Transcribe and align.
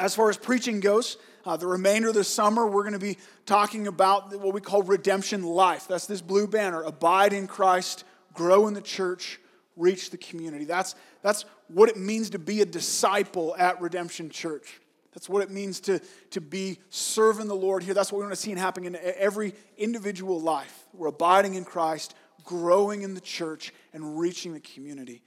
As 0.00 0.14
far 0.14 0.30
as 0.30 0.38
preaching 0.38 0.80
goes, 0.80 1.18
uh, 1.44 1.58
the 1.58 1.66
remainder 1.66 2.08
of 2.08 2.14
the 2.14 2.24
summer, 2.24 2.66
we're 2.66 2.84
going 2.84 2.94
to 2.94 2.98
be 2.98 3.18
talking 3.44 3.86
about 3.86 4.34
what 4.40 4.54
we 4.54 4.62
call 4.62 4.82
redemption 4.82 5.42
life. 5.42 5.86
That's 5.86 6.06
this 6.06 6.22
blue 6.22 6.46
banner 6.46 6.82
abide 6.82 7.34
in 7.34 7.46
Christ, 7.46 8.04
grow 8.32 8.66
in 8.66 8.72
the 8.72 8.80
church, 8.80 9.38
reach 9.76 10.08
the 10.08 10.16
community. 10.16 10.64
That's, 10.64 10.94
that's 11.20 11.44
what 11.68 11.90
it 11.90 11.98
means 11.98 12.30
to 12.30 12.38
be 12.38 12.62
a 12.62 12.64
disciple 12.64 13.54
at 13.58 13.78
Redemption 13.82 14.30
Church. 14.30 14.80
That's 15.12 15.28
what 15.28 15.42
it 15.42 15.50
means 15.50 15.80
to, 15.80 16.00
to 16.30 16.40
be 16.40 16.78
serving 16.88 17.48
the 17.48 17.54
Lord 17.54 17.82
here. 17.82 17.92
That's 17.92 18.10
what 18.10 18.20
we 18.20 18.24
want 18.24 18.34
to 18.34 18.40
see 18.40 18.52
happening 18.52 18.94
in 18.94 19.14
every 19.18 19.52
individual 19.76 20.40
life. 20.40 20.86
We're 20.94 21.08
abiding 21.08 21.56
in 21.56 21.66
Christ, 21.66 22.14
growing 22.42 23.02
in 23.02 23.12
the 23.12 23.20
church, 23.20 23.74
and 23.92 24.18
reaching 24.18 24.54
the 24.54 24.60
community. 24.60 25.20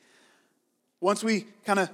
Once 1.00 1.24
we 1.24 1.46
kind 1.64 1.78
of 1.78 1.92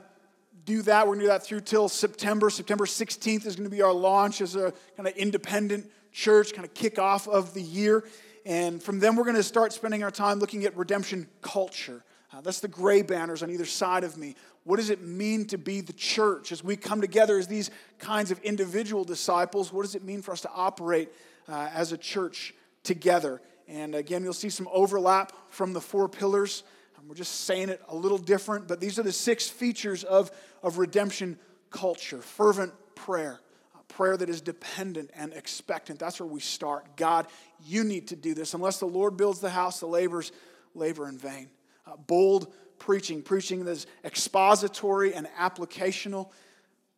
do 0.70 0.84
that, 0.84 1.08
we're 1.08 1.16
going 1.16 1.20
to 1.20 1.26
do 1.26 1.30
that 1.30 1.44
through 1.44 1.62
till 1.62 1.90
September. 1.90 2.52
September 2.52 2.86
16th 2.86 3.48
is 3.48 3.56
going 3.56 3.68
to 3.68 3.76
be 3.76 3.82
our 3.82 3.92
launch 3.92 4.40
as 4.40 4.56
a 4.56 4.72
kind 4.96 5.10
of 5.10 5.16
independent 5.16 5.90
church, 6.12 6.54
kind 6.54 6.64
of 6.64 6.74
kickoff 6.76 7.28
of 7.28 7.56
the 7.56 7.62
year. 7.62 8.04
And 8.46 8.82
from 8.82 9.00
then, 9.00 9.16
we're 9.16 9.24
going 9.24 9.36
to 9.36 9.44
start 9.44 9.74
spending 9.74 10.04
our 10.04 10.12
time 10.12 10.38
looking 10.38 10.66
at 10.66 10.78
redemption 10.78 11.28
culture. 11.42 12.04
Uh, 12.32 12.42
that's 12.42 12.60
the 12.60 12.68
gray 12.68 13.02
banners 13.02 13.42
on 13.42 13.50
either 13.50 13.66
side 13.66 14.04
of 14.04 14.16
me. 14.16 14.36
What 14.64 14.78
does 14.78 14.92
it 14.92 15.02
mean 15.02 15.46
to 15.48 15.58
be 15.58 15.82
the 15.82 15.94
church 15.94 16.52
as 16.52 16.64
we 16.64 16.78
come 16.78 17.02
together 17.02 17.40
as 17.40 17.48
these 17.48 17.72
kinds 17.98 18.30
of 18.30 18.40
individual 18.42 19.04
disciples? 19.04 19.74
What 19.74 19.82
does 19.82 19.96
it 19.96 20.04
mean 20.04 20.22
for 20.22 20.34
us 20.34 20.42
to 20.42 20.52
operate 20.54 21.10
uh, 21.48 21.70
as 21.74 21.94
a 21.94 21.98
church 21.98 22.54
together? 22.84 23.42
And 23.68 23.96
again, 23.96 24.24
you'll 24.24 24.34
see 24.34 24.52
some 24.52 24.70
overlap 24.72 25.34
from 25.50 25.74
the 25.74 25.82
four 25.82 26.08
pillars. 26.08 26.64
We're 27.10 27.16
just 27.16 27.46
saying 27.46 27.70
it 27.70 27.82
a 27.88 27.96
little 27.96 28.20
different, 28.20 28.68
but 28.68 28.80
these 28.80 29.00
are 29.00 29.04
the 29.04 29.12
six 29.12 29.48
features 29.48 30.04
of, 30.04 30.30
of 30.62 30.78
redemption 30.78 31.40
culture 31.72 32.22
fervent 32.22 32.72
prayer, 32.94 33.40
prayer 33.88 34.16
that 34.16 34.30
is 34.30 34.42
dependent 34.42 35.10
and 35.16 35.34
expectant. 35.34 35.98
That's 35.98 36.20
where 36.20 36.30
we 36.30 36.40
start. 36.40 36.98
God, 36.98 37.26
you 37.66 37.84
need 37.84 38.10
to 38.10 38.16
do 38.16 38.36
this. 38.36 38.54
Unless 38.54 38.78
the 38.78 38.86
Lord 38.86 39.18
builds 39.18 39.40
the 39.40 39.50
house, 39.50 39.80
the 39.80 39.88
labors 39.88 40.32
labor 40.76 41.10
in 41.10 41.18
vain. 41.18 41.50
Uh, 41.88 41.96
bold 41.98 42.54
preaching, 42.78 43.24
preaching 43.24 43.66
that 43.66 43.72
is 43.72 43.88
expository 44.06 45.16
and 45.16 45.28
applicational, 45.36 46.30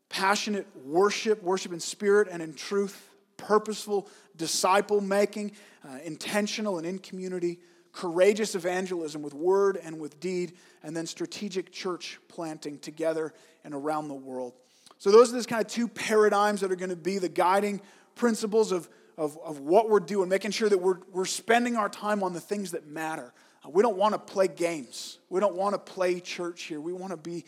passionate 0.10 0.68
worship, 0.86 1.42
worship 1.42 1.72
in 1.72 1.80
spirit 1.80 2.28
and 2.30 2.44
in 2.44 2.54
truth, 2.54 3.10
purposeful 3.38 4.10
disciple 4.36 5.00
making, 5.00 5.54
uh, 5.88 6.00
intentional 6.04 6.80
and 6.80 6.86
in 6.86 7.00
community, 7.00 7.60
courageous 7.92 8.56
evangelism 8.56 9.22
with 9.22 9.34
word 9.34 9.78
and 9.82 10.00
with 10.00 10.20
deed, 10.20 10.54
and 10.84 10.96
then 10.96 11.06
strategic 11.06 11.72
church 11.72 12.20
planting 12.28 12.80
together 12.80 13.34
and 13.64 13.74
around 13.74 14.08
the 14.08 14.14
world. 14.14 14.54
So, 14.98 15.12
those 15.12 15.32
are 15.32 15.36
these 15.36 15.46
kind 15.46 15.62
of 15.62 15.68
two 15.68 15.88
paradigms 15.88 16.62
that 16.62 16.72
are 16.72 16.76
going 16.76 16.90
to 16.90 16.96
be 16.96 17.18
the 17.18 17.30
guiding 17.30 17.82
principles 18.16 18.72
of, 18.72 18.88
of, 19.18 19.38
of 19.44 19.60
what 19.60 19.90
we're 19.90 20.00
doing, 20.00 20.30
making 20.30 20.52
sure 20.52 20.70
that 20.70 20.78
we're, 20.78 21.00
we're 21.12 21.26
spending 21.26 21.76
our 21.76 21.90
time 21.90 22.24
on 22.24 22.34
the 22.34 22.40
things 22.40 22.72
that 22.72 22.88
matter. 22.88 23.34
Uh, 23.66 23.70
we 23.70 23.82
don't 23.82 23.98
want 23.98 24.14
to 24.14 24.20
play 24.20 24.48
games. 24.48 25.20
We 25.30 25.40
don't 25.40 25.56
want 25.56 25.74
to 25.74 25.80
play 25.80 26.20
church 26.20 26.64
here. 26.64 26.80
We 26.80 26.94
want 26.94 27.12
to 27.12 27.18
be 27.18 27.46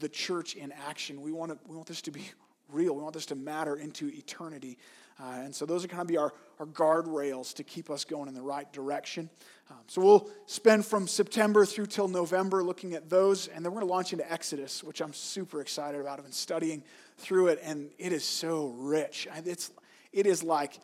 the 0.00 0.08
church 0.08 0.54
in 0.54 0.72
action. 0.72 1.22
We 1.22 1.32
want, 1.32 1.52
to, 1.52 1.58
we 1.68 1.76
want 1.76 1.88
this 1.88 2.02
to 2.02 2.10
be 2.10 2.22
real. 2.68 2.94
We 2.94 3.02
want 3.02 3.14
this 3.14 3.26
to 3.26 3.34
matter 3.34 3.76
into 3.76 4.08
eternity. 4.08 4.78
Uh, 5.18 5.40
and 5.44 5.54
so 5.54 5.64
those 5.64 5.84
are 5.84 5.88
going 5.88 6.00
to 6.00 6.04
be 6.04 6.18
our, 6.18 6.32
our 6.58 6.66
guardrails 6.66 7.54
to 7.54 7.64
keep 7.64 7.90
us 7.90 8.04
going 8.04 8.28
in 8.28 8.34
the 8.34 8.42
right 8.42 8.70
direction. 8.72 9.30
Um, 9.70 9.78
so 9.86 10.02
we'll 10.02 10.30
spend 10.46 10.84
from 10.84 11.08
September 11.08 11.64
through 11.64 11.86
till 11.86 12.08
November 12.08 12.62
looking 12.62 12.94
at 12.94 13.08
those, 13.08 13.48
and 13.48 13.64
then 13.64 13.72
we're 13.72 13.80
going 13.80 13.88
to 13.88 13.94
launch 13.94 14.12
into 14.12 14.30
Exodus, 14.30 14.84
which 14.84 15.00
I'm 15.00 15.12
super 15.12 15.60
excited 15.60 16.00
about. 16.00 16.18
I've 16.18 16.24
been 16.24 16.32
studying 16.32 16.84
through 17.18 17.48
it, 17.48 17.60
and 17.62 17.90
it 17.98 18.12
is 18.12 18.24
so 18.24 18.74
rich. 18.76 19.26
It's, 19.44 19.72
it 20.12 20.26
is 20.26 20.42
like 20.42 20.78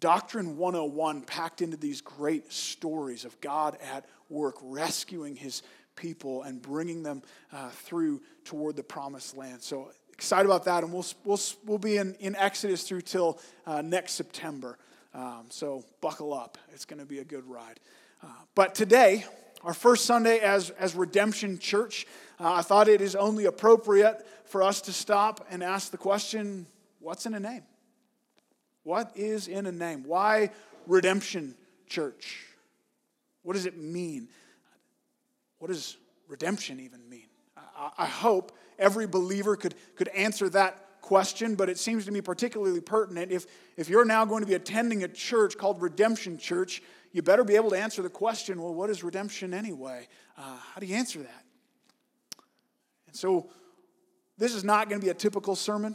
Doctrine 0.00 0.56
101 0.56 1.22
packed 1.22 1.62
into 1.62 1.76
these 1.76 2.00
great 2.00 2.52
stories 2.52 3.24
of 3.24 3.40
God 3.40 3.76
at 3.92 4.06
work, 4.28 4.56
rescuing 4.62 5.36
his 5.36 5.62
people 5.94 6.42
and 6.42 6.62
bringing 6.62 7.02
them 7.02 7.22
uh, 7.52 7.68
through 7.70 8.22
toward 8.44 8.76
the 8.76 8.82
promised 8.82 9.36
land. 9.36 9.62
So 9.62 9.90
excited 10.22 10.46
about 10.46 10.62
that, 10.62 10.84
and 10.84 10.92
we'll, 10.92 11.04
we'll, 11.24 11.40
we'll 11.66 11.78
be 11.78 11.96
in, 11.96 12.14
in 12.20 12.36
Exodus 12.36 12.84
through 12.84 13.00
till 13.00 13.40
uh, 13.66 13.82
next 13.82 14.12
September. 14.12 14.78
Um, 15.12 15.46
so 15.48 15.84
buckle 16.00 16.32
up, 16.32 16.58
it's 16.72 16.84
going 16.84 17.00
to 17.00 17.04
be 17.04 17.18
a 17.18 17.24
good 17.24 17.44
ride. 17.44 17.80
Uh, 18.22 18.28
but 18.54 18.76
today, 18.76 19.24
our 19.64 19.74
first 19.74 20.04
Sunday 20.04 20.38
as, 20.38 20.70
as 20.70 20.94
Redemption 20.94 21.58
Church, 21.58 22.06
uh, 22.38 22.52
I 22.52 22.62
thought 22.62 22.86
it 22.86 23.00
is 23.00 23.16
only 23.16 23.46
appropriate 23.46 24.24
for 24.44 24.62
us 24.62 24.80
to 24.82 24.92
stop 24.92 25.44
and 25.50 25.60
ask 25.60 25.90
the 25.90 25.98
question 25.98 26.66
what's 27.00 27.26
in 27.26 27.34
a 27.34 27.40
name? 27.40 27.64
What 28.84 29.10
is 29.16 29.48
in 29.48 29.66
a 29.66 29.72
name? 29.72 30.04
Why 30.04 30.50
redemption 30.86 31.56
church? 31.88 32.46
What 33.42 33.54
does 33.54 33.66
it 33.66 33.76
mean? 33.76 34.28
What 35.58 35.72
does 35.72 35.96
redemption 36.28 36.78
even 36.78 37.08
mean? 37.08 37.26
I, 37.98 38.06
hope 38.06 38.52
every 38.78 39.06
believer 39.06 39.56
could, 39.56 39.74
could 39.96 40.08
answer 40.08 40.48
that 40.50 41.00
question, 41.00 41.54
but 41.54 41.68
it 41.68 41.78
seems 41.78 42.04
to 42.06 42.12
me 42.12 42.20
particularly 42.20 42.80
pertinent. 42.80 43.30
If, 43.30 43.46
if 43.76 43.88
you're 43.88 44.04
now 44.04 44.24
going 44.24 44.42
to 44.42 44.46
be 44.46 44.54
attending 44.54 45.04
a 45.04 45.08
church 45.08 45.58
called 45.58 45.82
Redemption 45.82 46.38
Church, 46.38 46.82
you 47.12 47.22
better 47.22 47.44
be 47.44 47.56
able 47.56 47.70
to 47.70 47.78
answer 47.78 48.02
the 48.02 48.08
question 48.08 48.62
well, 48.62 48.74
what 48.74 48.88
is 48.88 49.04
redemption 49.04 49.52
anyway? 49.52 50.08
Uh, 50.38 50.56
how 50.56 50.80
do 50.80 50.86
you 50.86 50.94
answer 50.94 51.18
that? 51.18 51.44
And 53.06 53.16
so, 53.16 53.50
this 54.38 54.54
is 54.54 54.64
not 54.64 54.88
going 54.88 55.00
to 55.00 55.04
be 55.04 55.10
a 55.10 55.14
typical 55.14 55.54
sermon. 55.54 55.94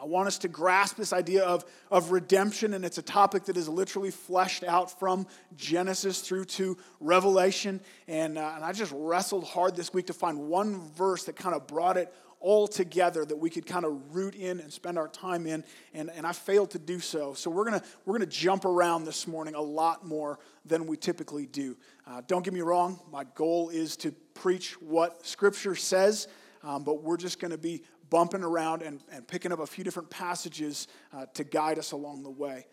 I 0.00 0.04
want 0.04 0.28
us 0.28 0.38
to 0.38 0.48
grasp 0.48 0.96
this 0.96 1.12
idea 1.12 1.42
of, 1.42 1.64
of 1.90 2.12
redemption, 2.12 2.74
and 2.74 2.84
it's 2.84 2.98
a 2.98 3.02
topic 3.02 3.44
that 3.46 3.56
is 3.56 3.68
literally 3.68 4.12
fleshed 4.12 4.62
out 4.62 4.96
from 4.98 5.26
Genesis 5.56 6.20
through 6.20 6.44
to 6.44 6.76
Revelation. 7.00 7.80
And, 8.06 8.38
uh, 8.38 8.52
and 8.54 8.64
I 8.64 8.72
just 8.72 8.92
wrestled 8.94 9.44
hard 9.44 9.74
this 9.74 9.92
week 9.92 10.06
to 10.06 10.12
find 10.12 10.48
one 10.48 10.88
verse 10.92 11.24
that 11.24 11.34
kind 11.34 11.54
of 11.54 11.66
brought 11.66 11.96
it 11.96 12.14
all 12.40 12.68
together 12.68 13.24
that 13.24 13.36
we 13.36 13.50
could 13.50 13.66
kind 13.66 13.84
of 13.84 14.14
root 14.14 14.36
in 14.36 14.60
and 14.60 14.72
spend 14.72 14.96
our 14.96 15.08
time 15.08 15.46
in, 15.46 15.64
and, 15.92 16.10
and 16.10 16.24
I 16.24 16.30
failed 16.30 16.70
to 16.70 16.78
do 16.78 17.00
so. 17.00 17.34
So 17.34 17.50
we're 17.50 17.64
gonna, 17.64 17.82
we're 18.04 18.14
gonna 18.14 18.26
jump 18.26 18.64
around 18.64 19.04
this 19.04 19.26
morning 19.26 19.56
a 19.56 19.60
lot 19.60 20.06
more 20.06 20.38
than 20.64 20.86
we 20.86 20.96
typically 20.96 21.46
do. 21.46 21.76
Uh, 22.06 22.22
don't 22.28 22.44
get 22.44 22.54
me 22.54 22.60
wrong, 22.60 23.00
my 23.10 23.24
goal 23.34 23.70
is 23.70 23.96
to 23.98 24.12
preach 24.34 24.80
what 24.80 25.26
Scripture 25.26 25.74
says. 25.74 26.28
Um, 26.62 26.82
but 26.82 27.02
we're 27.02 27.16
just 27.16 27.40
going 27.40 27.52
to 27.52 27.58
be 27.58 27.82
bumping 28.10 28.42
around 28.42 28.82
and, 28.82 29.00
and 29.12 29.26
picking 29.26 29.52
up 29.52 29.60
a 29.60 29.66
few 29.66 29.84
different 29.84 30.10
passages 30.10 30.88
uh, 31.12 31.26
to 31.34 31.44
guide 31.44 31.78
us 31.78 31.92
along 31.92 32.22
the 32.22 32.30
way. 32.30 32.66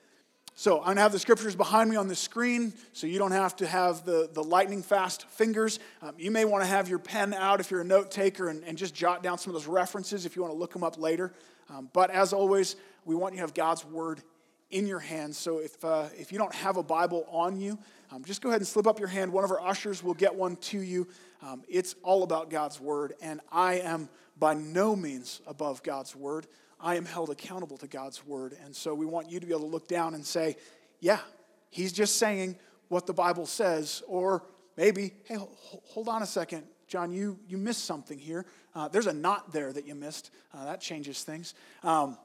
So 0.58 0.78
I'm 0.80 0.86
going 0.86 0.96
to 0.96 1.02
have 1.02 1.12
the 1.12 1.20
scriptures 1.20 1.54
behind 1.54 1.90
me 1.90 1.98
on 1.98 2.08
the 2.08 2.16
screen 2.16 2.74
so 2.94 3.08
you 3.08 3.20
don't 3.20 3.34
have 3.34 3.58
to 3.58 3.68
have 3.68 4.06
the, 4.06 4.30
the 4.32 4.42
lightning 4.42 4.82
fast 4.82 5.28
fingers. 5.28 5.80
Um, 6.02 6.16
you 6.18 6.32
may 6.32 6.46
want 6.46 6.64
to 6.64 6.70
have 6.70 6.88
your 6.88 7.00
pen 7.00 7.34
out 7.34 7.60
if 7.60 7.70
you're 7.70 7.82
a 7.82 7.86
note 7.86 8.10
taker 8.10 8.48
and, 8.48 8.64
and 8.64 8.78
just 8.78 8.96
jot 8.96 9.22
down 9.22 9.38
some 9.38 9.54
of 9.54 9.62
those 9.62 9.68
references 9.68 10.26
if 10.26 10.38
you 10.38 10.42
want 10.42 10.54
to 10.54 10.58
look 10.58 10.72
them 10.72 10.84
up 10.84 10.98
later. 10.98 11.34
Um, 11.70 11.90
but 11.92 12.10
as 12.10 12.32
always, 12.32 12.78
we 13.04 13.16
want 13.16 13.34
you 13.34 13.40
to 13.40 13.42
have 13.42 13.54
God's 13.54 13.84
word 13.84 14.22
in 14.72 14.88
your 14.88 15.00
hands. 15.00 15.38
So 15.38 15.60
if, 15.60 15.84
uh, 15.84 16.06
if 16.18 16.32
you 16.32 16.38
don't 16.38 16.56
have 16.56 16.78
a 16.78 16.84
Bible 16.84 17.26
on 17.30 17.60
you, 17.60 17.78
um, 18.12 18.24
just 18.24 18.42
go 18.42 18.48
ahead 18.48 18.62
and 18.62 18.68
slip 18.68 18.88
up 18.88 18.98
your 18.98 19.10
hand. 19.10 19.34
One 19.34 19.44
of 19.44 19.52
our 19.52 19.62
ushers 19.62 20.04
will 20.04 20.14
get 20.14 20.34
one 20.34 20.56
to 20.58 20.80
you. 20.80 21.08
Um, 21.42 21.64
it's 21.68 21.96
all 22.02 22.24
about 22.24 22.50
God's 22.50 22.80
word, 22.80 23.14
and 23.22 23.42
I 23.52 23.80
am 23.80 24.10
by 24.38 24.54
no 24.54 24.96
means 24.96 25.42
above 25.48 25.84
God's 25.84 26.16
word. 26.16 26.48
I 26.80 26.96
am 26.96 27.06
held 27.06 27.30
accountable 27.30 27.78
to 27.78 27.88
God's 27.88 28.26
word. 28.26 28.56
And 28.64 28.76
so 28.76 28.94
we 28.94 29.06
want 29.06 29.30
you 29.30 29.40
to 29.40 29.46
be 29.46 29.52
able 29.54 29.62
to 29.62 29.68
look 29.68 29.88
down 29.88 30.14
and 30.14 30.26
say, 30.26 30.58
yeah, 31.00 31.20
he's 31.70 31.94
just 31.94 32.18
saying 32.18 32.58
what 32.90 33.08
the 33.08 33.14
Bible 33.14 33.46
says. 33.46 34.04
Or 34.08 34.44
maybe, 34.78 35.14
hey, 35.24 35.38
hold 35.38 36.10
on 36.10 36.22
a 36.22 36.28
second. 36.28 36.64
John, 36.88 37.12
you, 37.12 37.40
you 37.48 37.58
missed 37.58 37.86
something 37.86 38.20
here. 38.20 38.46
Uh, 38.76 38.88
there's 38.88 39.08
a 39.08 39.14
not 39.14 39.52
there 39.52 39.74
that 39.74 39.88
you 39.88 39.96
missed. 39.96 40.32
Uh, 40.54 40.66
that 40.66 40.82
changes 40.82 41.24
things. 41.24 41.56
Um, 41.84 42.18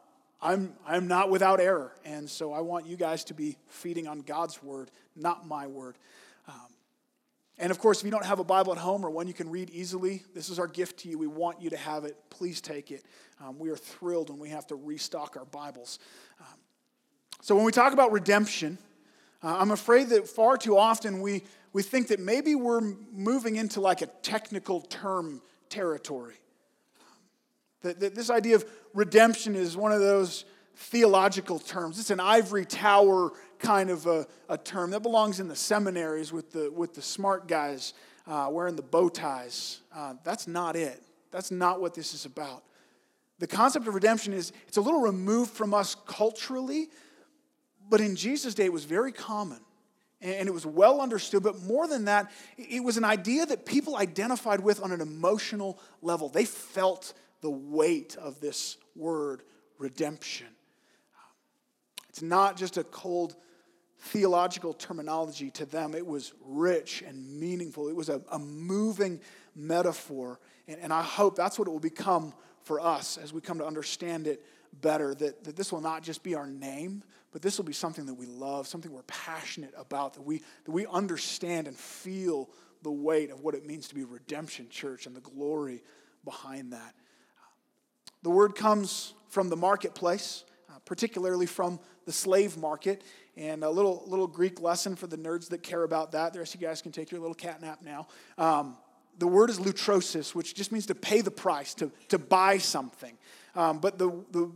I'm, 0.42 0.74
I'm 0.86 1.06
not 1.06 1.30
without 1.30 1.60
error. 1.60 1.92
And 2.04 2.28
so 2.28 2.52
I 2.52 2.60
want 2.60 2.86
you 2.86 2.96
guys 2.96 3.24
to 3.24 3.34
be 3.34 3.56
feeding 3.68 4.06
on 4.06 4.20
God's 4.20 4.62
word, 4.62 4.90
not 5.16 5.46
my 5.46 5.66
word. 5.66 5.96
Um, 6.48 6.68
and 7.60 7.70
of 7.70 7.78
course, 7.78 7.98
if 7.98 8.04
you 8.04 8.10
don't 8.10 8.24
have 8.24 8.38
a 8.38 8.44
Bible 8.44 8.72
at 8.72 8.78
home 8.78 9.04
or 9.04 9.10
one 9.10 9.28
you 9.28 9.34
can 9.34 9.50
read 9.50 9.70
easily, 9.70 10.22
this 10.34 10.48
is 10.48 10.58
our 10.58 10.66
gift 10.66 11.00
to 11.00 11.08
you. 11.08 11.18
We 11.18 11.26
want 11.26 11.60
you 11.60 11.70
to 11.70 11.76
have 11.76 12.04
it. 12.04 12.16
Please 12.30 12.60
take 12.60 12.90
it. 12.90 13.04
Um, 13.40 13.58
we 13.58 13.68
are 13.68 13.76
thrilled 13.76 14.30
when 14.30 14.38
we 14.38 14.48
have 14.48 14.66
to 14.68 14.76
restock 14.76 15.36
our 15.36 15.44
Bibles. 15.44 15.98
Um, 16.40 16.46
so, 17.42 17.54
when 17.54 17.64
we 17.64 17.72
talk 17.72 17.92
about 17.92 18.12
redemption, 18.12 18.78
uh, 19.42 19.56
I'm 19.58 19.70
afraid 19.70 20.08
that 20.08 20.26
far 20.26 20.56
too 20.56 20.76
often 20.76 21.20
we, 21.20 21.42
we 21.72 21.82
think 21.82 22.08
that 22.08 22.18
maybe 22.18 22.54
we're 22.54 22.80
moving 23.12 23.56
into 23.56 23.80
like 23.80 24.02
a 24.02 24.06
technical 24.06 24.80
term 24.80 25.42
territory. 25.68 26.36
That, 27.82 28.00
that 28.00 28.14
this 28.14 28.30
idea 28.30 28.56
of 28.56 28.64
redemption 28.94 29.54
is 29.54 29.76
one 29.76 29.92
of 29.92 30.00
those 30.00 30.44
theological 30.80 31.58
terms. 31.58 32.00
It's 32.00 32.10
an 32.10 32.20
ivory 32.20 32.64
tower 32.64 33.32
kind 33.58 33.90
of 33.90 34.06
a, 34.06 34.26
a 34.48 34.56
term 34.56 34.90
that 34.92 35.00
belongs 35.00 35.38
in 35.38 35.46
the 35.46 35.54
seminaries 35.54 36.32
with 36.32 36.52
the, 36.52 36.70
with 36.70 36.94
the 36.94 37.02
smart 37.02 37.46
guys 37.46 37.92
uh, 38.26 38.48
wearing 38.50 38.76
the 38.76 38.82
bow 38.82 39.10
ties. 39.10 39.80
Uh, 39.94 40.14
that's 40.24 40.48
not 40.48 40.76
it. 40.76 41.02
That's 41.30 41.50
not 41.50 41.82
what 41.82 41.92
this 41.92 42.14
is 42.14 42.24
about. 42.24 42.64
The 43.40 43.46
concept 43.46 43.88
of 43.88 43.94
redemption 43.94 44.32
is 44.32 44.52
it's 44.68 44.78
a 44.78 44.80
little 44.80 45.02
removed 45.02 45.52
from 45.52 45.74
us 45.74 45.96
culturally, 46.06 46.88
but 47.90 48.00
in 48.00 48.16
Jesus' 48.16 48.54
day 48.54 48.64
it 48.64 48.72
was 48.72 48.84
very 48.84 49.12
common 49.12 49.60
and 50.22 50.48
it 50.48 50.52
was 50.52 50.64
well 50.64 51.02
understood. 51.02 51.42
But 51.42 51.62
more 51.62 51.88
than 51.88 52.06
that, 52.06 52.30
it 52.56 52.82
was 52.82 52.96
an 52.96 53.04
idea 53.04 53.44
that 53.44 53.66
people 53.66 53.96
identified 53.96 54.60
with 54.60 54.82
on 54.82 54.92
an 54.92 55.02
emotional 55.02 55.78
level. 56.00 56.30
They 56.30 56.46
felt 56.46 57.12
the 57.42 57.50
weight 57.50 58.16
of 58.16 58.40
this 58.40 58.78
word, 58.96 59.42
redemption. 59.78 60.48
It's 62.10 62.22
not 62.22 62.56
just 62.56 62.76
a 62.76 62.84
cold 62.84 63.36
theological 63.98 64.74
terminology 64.74 65.50
to 65.52 65.64
them, 65.64 65.94
it 65.94 66.06
was 66.06 66.32
rich 66.44 67.02
and 67.06 67.38
meaningful. 67.38 67.88
It 67.88 67.94
was 67.94 68.08
a, 68.08 68.20
a 68.32 68.38
moving 68.38 69.20
metaphor. 69.54 70.40
And, 70.66 70.80
and 70.80 70.92
I 70.92 71.02
hope 71.02 71.36
that's 71.36 71.58
what 71.58 71.68
it 71.68 71.70
will 71.70 71.78
become 71.78 72.34
for 72.62 72.80
us 72.80 73.16
as 73.16 73.32
we 73.32 73.40
come 73.40 73.58
to 73.58 73.66
understand 73.66 74.26
it 74.26 74.44
better 74.80 75.14
that, 75.14 75.44
that 75.44 75.56
this 75.56 75.72
will 75.72 75.80
not 75.80 76.02
just 76.02 76.22
be 76.22 76.34
our 76.34 76.46
name, 76.46 77.02
but 77.32 77.42
this 77.42 77.58
will 77.58 77.64
be 77.64 77.72
something 77.72 78.06
that 78.06 78.14
we 78.14 78.26
love, 78.26 78.66
something 78.66 78.92
we're 78.92 79.02
passionate 79.02 79.72
about, 79.76 80.14
that 80.14 80.22
we, 80.22 80.38
that 80.64 80.72
we 80.72 80.86
understand 80.86 81.68
and 81.68 81.76
feel 81.76 82.48
the 82.82 82.90
weight 82.90 83.30
of 83.30 83.40
what 83.40 83.54
it 83.54 83.64
means 83.64 83.86
to 83.88 83.94
be 83.94 84.04
redemption 84.04 84.66
church 84.68 85.06
and 85.06 85.14
the 85.14 85.20
glory 85.20 85.82
behind 86.24 86.72
that. 86.72 86.94
The 88.22 88.30
word 88.30 88.54
comes 88.54 89.14
from 89.28 89.48
the 89.48 89.56
marketplace, 89.56 90.44
particularly 90.90 91.46
from 91.46 91.78
the 92.04 92.10
slave 92.10 92.56
market. 92.56 93.04
And 93.36 93.62
a 93.62 93.70
little, 93.70 94.02
little 94.08 94.26
Greek 94.26 94.60
lesson 94.60 94.96
for 94.96 95.06
the 95.06 95.16
nerds 95.16 95.48
that 95.50 95.62
care 95.62 95.84
about 95.84 96.10
that. 96.10 96.32
The 96.32 96.40
rest 96.40 96.56
of 96.56 96.60
you 96.60 96.66
guys 96.66 96.82
can 96.82 96.90
take 96.90 97.12
your 97.12 97.20
little 97.20 97.32
cat 97.32 97.62
nap 97.62 97.78
now. 97.80 98.08
Um, 98.36 98.76
the 99.16 99.28
word 99.28 99.50
is 99.50 99.60
lutrosis, 99.60 100.34
which 100.34 100.52
just 100.52 100.72
means 100.72 100.86
to 100.86 100.96
pay 100.96 101.20
the 101.20 101.30
price, 101.30 101.74
to, 101.74 101.92
to 102.08 102.18
buy 102.18 102.58
something. 102.58 103.16
Um, 103.54 103.78
but 103.78 103.98
the, 103.98 104.10
the 104.32 104.50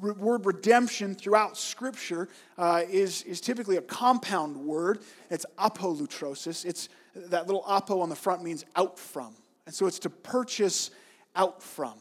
word 0.00 0.46
redemption 0.46 1.16
throughout 1.16 1.58
Scripture 1.58 2.28
uh, 2.56 2.82
is, 2.88 3.24
is 3.24 3.40
typically 3.40 3.78
a 3.78 3.82
compound 3.82 4.56
word. 4.56 5.00
It's 5.28 5.44
apolutrosis. 5.58 6.64
It's 6.64 6.88
that 7.16 7.48
little 7.48 7.64
apo 7.66 8.00
on 8.00 8.10
the 8.10 8.14
front 8.14 8.44
means 8.44 8.64
out 8.76 8.96
from. 8.96 9.34
And 9.66 9.74
so 9.74 9.88
it's 9.88 9.98
to 10.00 10.10
purchase 10.10 10.92
out 11.34 11.64
from. 11.64 11.94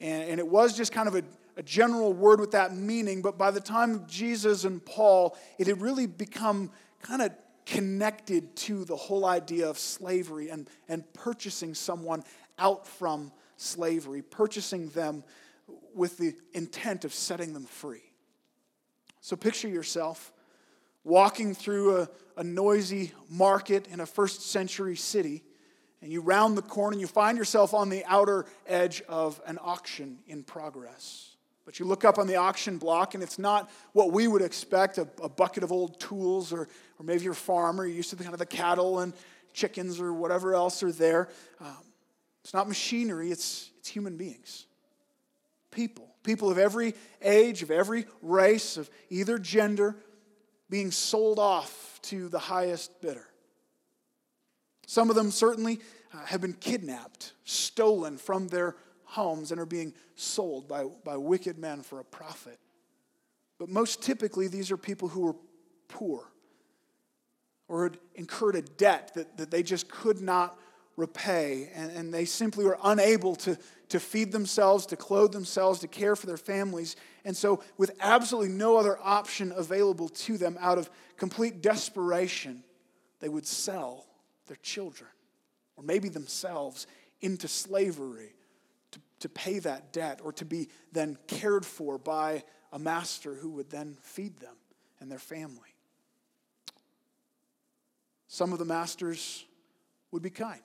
And, 0.00 0.30
and 0.30 0.40
it 0.40 0.48
was 0.48 0.74
just 0.74 0.92
kind 0.92 1.08
of 1.08 1.14
a, 1.14 1.22
a 1.60 1.62
general 1.62 2.14
word 2.14 2.40
with 2.40 2.52
that 2.52 2.74
meaning, 2.74 3.20
but 3.20 3.36
by 3.36 3.50
the 3.50 3.60
time 3.60 3.94
of 3.94 4.06
Jesus 4.06 4.64
and 4.64 4.82
Paul, 4.82 5.36
it 5.58 5.66
had 5.66 5.82
really 5.82 6.06
become 6.06 6.70
kind 7.02 7.20
of 7.20 7.32
connected 7.66 8.56
to 8.56 8.86
the 8.86 8.96
whole 8.96 9.26
idea 9.26 9.68
of 9.68 9.78
slavery 9.78 10.48
and, 10.48 10.70
and 10.88 11.04
purchasing 11.12 11.74
someone 11.74 12.24
out 12.58 12.86
from 12.86 13.30
slavery, 13.58 14.22
purchasing 14.22 14.88
them 14.88 15.22
with 15.94 16.16
the 16.16 16.34
intent 16.54 17.04
of 17.04 17.12
setting 17.12 17.52
them 17.52 17.66
free. 17.66 18.10
So 19.20 19.36
picture 19.36 19.68
yourself 19.68 20.32
walking 21.04 21.54
through 21.54 21.98
a, 21.98 22.08
a 22.38 22.42
noisy 22.42 23.12
market 23.28 23.86
in 23.88 24.00
a 24.00 24.06
first 24.06 24.50
century 24.50 24.96
city, 24.96 25.42
and 26.00 26.10
you 26.10 26.22
round 26.22 26.56
the 26.56 26.62
corner 26.62 26.92
and 26.92 27.02
you 27.02 27.06
find 27.06 27.36
yourself 27.36 27.74
on 27.74 27.90
the 27.90 28.02
outer 28.06 28.46
edge 28.66 29.02
of 29.10 29.42
an 29.46 29.58
auction 29.60 30.20
in 30.26 30.42
progress. 30.42 31.29
But 31.64 31.78
you 31.78 31.84
look 31.84 32.04
up 32.04 32.18
on 32.18 32.26
the 32.26 32.36
auction 32.36 32.78
block, 32.78 33.14
and 33.14 33.22
it's 33.22 33.38
not 33.38 33.70
what 33.92 34.12
we 34.12 34.26
would 34.26 34.42
expect 34.42 34.98
a, 34.98 35.06
a 35.22 35.28
bucket 35.28 35.62
of 35.62 35.70
old 35.70 36.00
tools, 36.00 36.52
or, 36.52 36.62
or 36.98 37.04
maybe 37.04 37.22
you're 37.22 37.32
a 37.32 37.36
farmer, 37.36 37.84
you're 37.84 37.96
used 37.96 38.10
to 38.10 38.16
the 38.16 38.24
kind 38.24 38.32
of 38.32 38.40
the 38.40 38.46
cattle 38.46 39.00
and 39.00 39.12
chickens 39.52 40.00
or 40.00 40.12
whatever 40.12 40.54
else 40.54 40.82
are 40.82 40.92
there. 40.92 41.28
Um, 41.60 41.76
it's 42.42 42.54
not 42.54 42.66
machinery, 42.66 43.30
it's, 43.30 43.70
it's 43.78 43.88
human 43.88 44.16
beings. 44.16 44.66
People. 45.70 46.08
People 46.22 46.50
of 46.50 46.58
every 46.58 46.94
age, 47.22 47.62
of 47.62 47.70
every 47.70 48.06
race, 48.20 48.76
of 48.76 48.90
either 49.08 49.38
gender, 49.38 49.96
being 50.68 50.90
sold 50.90 51.38
off 51.38 51.98
to 52.02 52.28
the 52.28 52.38
highest 52.38 53.00
bidder. 53.00 53.26
Some 54.86 55.08
of 55.08 55.16
them 55.16 55.30
certainly 55.30 55.80
uh, 56.12 56.24
have 56.26 56.40
been 56.40 56.52
kidnapped, 56.52 57.32
stolen 57.44 58.18
from 58.18 58.48
their 58.48 58.76
homes, 59.10 59.50
and 59.50 59.60
are 59.60 59.66
being 59.66 59.92
sold 60.14 60.68
by, 60.68 60.84
by 61.04 61.16
wicked 61.16 61.58
men 61.58 61.82
for 61.82 62.00
a 62.00 62.04
profit. 62.04 62.58
But 63.58 63.68
most 63.68 64.02
typically, 64.02 64.48
these 64.48 64.70
are 64.70 64.76
people 64.76 65.08
who 65.08 65.20
were 65.20 65.36
poor 65.88 66.24
or 67.68 67.84
had 67.84 67.98
incurred 68.14 68.56
a 68.56 68.62
debt 68.62 69.12
that, 69.14 69.36
that 69.36 69.50
they 69.50 69.62
just 69.62 69.88
could 69.88 70.20
not 70.20 70.58
repay, 70.96 71.70
and, 71.74 71.90
and 71.92 72.14
they 72.14 72.24
simply 72.24 72.64
were 72.64 72.78
unable 72.84 73.34
to, 73.36 73.56
to 73.88 74.00
feed 74.00 74.32
themselves, 74.32 74.86
to 74.86 74.96
clothe 74.96 75.32
themselves, 75.32 75.80
to 75.80 75.88
care 75.88 76.16
for 76.16 76.26
their 76.26 76.36
families. 76.36 76.96
And 77.24 77.36
so, 77.36 77.62
with 77.78 77.92
absolutely 78.00 78.50
no 78.50 78.76
other 78.76 78.98
option 79.02 79.52
available 79.56 80.08
to 80.08 80.36
them, 80.36 80.58
out 80.60 80.78
of 80.78 80.90
complete 81.16 81.62
desperation, 81.62 82.64
they 83.20 83.28
would 83.28 83.46
sell 83.46 84.06
their 84.46 84.58
children 84.62 85.10
or 85.76 85.84
maybe 85.84 86.08
themselves 86.08 86.86
into 87.20 87.48
slavery 87.48 88.34
to, 89.20 89.28
pay 89.28 89.58
that 89.60 89.92
debt 89.92 90.20
or 90.22 90.32
to 90.34 90.44
be 90.44 90.68
then 90.92 91.16
cared 91.26 91.64
for 91.64 91.98
by 91.98 92.42
a 92.72 92.78
master 92.78 93.34
who 93.34 93.50
would 93.50 93.70
then 93.70 93.96
feed 94.02 94.38
them 94.38 94.56
and 95.00 95.10
their 95.10 95.18
family. 95.18 95.74
Some 98.28 98.52
of 98.52 98.58
the 98.58 98.64
masters 98.64 99.44
would 100.12 100.22
be 100.22 100.30
kind 100.30 100.60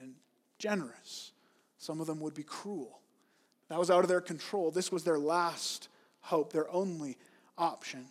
and 0.00 0.14
generous. 0.58 1.32
Some 1.78 2.00
of 2.00 2.06
them 2.06 2.20
would 2.20 2.34
be 2.34 2.42
cruel. 2.42 3.00
That 3.68 3.78
was 3.78 3.90
out 3.90 4.00
of 4.00 4.08
their 4.08 4.20
control. 4.20 4.70
This 4.70 4.90
was 4.90 5.04
their 5.04 5.18
last 5.18 5.88
hope, 6.20 6.52
their 6.52 6.70
only 6.70 7.16
option. 7.56 8.06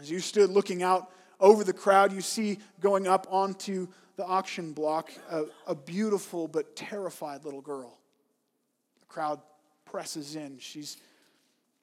As 0.00 0.10
you 0.10 0.20
stood 0.20 0.50
looking 0.50 0.82
out 0.82 1.10
over 1.40 1.64
the 1.64 1.72
crowd, 1.72 2.12
you 2.12 2.20
see 2.20 2.58
going 2.80 3.06
up 3.06 3.26
onto 3.30 3.88
the 4.16 4.24
auction 4.24 4.72
block 4.72 5.10
a, 5.30 5.44
a 5.66 5.74
beautiful 5.74 6.46
but 6.46 6.76
terrified 6.76 7.44
little 7.44 7.60
girl. 7.60 7.98
Crowd 9.12 9.40
presses 9.84 10.36
in. 10.36 10.58
She's 10.58 10.96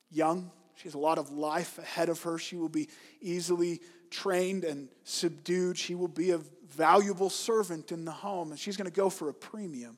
young, 0.09 0.49
she 0.79 0.85
has 0.85 0.95
a 0.95 0.99
lot 0.99 1.17
of 1.17 1.29
life 1.29 1.77
ahead 1.77 2.09
of 2.09 2.23
her. 2.23 2.39
She 2.39 2.55
will 2.55 2.69
be 2.69 2.87
easily 3.21 3.81
trained 4.09 4.63
and 4.63 4.87
subdued. 5.03 5.77
She 5.77 5.93
will 5.93 6.07
be 6.07 6.31
a 6.31 6.39
valuable 6.69 7.29
servant 7.29 7.91
in 7.91 8.05
the 8.05 8.11
home, 8.11 8.51
and 8.51 8.59
she's 8.59 8.77
going 8.77 8.89
to 8.89 8.95
go 8.95 9.09
for 9.09 9.27
a 9.27 9.33
premium. 9.33 9.97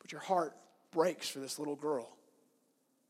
But 0.00 0.10
your 0.10 0.20
heart 0.20 0.56
breaks 0.90 1.28
for 1.28 1.38
this 1.38 1.60
little 1.60 1.76
girl. 1.76 2.16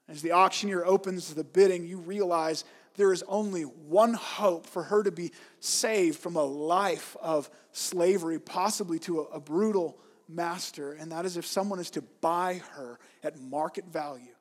As 0.09 0.21
the 0.21 0.33
auctioneer 0.33 0.85
opens 0.85 1.33
the 1.33 1.43
bidding, 1.43 1.87
you 1.87 1.99
realize 1.99 2.65
there 2.97 3.15
is 3.15 3.25
only 3.29 3.63
one 3.63 4.13
hope 4.13 4.67
for 4.67 4.83
her 4.83 5.03
to 5.03 5.11
be 5.11 5.33
saved 5.61 6.19
from 6.19 6.37
a 6.37 6.45
life 6.45 7.17
of 7.21 7.49
slavery, 7.73 8.39
possibly 8.39 8.99
to 9.01 9.21
a 9.21 9.41
brutal 9.41 9.99
master, 10.29 10.93
and 10.93 11.11
that 11.13 11.25
is 11.25 11.37
if 11.37 11.47
someone 11.47 11.79
is 11.79 11.91
to 11.91 12.03
buy 12.21 12.61
her 12.73 12.99
at 13.23 13.41
market 13.41 13.87
value, 13.87 14.35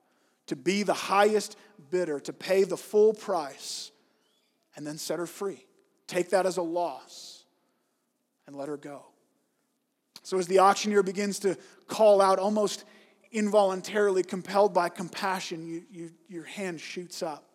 to 0.48 0.56
be 0.56 0.84
the 0.84 0.94
highest 0.94 1.58
bidder, 1.89 2.20
to 2.22 2.34
pay 2.34 2.63
the 2.63 2.77
full 2.77 3.13
price, 3.13 3.91
and 4.75 4.86
then 4.86 4.98
set 4.98 5.20
her 5.20 5.25
free. 5.25 5.65
Take 6.08 6.29
that 6.29 6.46
as 6.46 6.58
a 6.58 6.62
loss 6.62 7.46
and 8.46 8.56
let 8.56 8.70
her 8.70 8.77
go. 8.77 9.06
So, 10.24 10.38
as 10.38 10.48
the 10.48 10.60
auctioneer 10.60 11.03
begins 11.03 11.39
to 11.39 11.58
call 11.88 12.22
out, 12.22 12.39
almost 12.39 12.86
involuntarily 13.32 14.24
compelled 14.24 14.74
by 14.74 14.89
compassion, 14.89 15.65
you, 15.65 15.84
you, 15.91 16.12
your 16.27 16.44
hand 16.44 16.82
shoots 16.82 17.22
up. 17.22 17.46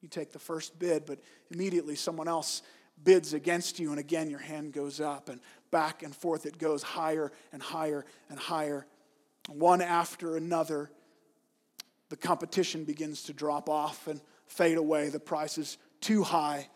You 0.00 0.08
take 0.08 0.32
the 0.32 0.38
first 0.38 0.78
bid, 0.78 1.06
but 1.06 1.18
immediately 1.50 1.94
someone 1.94 2.28
else 2.28 2.62
bids 3.02 3.34
against 3.34 3.78
you, 3.78 3.90
and 3.90 3.98
again 3.98 4.30
your 4.30 4.38
hand 4.38 4.72
goes 4.72 5.00
up, 5.00 5.28
and 5.28 5.40
back 5.70 6.02
and 6.02 6.14
forth 6.14 6.46
it 6.46 6.58
goes 6.58 6.82
higher 6.82 7.32
and 7.52 7.62
higher 7.62 8.04
and 8.30 8.38
higher. 8.38 8.86
One 9.48 9.82
after 9.82 10.36
another, 10.36 10.90
the 12.08 12.16
competition 12.16 12.84
begins 12.84 13.24
to 13.24 13.32
drop 13.32 13.68
off 13.68 14.06
and 14.06 14.20
fade 14.46 14.78
away. 14.78 15.08
The 15.08 15.20
price 15.20 15.58
is 15.58 15.78
too 16.00 16.22
high, 16.22 16.68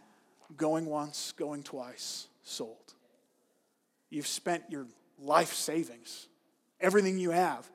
going 0.57 0.87
once, 0.87 1.33
going 1.33 1.63
twice 1.63 2.27
sold. 2.43 2.95
You've 4.11 4.27
spent 4.27 4.65
your 4.71 4.87
life 5.19 5.53
savings, 5.53 6.29
everything 6.81 7.19
you 7.19 7.31
have. 7.31 7.71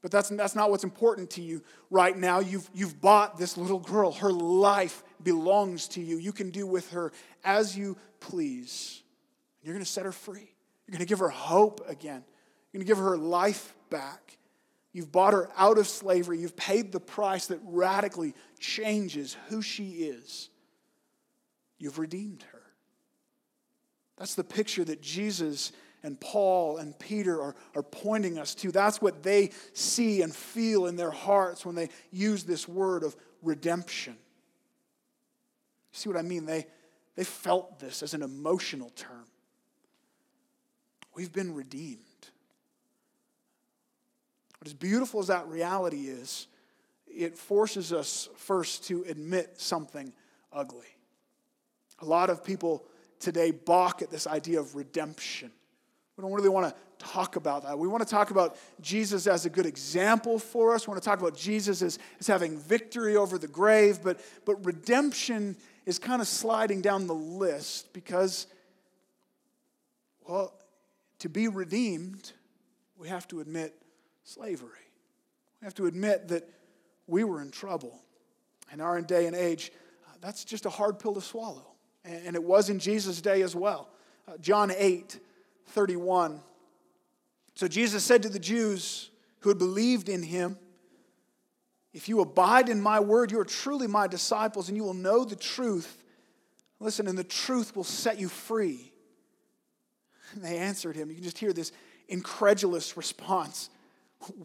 But 0.00 0.12
that's, 0.12 0.28
that's 0.28 0.54
not 0.54 0.70
what's 0.70 0.84
important 0.84 1.30
to 1.30 1.42
you 1.42 1.62
right 1.90 2.16
now. 2.16 2.38
You've, 2.38 2.68
you've 2.72 3.00
bought 3.00 3.36
this 3.36 3.56
little 3.56 3.80
girl. 3.80 4.12
Her 4.12 4.32
life 4.32 5.02
belongs 5.22 5.88
to 5.88 6.00
you. 6.00 6.18
You 6.18 6.32
can 6.32 6.50
do 6.50 6.66
with 6.66 6.92
her 6.92 7.12
as 7.44 7.76
you 7.76 7.96
please. 8.20 9.02
You're 9.62 9.74
going 9.74 9.84
to 9.84 9.90
set 9.90 10.04
her 10.04 10.12
free. 10.12 10.54
You're 10.86 10.92
going 10.92 11.00
to 11.00 11.06
give 11.06 11.18
her 11.18 11.28
hope 11.28 11.82
again. 11.88 12.24
You're 12.72 12.78
going 12.78 12.86
to 12.86 12.90
give 12.90 12.98
her 12.98 13.18
life 13.18 13.74
back. 13.90 14.38
You've 14.92 15.10
bought 15.10 15.32
her 15.32 15.50
out 15.56 15.78
of 15.78 15.88
slavery. 15.88 16.38
You've 16.38 16.56
paid 16.56 16.92
the 16.92 17.00
price 17.00 17.46
that 17.46 17.58
radically 17.64 18.34
changes 18.58 19.36
who 19.48 19.62
she 19.62 19.90
is. 19.90 20.48
You've 21.78 21.98
redeemed 21.98 22.44
her. 22.52 22.62
That's 24.16 24.34
the 24.34 24.44
picture 24.44 24.84
that 24.84 25.00
Jesus 25.00 25.72
and 26.02 26.20
Paul 26.20 26.78
and 26.78 26.98
Peter 26.98 27.40
are, 27.40 27.56
are 27.74 27.82
pointing 27.82 28.38
us 28.38 28.54
to. 28.56 28.70
That's 28.70 29.02
what 29.02 29.22
they 29.22 29.50
see 29.72 30.22
and 30.22 30.34
feel 30.34 30.86
in 30.86 30.96
their 30.96 31.10
hearts 31.10 31.66
when 31.66 31.74
they 31.74 31.88
use 32.12 32.44
this 32.44 32.68
word 32.68 33.02
of 33.02 33.16
redemption. 33.42 34.16
See 35.92 36.08
what 36.08 36.18
I 36.18 36.22
mean? 36.22 36.46
They, 36.46 36.66
they 37.16 37.24
felt 37.24 37.80
this 37.80 38.02
as 38.02 38.14
an 38.14 38.22
emotional 38.22 38.90
term. 38.90 39.26
We've 41.14 41.32
been 41.32 41.54
redeemed. 41.54 41.98
But 44.58 44.68
as 44.68 44.74
beautiful 44.74 45.20
as 45.20 45.26
that 45.26 45.48
reality 45.48 46.08
is, 46.08 46.46
it 47.06 47.36
forces 47.36 47.92
us 47.92 48.28
first 48.36 48.86
to 48.86 49.04
admit 49.08 49.60
something 49.60 50.12
ugly. 50.52 50.86
A 52.00 52.04
lot 52.04 52.30
of 52.30 52.44
people 52.44 52.84
today 53.18 53.50
balk 53.50 54.02
at 54.02 54.10
this 54.10 54.26
idea 54.26 54.60
of 54.60 54.76
redemption. 54.76 55.50
We 56.18 56.22
don't 56.22 56.32
really 56.32 56.48
want 56.48 56.74
to 56.74 56.74
talk 56.98 57.36
about 57.36 57.62
that. 57.62 57.78
We 57.78 57.86
want 57.86 58.02
to 58.02 58.08
talk 58.08 58.32
about 58.32 58.56
Jesus 58.80 59.28
as 59.28 59.46
a 59.46 59.50
good 59.50 59.66
example 59.66 60.40
for 60.40 60.74
us. 60.74 60.84
We 60.84 60.90
want 60.90 61.00
to 61.00 61.08
talk 61.08 61.20
about 61.20 61.36
Jesus 61.36 61.80
as, 61.80 62.00
as 62.18 62.26
having 62.26 62.58
victory 62.58 63.14
over 63.14 63.38
the 63.38 63.46
grave, 63.46 64.00
but, 64.02 64.20
but 64.44 64.66
redemption 64.66 65.54
is 65.86 66.00
kind 66.00 66.20
of 66.20 66.26
sliding 66.26 66.80
down 66.80 67.06
the 67.06 67.14
list 67.14 67.92
because, 67.92 68.48
well, 70.26 70.52
to 71.20 71.28
be 71.28 71.46
redeemed, 71.46 72.32
we 72.96 73.06
have 73.06 73.28
to 73.28 73.38
admit 73.38 73.80
slavery. 74.24 74.70
We 75.60 75.66
have 75.66 75.74
to 75.76 75.86
admit 75.86 76.26
that 76.28 76.48
we 77.06 77.22
were 77.22 77.40
in 77.40 77.52
trouble. 77.52 77.96
In 78.72 78.80
our 78.80 79.00
day 79.02 79.26
and 79.26 79.36
age, 79.36 79.70
uh, 80.04 80.14
that's 80.20 80.44
just 80.44 80.66
a 80.66 80.70
hard 80.70 80.98
pill 80.98 81.14
to 81.14 81.20
swallow. 81.20 81.64
And, 82.04 82.34
it 82.34 82.42
was 82.42 82.70
in 82.70 82.80
Jesus' 82.80 83.20
day 83.20 83.42
as 83.42 83.54
well. 83.54 83.88
Uh, 84.26 84.36
John 84.38 84.72
8, 84.76 85.20
31. 85.68 86.40
So 87.54 87.68
Jesus 87.68 88.04
said 88.04 88.22
to 88.22 88.28
the 88.28 88.38
Jews 88.38 89.10
who 89.40 89.50
had 89.50 89.58
believed 89.58 90.08
in 90.08 90.22
him, 90.22 90.56
If 91.92 92.08
you 92.08 92.20
abide 92.20 92.68
in 92.68 92.80
my 92.80 93.00
word, 93.00 93.30
you 93.30 93.40
are 93.40 93.44
truly 93.44 93.86
my 93.86 94.06
disciples, 94.06 94.68
and 94.68 94.76
you 94.76 94.84
will 94.84 94.94
know 94.94 95.24
the 95.24 95.36
truth. 95.36 96.02
Listen, 96.80 97.08
and 97.08 97.18
the 97.18 97.24
truth 97.24 97.74
will 97.74 97.84
set 97.84 98.18
you 98.18 98.28
free. 98.28 98.92
And 100.32 100.44
they 100.44 100.58
answered 100.58 100.94
him. 100.94 101.08
You 101.08 101.16
can 101.16 101.24
just 101.24 101.38
hear 101.38 101.52
this 101.52 101.72
incredulous 102.08 102.96
response. 102.96 103.70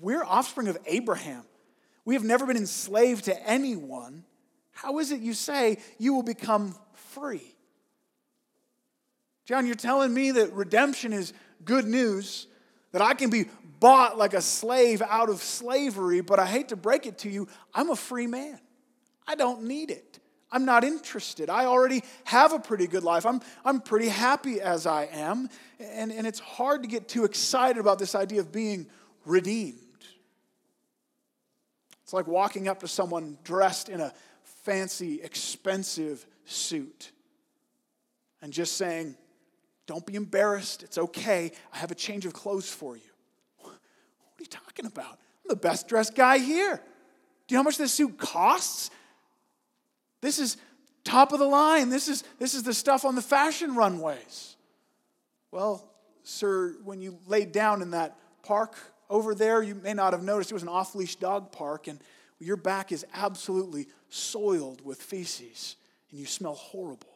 We're 0.02 0.24
offspring 0.24 0.68
of 0.68 0.78
Abraham. 0.86 1.44
We 2.06 2.16
have 2.16 2.24
never 2.24 2.46
been 2.46 2.58
enslaved 2.58 3.26
to 3.26 3.50
anyone. 3.50 4.24
How 4.72 5.00
is 5.00 5.12
it 5.12 5.22
you 5.22 5.34
say 5.34 5.78
you 5.98 6.14
will 6.14 6.24
become 6.24 6.76
free? 6.94 7.53
John, 9.46 9.66
you're 9.66 9.76
telling 9.76 10.14
me 10.14 10.32
that 10.32 10.54
redemption 10.54 11.14
is 11.14 11.34
good 11.66 11.86
news, 11.86 12.48
that 12.92 13.02
I 13.02 13.14
can 13.14 13.30
be 13.30 13.46
bought 13.80 14.18
like 14.18 14.34
a 14.34 14.42
slave 14.42 15.02
out 15.02 15.30
of 15.30 15.42
slavery, 15.42 16.22
but 16.22 16.40
I 16.40 16.46
hate 16.46 16.70
to 16.70 16.76
break 16.76 17.06
it 17.06 17.18
to 17.20 17.30
you, 17.30 17.48
I'm 17.74 17.90
a 17.90 17.96
free 17.96 18.28
man. 18.28 18.60
I 19.28 19.36
don't 19.36 19.64
need 19.64 19.92
it. 19.92 20.20
I'm 20.52 20.66
not 20.66 20.84
interested. 20.84 21.50
I 21.50 21.66
already 21.66 22.04
have 22.26 22.54
a 22.54 22.60
pretty 22.60 22.88
good 22.88 23.04
life. 23.04 23.26
I'm, 23.26 23.42
I'm 23.66 23.82
pretty 23.82 24.08
happy 24.08 24.62
as 24.62 24.86
I 24.86 25.06
am. 25.12 25.50
And, 25.80 26.12
and 26.12 26.28
it's 26.28 26.40
hard 26.40 26.84
to 26.84 26.88
get 26.88 27.08
too 27.08 27.26
excited 27.26 27.80
about 27.80 27.98
this 27.98 28.14
idea 28.14 28.40
of 28.40 28.52
being 28.52 28.86
redeemed. 29.26 29.80
It's 32.04 32.14
like 32.14 32.28
walking 32.28 32.68
up 32.68 32.82
to 32.82 32.88
someone 32.88 33.38
dressed 33.44 33.90
in 33.90 34.00
a 34.00 34.14
fancy, 34.44 35.22
expensive 35.22 36.26
suit 36.46 37.12
and 38.42 38.54
just 38.54 38.78
saying, 38.78 39.16
Don't 39.86 40.06
be 40.06 40.16
embarrassed. 40.16 40.84
It's 40.84 40.98
okay. 40.98 41.52
I 41.74 41.78
have 41.78 41.92
a 41.92 41.96
change 41.96 42.26
of 42.26 42.34
clothes 42.34 42.70
for 42.70 42.96
you. 42.96 43.04
What 43.60 43.72
are 43.72 44.42
you 44.42 44.46
talking 44.46 44.86
about? 44.86 45.12
I'm 45.14 45.50
the 45.50 45.56
best 45.56 45.88
dressed 45.88 46.16
guy 46.16 46.38
here. 46.38 46.82
Do 47.48 47.54
you 47.54 47.58
know 47.58 47.64
how 47.64 47.68
much 47.68 47.78
this 47.78 47.94
suit 47.94 48.18
costs? 48.18 48.90
This 50.22 50.40
is 50.40 50.58
top 51.04 51.34
of 51.34 51.40
the 51.40 51.46
line. 51.46 51.90
This 51.90 52.08
is, 52.08 52.24
this 52.40 52.54
is 52.54 52.64
the 52.64 52.74
stuff 52.74 53.04
on 53.04 53.16
the 53.16 53.22
fashion 53.22 53.76
runways. 53.76 54.56
Well, 55.52 55.88
sir, 56.24 56.76
when 56.84 57.02
you 57.02 57.20
laid 57.28 57.52
down 57.52 57.82
in 57.82 57.92
that 57.92 58.18
park 58.42 58.76
over 59.10 59.36
there, 59.36 59.62
you 59.62 59.76
may 59.76 59.94
not 59.94 60.14
have 60.14 60.24
noticed 60.24 60.52
it 60.52 60.54
was 60.54 60.64
an 60.64 60.70
off 60.70 60.96
leash 60.96 61.18
dog 61.18 61.52
park, 61.52 61.88
and 61.88 62.00
your 62.40 62.58
back 62.58 62.92
is 62.92 63.06
absolutely 63.14 63.88
soiled 64.10 64.84
with 64.84 65.02
feces, 65.02 65.76
and 66.10 66.20
you 66.20 66.26
smell 66.26 66.56
horrible. 66.56 67.13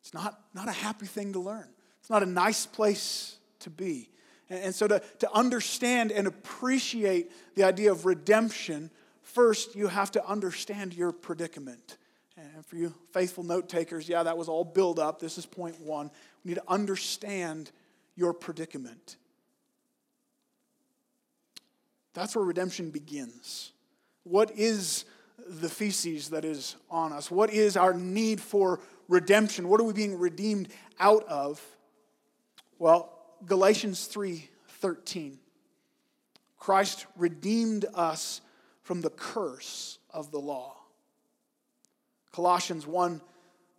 It's 0.00 0.14
not, 0.14 0.40
not 0.54 0.68
a 0.68 0.72
happy 0.72 1.06
thing 1.06 1.32
to 1.34 1.40
learn, 1.40 1.68
it's 2.00 2.10
not 2.10 2.22
a 2.22 2.26
nice 2.26 2.66
place 2.66 3.36
to 3.60 3.70
be. 3.70 4.10
And, 4.48 4.64
and 4.64 4.74
so, 4.74 4.88
to, 4.88 5.00
to 5.20 5.32
understand 5.32 6.12
and 6.12 6.26
appreciate 6.26 7.30
the 7.54 7.64
idea 7.64 7.92
of 7.92 8.06
redemption, 8.06 8.90
First, 9.30 9.76
you 9.76 9.86
have 9.86 10.10
to 10.12 10.26
understand 10.26 10.92
your 10.92 11.12
predicament. 11.12 11.98
And 12.36 12.66
for 12.66 12.74
you 12.74 12.92
faithful 13.12 13.44
note 13.44 13.68
takers, 13.68 14.08
yeah, 14.08 14.24
that 14.24 14.36
was 14.36 14.48
all 14.48 14.64
build 14.64 14.98
up. 14.98 15.20
This 15.20 15.38
is 15.38 15.46
point 15.46 15.80
one. 15.80 16.10
We 16.44 16.50
need 16.50 16.56
to 16.56 16.64
understand 16.66 17.70
your 18.16 18.32
predicament. 18.32 19.16
That's 22.12 22.34
where 22.34 22.44
redemption 22.44 22.90
begins. 22.90 23.70
What 24.24 24.50
is 24.56 25.04
the 25.46 25.68
feces 25.68 26.30
that 26.30 26.44
is 26.44 26.74
on 26.90 27.12
us? 27.12 27.30
What 27.30 27.50
is 27.50 27.76
our 27.76 27.94
need 27.94 28.40
for 28.40 28.80
redemption? 29.10 29.68
What 29.68 29.80
are 29.80 29.84
we 29.84 29.92
being 29.92 30.18
redeemed 30.18 30.68
out 30.98 31.24
of? 31.28 31.60
Well, 32.78 33.12
Galatians 33.44 34.06
3:13. 34.06 35.38
Christ 36.58 37.06
redeemed 37.16 37.86
us 37.94 38.40
from 38.82 39.00
the 39.00 39.10
curse 39.10 39.98
of 40.10 40.30
the 40.30 40.38
law. 40.38 40.76
Colossians 42.32 42.86
1 42.86 43.20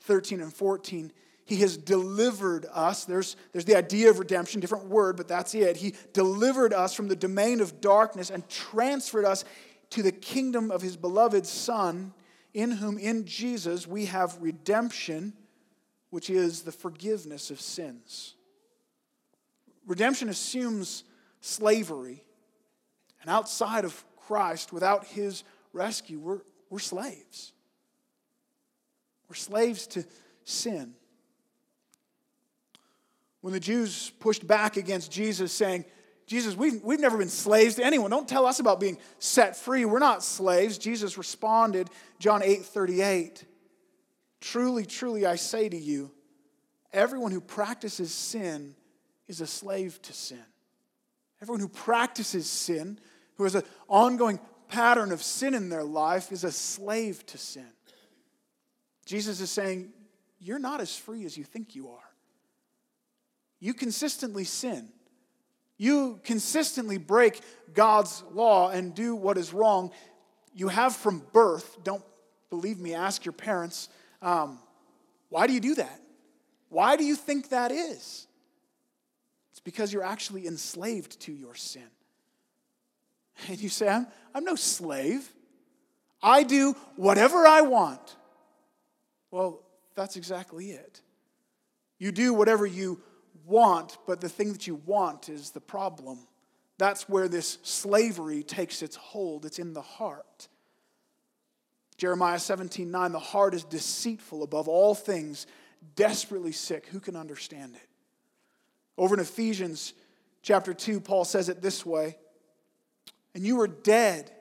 13 0.02 0.42
and 0.42 0.54
14. 0.54 1.12
He 1.46 1.58
has 1.58 1.78
delivered 1.78 2.66
us. 2.72 3.06
There's, 3.06 3.36
there's 3.52 3.66
the 3.66 3.76
idea 3.76 4.10
of 4.10 4.20
redemption, 4.20 4.62
different 4.62 4.86
word, 4.86 5.18
but 5.18 5.28
that's 5.28 5.54
it. 5.54 5.78
He 5.78 5.96
delivered 6.14 6.74
us 6.74 6.94
from 6.94 7.08
the 7.08 7.16
domain 7.16 7.62
of 7.62 7.82
darkness 7.82 8.30
and 8.30 8.48
transferred 8.50 9.26
us 9.26 9.44
to 9.92 10.02
the 10.02 10.12
kingdom 10.12 10.72
of 10.72 10.82
his 10.82 10.96
beloved 10.96 11.46
Son, 11.46 12.14
in 12.54 12.72
whom, 12.72 12.98
in 12.98 13.26
Jesus, 13.26 13.88
we 13.88 14.06
have 14.06 14.38
redemption, 14.42 15.34
which 16.10 16.30
is 16.30 16.62
the 16.62 16.72
forgiveness 16.72 17.52
of 17.52 17.62
sins. 17.62 18.36
Redemption 19.88 20.30
assumes 20.30 21.04
slavery, 21.40 22.24
and 23.22 23.30
outside 23.30 23.86
of 23.86 24.04
Christ, 24.18 24.74
without 24.74 25.06
his 25.06 25.44
rescue, 25.74 26.20
we're, 26.20 26.42
we're 26.70 26.80
slaves. 26.80 27.54
We're 29.30 29.36
slaves 29.36 29.88
to 29.88 30.06
sin. 30.44 30.94
When 33.42 33.54
the 33.54 33.60
Jews 33.60 34.12
pushed 34.20 34.46
back 34.46 34.78
against 34.78 35.12
Jesus, 35.12 35.52
saying, 35.52 35.86
Jesus, 36.28 36.56
we've, 36.56 36.82
we've 36.82 37.00
never 37.00 37.18
been 37.18 37.30
slaves 37.30 37.76
to 37.76 37.86
anyone. 37.86 38.10
Don't 38.10 38.28
tell 38.28 38.46
us 38.46 38.60
about 38.60 38.80
being 38.80 38.98
set 39.20 39.58
free. 39.58 39.84
We're 39.86 40.00
not 40.00 40.24
slaves. 40.24 40.78
Jesus 40.78 41.18
responded, 41.18 41.90
John 42.20 42.42
8 42.44 42.64
38, 42.64 43.46
Truly, 44.40 44.86
truly, 44.86 45.26
I 45.26 45.36
say 45.36 45.70
to 45.70 45.78
you, 45.78 46.12
everyone 46.94 47.32
who 47.32 47.42
practices 47.42 48.14
sin 48.14 48.76
is 49.28 49.42
a 49.42 49.48
slave 49.48 50.02
to 50.04 50.14
sin. 50.14 50.44
Everyone 51.42 51.60
who 51.60 51.70
practices 51.70 52.50
sin 52.50 53.00
who 53.36 53.44
has 53.44 53.56
an 53.56 53.64
ongoing 53.88 54.40
pattern 54.68 55.12
of 55.12 55.22
sin 55.24 55.54
in 55.54 55.70
their 55.70 55.84
life 55.84 56.32
is 56.32 56.44
a 56.44 56.52
slave 56.52 57.26
to 57.26 57.38
sin. 57.38 57.68
Jesus 59.06 59.42
is 59.42 59.50
saying, 59.50 59.90
You're 60.40 60.60
not 60.60 60.80
as 60.80 60.96
free 60.96 61.26
as 61.26 61.38
you 61.38 61.44
think 61.44 61.76
you 61.76 61.90
are. 61.90 62.00
You 63.60 63.74
consistently 63.74 64.44
sin. 64.44 64.90
You 65.82 66.20
consistently 66.24 67.00
break 67.00 67.42
God's 67.74 68.24
law 68.34 68.70
and 68.70 68.94
do 68.94 69.16
what 69.16 69.36
is 69.36 69.52
wrong. 69.52 69.90
You 70.54 70.68
have 70.68 70.96
from 70.96 71.24
birth. 71.34 71.84
Don't 71.84 72.04
believe 72.52 72.80
me, 72.80 72.94
ask 72.94 73.26
your 73.26 73.34
parents. 73.34 73.90
Um, 74.22 74.60
why 75.30 75.48
do 75.48 75.54
you 75.54 75.60
do 75.60 75.74
that? 75.74 76.00
Why 76.70 76.98
do 76.98 77.04
you 77.04 77.16
think 77.16 77.50
that 77.50 77.72
is? 77.72 78.28
It's 79.50 79.60
because 79.60 79.92
you're 79.92 80.04
actually 80.04 80.46
enslaved 80.46 81.20
to 81.22 81.34
your 81.34 81.56
sin. 81.56 81.82
And 83.50 83.60
you 83.60 83.70
say, 83.70 83.90
I'm, 83.90 84.06
I'm 84.36 84.44
no 84.44 84.54
slave. 84.54 85.34
I 86.22 86.44
do 86.44 86.76
whatever 86.96 87.48
I 87.48 87.62
want. 87.62 88.18
Well, 89.32 89.64
that's 89.96 90.16
exactly 90.16 90.74
it. 90.74 91.02
You 91.98 92.12
do 92.12 92.36
whatever 92.36 92.68
you 92.68 93.02
want, 93.46 93.98
but 94.08 94.22
the 94.22 94.30
thing 94.30 94.52
that 94.54 94.68
you 94.68 94.76
want 94.86 95.30
is 95.30 95.52
the 95.52 95.62
problem. 95.62 96.20
That's 96.78 97.08
where 97.08 97.28
this 97.28 97.60
slavery 97.64 98.44
takes 98.44 98.82
its 98.82 98.96
hold. 98.96 99.46
It's 99.46 99.60
in 99.60 99.74
the 99.74 99.82
heart. 99.82 100.48
Jeremiah 101.98 102.40
17 102.40 102.90
9, 102.90 103.12
the 103.12 103.20
heart 103.20 103.54
is 103.54 103.64
deceitful 103.64 104.42
above 104.42 104.68
all 104.68 104.96
things, 104.96 105.46
desperately 105.96 106.52
sick. 106.52 106.88
Who 106.88 107.00
can 107.00 107.16
understand 107.16 107.76
it? 107.76 107.88
Over 108.98 109.14
in 109.14 109.22
Ephesians 109.22 109.94
chapter 110.42 110.74
2, 110.74 111.00
Paul 111.00 111.26
says 111.26 111.50
it 111.50 111.62
this 111.62 111.86
way 111.86 112.18
And 113.36 113.46
you 113.46 113.58
were 113.58 113.68
dead 113.68 114.32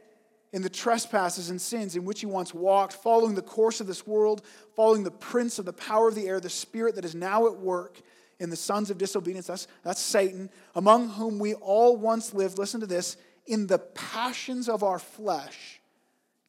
in 0.53 0.63
the 0.63 0.71
trespasses 0.71 1.51
and 1.51 1.61
sins 1.61 1.95
in 1.95 2.05
which 2.05 2.23
you 2.23 2.29
once 2.29 2.55
walked, 2.55 2.95
following 2.95 3.35
the 3.35 3.43
course 3.43 3.81
of 3.81 3.87
this 3.87 4.07
world, 4.07 4.43
following 4.75 5.05
the 5.05 5.11
prince 5.11 5.59
of 5.59 5.65
the 5.65 5.73
power 5.73 6.09
of 6.09 6.15
the 6.15 6.27
air, 6.27 6.41
the 6.41 6.49
spirit 6.51 6.95
that 6.95 7.05
is 7.05 7.15
now 7.15 7.47
at 7.47 7.59
work 7.59 8.01
in 8.41 8.51
the 8.51 8.57
sons 8.57 8.91
of 8.91 8.99
disobedience. 8.99 9.47
That's, 9.47 9.69
that's 9.85 10.01
Satan, 10.01 10.51
among 10.75 11.11
whom 11.11 11.39
we 11.39 11.55
all 11.55 11.97
once 11.97 12.35
lived. 12.35 12.59
Listen 12.59 12.81
to 12.81 12.87
this 12.87 13.17
in 13.47 13.67
the 13.67 13.79
passions 13.79 14.69
of 14.69 14.83
our 14.83 14.99
flesh, 14.99 15.81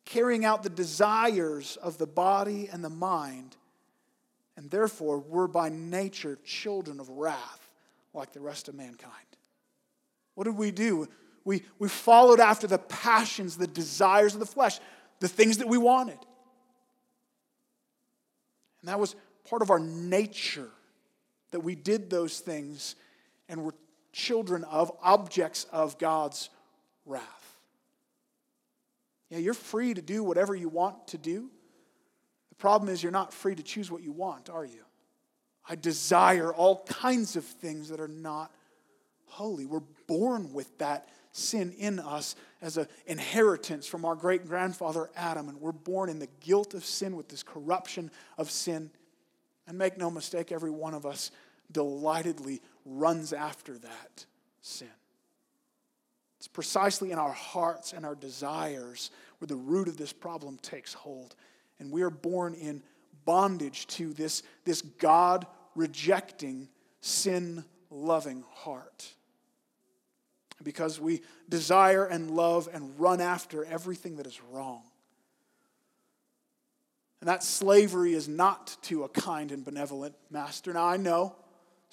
carrying 0.05 0.45
out 0.45 0.63
the 0.63 0.69
desires 0.69 1.77
of 1.77 1.97
the 1.97 2.07
body 2.07 2.69
and 2.71 2.83
the 2.83 2.89
mind, 2.89 3.57
and 4.55 4.71
therefore 4.71 5.19
we're 5.19 5.47
by 5.47 5.69
nature 5.69 6.39
children 6.43 6.99
of 6.99 7.09
wrath 7.09 7.69
like 8.13 8.31
the 8.33 8.41
rest 8.41 8.67
of 8.67 8.75
mankind. 8.75 9.13
What 10.35 10.45
did 10.45 10.57
we 10.57 10.71
do? 10.71 11.07
We, 11.43 11.63
we 11.79 11.89
followed 11.89 12.39
after 12.39 12.67
the 12.67 12.77
passions, 12.77 13.57
the 13.57 13.67
desires 13.67 14.33
of 14.33 14.39
the 14.39 14.45
flesh, 14.45 14.79
the 15.19 15.27
things 15.27 15.57
that 15.57 15.67
we 15.67 15.77
wanted. 15.77 16.19
And 18.81 18.89
that 18.89 18.99
was 18.99 19.15
part 19.49 19.61
of 19.61 19.69
our 19.69 19.79
nature 19.79 20.69
that 21.51 21.61
we 21.61 21.75
did 21.75 22.09
those 22.09 22.39
things 22.39 22.95
and 23.47 23.63
were 23.63 23.75
children 24.11 24.63
of, 24.65 24.91
objects 25.01 25.65
of 25.71 25.97
God's 25.97 26.49
wrath. 27.05 27.57
Yeah, 29.29 29.39
you're 29.39 29.53
free 29.53 29.93
to 29.93 30.01
do 30.01 30.23
whatever 30.23 30.55
you 30.55 30.69
want 30.69 31.07
to 31.09 31.17
do. 31.17 31.49
The 32.49 32.55
problem 32.55 32.89
is 32.89 33.01
you're 33.01 33.11
not 33.11 33.33
free 33.33 33.55
to 33.55 33.63
choose 33.63 33.89
what 33.89 34.03
you 34.03 34.11
want, 34.11 34.49
are 34.49 34.65
you? 34.65 34.83
I 35.67 35.75
desire 35.75 36.53
all 36.53 36.83
kinds 36.85 37.35
of 37.35 37.45
things 37.45 37.89
that 37.89 37.99
are 37.99 38.07
not 38.07 38.51
holy. 39.27 39.65
We're 39.65 39.81
born 40.07 40.51
with 40.53 40.77
that 40.79 41.07
sin 41.31 41.71
in 41.77 41.99
us 41.99 42.35
as 42.61 42.75
an 42.77 42.87
inheritance 43.07 43.87
from 43.87 44.03
our 44.03 44.15
great 44.15 44.45
grandfather 44.45 45.09
Adam, 45.15 45.47
and 45.47 45.61
we're 45.61 45.71
born 45.71 46.09
in 46.09 46.19
the 46.19 46.27
guilt 46.41 46.73
of 46.73 46.83
sin 46.83 47.15
with 47.15 47.29
this 47.29 47.43
corruption 47.43 48.11
of 48.37 48.51
sin. 48.51 48.91
And 49.67 49.77
make 49.77 49.97
no 49.97 50.09
mistake, 50.11 50.51
every 50.51 50.71
one 50.71 50.93
of 50.93 51.05
us 51.05 51.31
delightedly 51.71 52.61
runs 52.85 53.33
after 53.33 53.77
that 53.77 54.25
sin. 54.61 54.89
It's 56.39 56.47
precisely 56.47 57.11
in 57.11 57.19
our 57.19 57.31
hearts 57.31 57.93
and 57.93 58.05
our 58.05 58.15
desires 58.15 59.11
where 59.37 59.47
the 59.47 59.55
root 59.55 59.87
of 59.87 59.97
this 59.97 60.11
problem 60.11 60.57
takes 60.57 60.93
hold. 60.93 61.35
And 61.79 61.91
we 61.91 62.01
are 62.01 62.09
born 62.09 62.53
in 62.55 62.81
bondage 63.25 63.87
to 63.87 64.13
this, 64.13 64.43
this 64.65 64.81
God 64.81 65.45
rejecting, 65.75 66.67
sin 66.99 67.63
loving 67.89 68.43
heart. 68.53 69.13
Because 70.63 70.99
we 70.99 71.21
desire 71.49 72.05
and 72.05 72.31
love 72.31 72.67
and 72.71 72.99
run 72.99 73.21
after 73.21 73.65
everything 73.65 74.17
that 74.17 74.27
is 74.27 74.41
wrong. 74.51 74.83
And 77.21 77.29
that 77.29 77.43
slavery 77.43 78.13
is 78.13 78.27
not 78.27 78.75
to 78.83 79.03
a 79.03 79.09
kind 79.09 79.51
and 79.51 79.63
benevolent 79.63 80.15
master. 80.29 80.73
Now, 80.73 80.87
I 80.87 80.97
know 80.97 81.35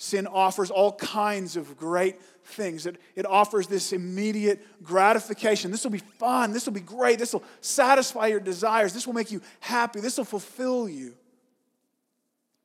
Sin 0.01 0.29
offers 0.29 0.71
all 0.71 0.93
kinds 0.93 1.57
of 1.57 1.77
great 1.77 2.23
things. 2.45 2.87
It, 2.87 3.01
it 3.17 3.27
offers 3.27 3.67
this 3.67 3.93
immediate 3.93 4.65
gratification. 4.85 5.73
This 5.73 5.83
will 5.83 5.91
be 5.91 5.99
fun. 5.99 6.53
This 6.53 6.67
will 6.67 6.73
be 6.73 6.81
great. 6.81 7.19
This 7.19 7.33
will 7.33 7.43
satisfy 7.61 8.29
your 8.29 8.39
desires. 8.39 8.95
This 8.95 9.09
will 9.09 9.15
make 9.15 9.33
you 9.33 9.43
happy. 9.59 9.99
This 9.99 10.17
will 10.17 10.25
fulfill 10.25 10.89
you. 10.89 11.17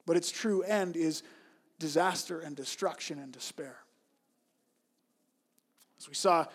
But 0.06 0.16
its 0.16 0.30
true 0.30 0.62
end 0.62 0.96
is 0.96 1.24
disaster 1.80 2.40
and 2.40 2.56
destruction 2.56 3.18
and 3.18 3.32
despair. 3.32 3.78
As 5.98 6.08
we 6.08 6.14
saw 6.14 6.46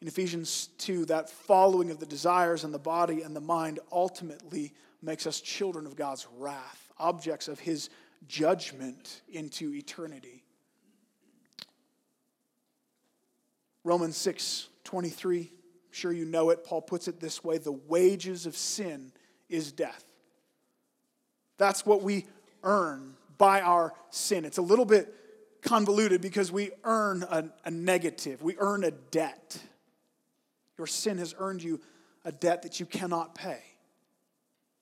in 0.00 0.08
Ephesians 0.08 0.68
2, 0.78 1.06
that 1.06 1.28
following 1.28 1.90
of 1.90 1.98
the 1.98 2.06
desires 2.06 2.64
and 2.64 2.72
the 2.72 2.78
body 2.78 3.22
and 3.22 3.36
the 3.36 3.40
mind 3.40 3.80
ultimately 3.92 4.72
makes 5.02 5.26
us 5.26 5.40
children 5.40 5.86
of 5.86 5.96
God's 5.96 6.26
wrath, 6.38 6.88
objects 6.98 7.48
of 7.48 7.60
His 7.60 7.90
judgment 8.26 9.22
into 9.30 9.74
eternity. 9.74 10.42
Romans 13.84 14.16
6 14.16 14.68
23, 14.84 15.40
I'm 15.40 15.48
sure 15.90 16.12
you 16.12 16.24
know 16.24 16.50
it. 16.50 16.64
Paul 16.64 16.82
puts 16.82 17.06
it 17.06 17.20
this 17.20 17.44
way 17.44 17.58
the 17.58 17.72
wages 17.72 18.46
of 18.46 18.56
sin 18.56 19.12
is 19.48 19.72
death. 19.72 20.04
That's 21.58 21.84
what 21.84 22.02
we 22.02 22.26
earn 22.62 23.14
by 23.38 23.60
our 23.60 23.92
sin. 24.10 24.44
It's 24.44 24.58
a 24.58 24.62
little 24.62 24.84
bit 24.84 25.14
convoluted 25.62 26.20
because 26.20 26.50
we 26.50 26.70
earn 26.84 27.22
a, 27.22 27.50
a, 27.64 27.70
negative, 27.70 28.42
we 28.42 28.56
earn 28.58 28.84
a 28.84 28.90
debt. 28.90 29.58
Your 30.80 30.86
sin 30.86 31.18
has 31.18 31.34
earned 31.38 31.62
you 31.62 31.78
a 32.24 32.32
debt 32.32 32.62
that 32.62 32.80
you 32.80 32.86
cannot 32.86 33.34
pay. 33.34 33.58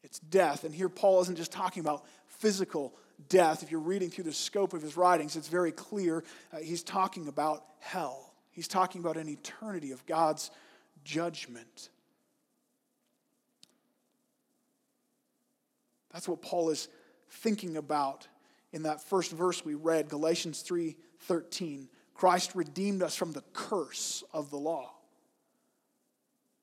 It's 0.04 0.20
death. 0.20 0.62
And 0.62 0.72
here 0.72 0.88
Paul 0.88 1.20
isn't 1.22 1.34
just 1.34 1.50
talking 1.50 1.80
about 1.80 2.04
physical 2.28 2.94
death, 3.28 3.64
if 3.64 3.72
you're 3.72 3.80
reading 3.80 4.08
through 4.08 4.22
the 4.22 4.32
scope 4.32 4.74
of 4.74 4.80
his 4.80 4.96
writings, 4.96 5.34
it's 5.34 5.48
very 5.48 5.72
clear 5.72 6.22
uh, 6.52 6.58
he's 6.58 6.84
talking 6.84 7.26
about 7.26 7.64
hell. 7.80 8.32
He's 8.52 8.68
talking 8.68 9.00
about 9.00 9.16
an 9.16 9.28
eternity 9.28 9.90
of 9.90 10.06
God's 10.06 10.52
judgment. 11.02 11.88
That's 16.12 16.28
what 16.28 16.42
Paul 16.42 16.70
is 16.70 16.87
thinking 17.28 17.76
about 17.76 18.28
in 18.72 18.84
that 18.84 19.02
first 19.02 19.32
verse 19.32 19.64
we 19.64 19.74
read, 19.74 20.08
Galatians 20.08 20.62
3:13. 20.62 21.88
Christ 22.14 22.54
redeemed 22.54 23.02
us 23.02 23.16
from 23.16 23.32
the 23.32 23.42
curse 23.52 24.22
of 24.32 24.50
the 24.50 24.58
law. 24.58 24.97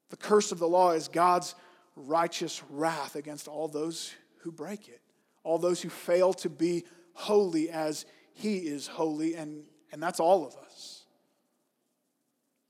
The 0.10 0.18
curse 0.18 0.52
of 0.52 0.60
the 0.60 0.68
law 0.68 0.92
is 0.92 1.08
God's 1.08 1.56
righteous 1.96 2.62
wrath 2.70 3.16
against 3.16 3.48
all 3.48 3.68
those 3.68 4.14
who 4.40 4.52
break 4.52 4.88
it 4.88 5.02
all 5.46 5.60
those 5.60 5.82
who 5.82 5.90
fail 5.90 6.34
to 6.34 6.50
be 6.50 6.84
holy 7.14 7.70
as 7.70 8.06
he 8.34 8.58
is 8.58 8.88
holy, 8.88 9.36
and, 9.36 9.64
and 9.94 10.04
that's 10.04 10.20
all 10.20 10.46
of 10.46 10.56
us. 10.58 11.04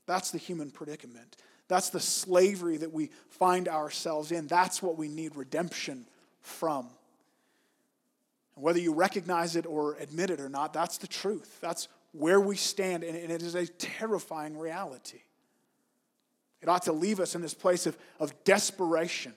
That's 0.06 0.30
the 0.30 0.38
human 0.38 0.70
predicament. 0.70 1.38
That's 1.68 1.90
the 1.90 2.00
slavery 2.00 2.78
that 2.78 2.94
we 2.94 3.10
find 3.30 3.68
ourselves 3.68 4.32
in. 4.32 4.46
That's 4.46 4.84
what 4.84 4.98
we 4.98 5.08
need 5.08 5.36
redemption 5.36 6.06
from. 6.42 6.90
And 8.56 8.64
whether 8.64 8.80
you 8.80 8.94
recognize 8.94 9.56
it 9.56 9.66
or 9.66 9.96
admit 9.96 10.30
it 10.30 10.40
or 10.40 10.50
not, 10.50 10.74
that's 10.74 10.98
the 11.00 11.08
truth. 11.08 11.58
That's 11.62 11.88
where 12.12 12.40
we 12.40 12.56
stand, 12.56 13.04
and 13.04 13.16
it 13.32 13.42
is 13.42 13.56
a 13.56 13.66
terrifying 13.66 14.60
reality. 14.60 15.22
It 16.66 16.70
ought 16.70 16.82
to 16.86 16.94
leave 16.94 17.20
us 17.20 17.36
in 17.36 17.44
this 17.44 17.54
place 17.54 17.86
of, 17.86 17.96
of 18.20 18.44
desperation 18.44 19.36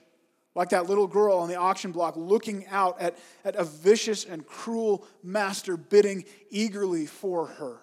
like 0.55 0.69
that 0.69 0.89
little 0.89 1.05
girl 1.05 1.37
on 1.37 1.47
the 1.47 1.57
auction 1.57 1.91
block 1.91 2.15
looking 2.17 2.65
out 2.71 2.99
at, 2.99 3.19
at 3.45 3.55
a 3.55 3.63
vicious 3.63 4.25
and 4.25 4.43
cruel 4.47 5.05
master 5.21 5.77
bidding 5.77 6.25
eagerly 6.49 7.05
for 7.05 7.45
her, 7.45 7.77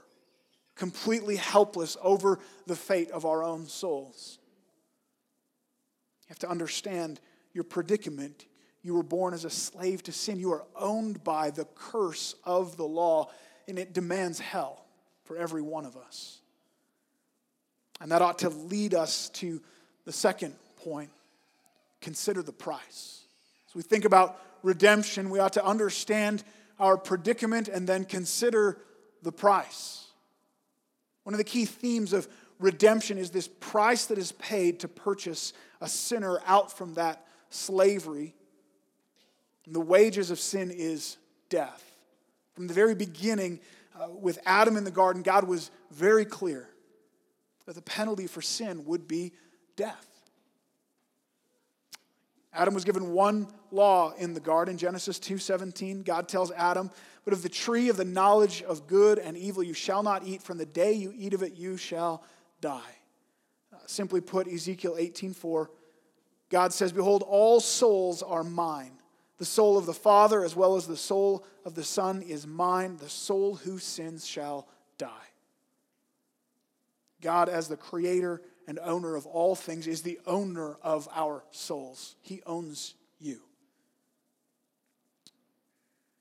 completely 0.74 1.36
helpless 1.36 1.96
over 2.02 2.40
the 2.66 2.74
fate 2.74 3.08
of 3.12 3.24
our 3.24 3.44
own 3.44 3.68
souls. 3.68 4.40
You 6.22 6.30
have 6.30 6.40
to 6.40 6.50
understand 6.50 7.20
your 7.52 7.62
predicament. 7.62 8.46
You 8.82 8.94
were 8.94 9.04
born 9.04 9.32
as 9.32 9.44
a 9.44 9.50
slave 9.50 10.02
to 10.02 10.12
sin. 10.12 10.40
You 10.40 10.50
are 10.54 10.64
owned 10.74 11.22
by 11.22 11.50
the 11.50 11.66
curse 11.76 12.34
of 12.42 12.76
the 12.76 12.82
law, 12.84 13.30
and 13.68 13.78
it 13.78 13.92
demands 13.92 14.40
hell 14.40 14.84
for 15.22 15.36
every 15.36 15.62
one 15.62 15.84
of 15.84 15.96
us. 15.96 16.40
And 18.00 18.12
that 18.12 18.22
ought 18.22 18.38
to 18.40 18.50
lead 18.50 18.94
us 18.94 19.28
to 19.30 19.62
the 20.04 20.12
second 20.12 20.54
point 20.76 21.10
consider 22.00 22.42
the 22.42 22.52
price. 22.52 23.24
As 23.68 23.74
we 23.74 23.82
think 23.82 24.04
about 24.04 24.40
redemption, 24.62 25.30
we 25.30 25.38
ought 25.38 25.54
to 25.54 25.64
understand 25.64 26.44
our 26.78 26.96
predicament 26.96 27.68
and 27.68 27.88
then 27.88 28.04
consider 28.04 28.78
the 29.22 29.32
price. 29.32 30.06
One 31.24 31.34
of 31.34 31.38
the 31.38 31.44
key 31.44 31.64
themes 31.64 32.12
of 32.12 32.28
redemption 32.58 33.18
is 33.18 33.30
this 33.30 33.48
price 33.48 34.06
that 34.06 34.18
is 34.18 34.32
paid 34.32 34.80
to 34.80 34.88
purchase 34.88 35.52
a 35.80 35.88
sinner 35.88 36.40
out 36.46 36.76
from 36.76 36.94
that 36.94 37.26
slavery. 37.50 38.34
And 39.64 39.74
the 39.74 39.80
wages 39.80 40.30
of 40.30 40.38
sin 40.38 40.70
is 40.70 41.16
death. 41.48 41.82
From 42.54 42.68
the 42.68 42.74
very 42.74 42.94
beginning, 42.94 43.60
uh, 43.98 44.10
with 44.10 44.38
Adam 44.46 44.76
in 44.76 44.84
the 44.84 44.90
garden, 44.90 45.22
God 45.22 45.44
was 45.44 45.70
very 45.90 46.24
clear 46.24 46.68
that 47.66 47.74
the 47.74 47.82
penalty 47.82 48.26
for 48.26 48.40
sin 48.40 48.84
would 48.86 49.06
be 49.06 49.32
death. 49.76 50.06
Adam 52.52 52.72
was 52.72 52.84
given 52.84 53.12
one 53.12 53.48
law 53.70 54.12
in 54.12 54.32
the 54.32 54.40
garden, 54.40 54.78
Genesis 54.78 55.18
2:17. 55.18 56.02
God 56.02 56.26
tells 56.26 56.50
Adam, 56.52 56.90
"But 57.24 57.34
of 57.34 57.42
the 57.42 57.50
tree 57.50 57.90
of 57.90 57.98
the 57.98 58.04
knowledge 58.04 58.62
of 58.62 58.86
good 58.86 59.18
and 59.18 59.36
evil 59.36 59.62
you 59.62 59.74
shall 59.74 60.02
not 60.02 60.24
eat, 60.24 60.42
from 60.42 60.56
the 60.56 60.64
day 60.64 60.94
you 60.94 61.12
eat 61.14 61.34
of 61.34 61.42
it 61.42 61.54
you 61.54 61.76
shall 61.76 62.22
die." 62.62 62.96
Uh, 63.72 63.76
simply 63.86 64.22
put, 64.22 64.48
Ezekiel 64.48 64.96
18:4, 64.96 65.70
God 66.48 66.72
says, 66.72 66.92
"Behold, 66.92 67.22
all 67.24 67.60
souls 67.60 68.22
are 68.22 68.44
mine. 68.44 69.02
The 69.36 69.44
soul 69.44 69.76
of 69.76 69.84
the 69.84 69.92
Father 69.92 70.42
as 70.42 70.56
well 70.56 70.76
as 70.76 70.86
the 70.86 70.96
soul 70.96 71.44
of 71.64 71.74
the 71.74 71.84
Son 71.84 72.22
is 72.22 72.46
mine. 72.46 72.96
The 72.96 73.10
soul 73.10 73.56
who 73.56 73.78
sins 73.78 74.24
shall 74.26 74.66
die. 74.96 75.28
God, 77.26 77.48
as 77.48 77.66
the 77.66 77.76
creator 77.76 78.40
and 78.68 78.78
owner 78.78 79.16
of 79.16 79.26
all 79.26 79.56
things, 79.56 79.88
is 79.88 80.02
the 80.02 80.20
owner 80.28 80.76
of 80.80 81.08
our 81.12 81.42
souls. 81.50 82.14
He 82.22 82.40
owns 82.46 82.94
you. 83.18 83.40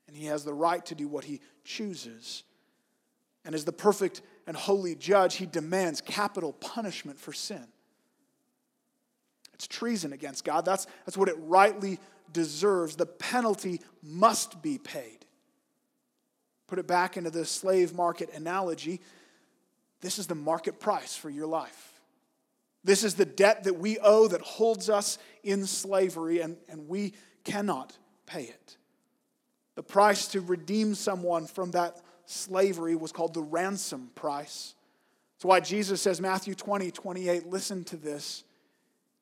And 0.08 0.16
He 0.16 0.26
has 0.26 0.42
the 0.42 0.52
right 0.52 0.84
to 0.86 0.96
do 0.96 1.06
what 1.06 1.22
He 1.22 1.40
chooses. 1.62 2.42
And 3.44 3.54
as 3.54 3.64
the 3.64 3.70
perfect 3.70 4.20
and 4.48 4.56
holy 4.56 4.96
judge, 4.96 5.36
He 5.36 5.46
demands 5.46 6.00
capital 6.00 6.52
punishment 6.54 7.20
for 7.20 7.32
sin. 7.32 7.68
It's 9.54 9.68
treason 9.68 10.12
against 10.12 10.44
God. 10.44 10.64
That's, 10.64 10.88
that's 11.04 11.16
what 11.16 11.28
it 11.28 11.36
rightly 11.38 12.00
deserves. 12.32 12.96
The 12.96 13.06
penalty 13.06 13.80
must 14.02 14.60
be 14.60 14.76
paid. 14.76 15.24
Put 16.66 16.80
it 16.80 16.88
back 16.88 17.16
into 17.16 17.30
the 17.30 17.44
slave 17.44 17.94
market 17.94 18.34
analogy. 18.34 19.00
This 20.06 20.20
is 20.20 20.28
the 20.28 20.36
market 20.36 20.78
price 20.78 21.16
for 21.16 21.28
your 21.28 21.48
life. 21.48 22.00
This 22.84 23.02
is 23.02 23.16
the 23.16 23.24
debt 23.24 23.64
that 23.64 23.76
we 23.76 23.98
owe 23.98 24.28
that 24.28 24.40
holds 24.40 24.88
us 24.88 25.18
in 25.42 25.66
slavery, 25.66 26.42
and, 26.42 26.56
and 26.68 26.86
we 26.86 27.14
cannot 27.42 27.98
pay 28.24 28.44
it. 28.44 28.76
The 29.74 29.82
price 29.82 30.28
to 30.28 30.40
redeem 30.40 30.94
someone 30.94 31.48
from 31.48 31.72
that 31.72 32.00
slavery 32.24 32.94
was 32.94 33.10
called 33.10 33.34
the 33.34 33.42
ransom 33.42 34.12
price. 34.14 34.76
That's 35.34 35.44
why 35.44 35.58
Jesus 35.58 36.00
says, 36.02 36.20
Matthew 36.20 36.54
20, 36.54 36.92
28, 36.92 37.46
listen 37.48 37.82
to 37.86 37.96
this. 37.96 38.44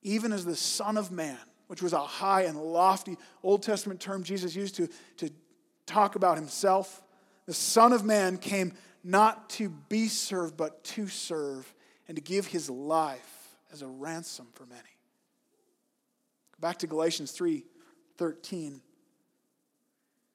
Even 0.03 0.35
as 0.35 0.45
the 0.45 0.55
Son 0.55 0.99
of 0.99 1.11
Man, 1.11 1.39
which 1.69 1.81
was 1.81 1.95
a 1.95 1.99
high 1.99 2.43
and 2.43 2.59
lofty 2.61 3.17
Old 3.43 3.63
Testament 3.63 4.01
term 4.01 4.23
Jesus 4.23 4.55
used 4.55 4.75
to, 4.75 4.91
to 5.17 5.31
talk 5.87 6.15
about 6.15 6.37
himself, 6.37 7.03
the 7.47 7.55
Son 7.55 7.95
of 7.95 8.05
Man 8.05 8.37
came 8.37 8.75
not 9.05 9.51
to 9.51 9.69
be 9.69 10.09
served, 10.09 10.57
but 10.57 10.83
to 10.85 11.07
serve 11.07 11.73
and 12.09 12.17
to 12.17 12.23
give 12.23 12.47
his 12.47 12.71
life 12.71 13.57
as 13.73 13.83
a 13.83 13.87
ransom 13.87 14.47
for 14.55 14.67
many. 14.67 14.81
Back 16.61 16.79
to 16.79 16.87
Galatians 16.87 17.31
3 17.33 17.65
13. 18.17 18.81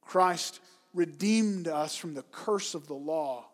Christ 0.02 0.60
redeemed 0.94 1.68
us 1.68 1.96
from 1.96 2.14
the 2.14 2.24
curse 2.24 2.74
of 2.74 2.88
the 2.88 2.94
law 2.94 3.46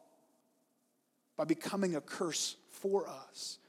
by 1.37 1.43
becoming 1.43 1.95
a 1.95 2.01
curse 2.01 2.55
for 2.71 3.07
us. 3.07 3.59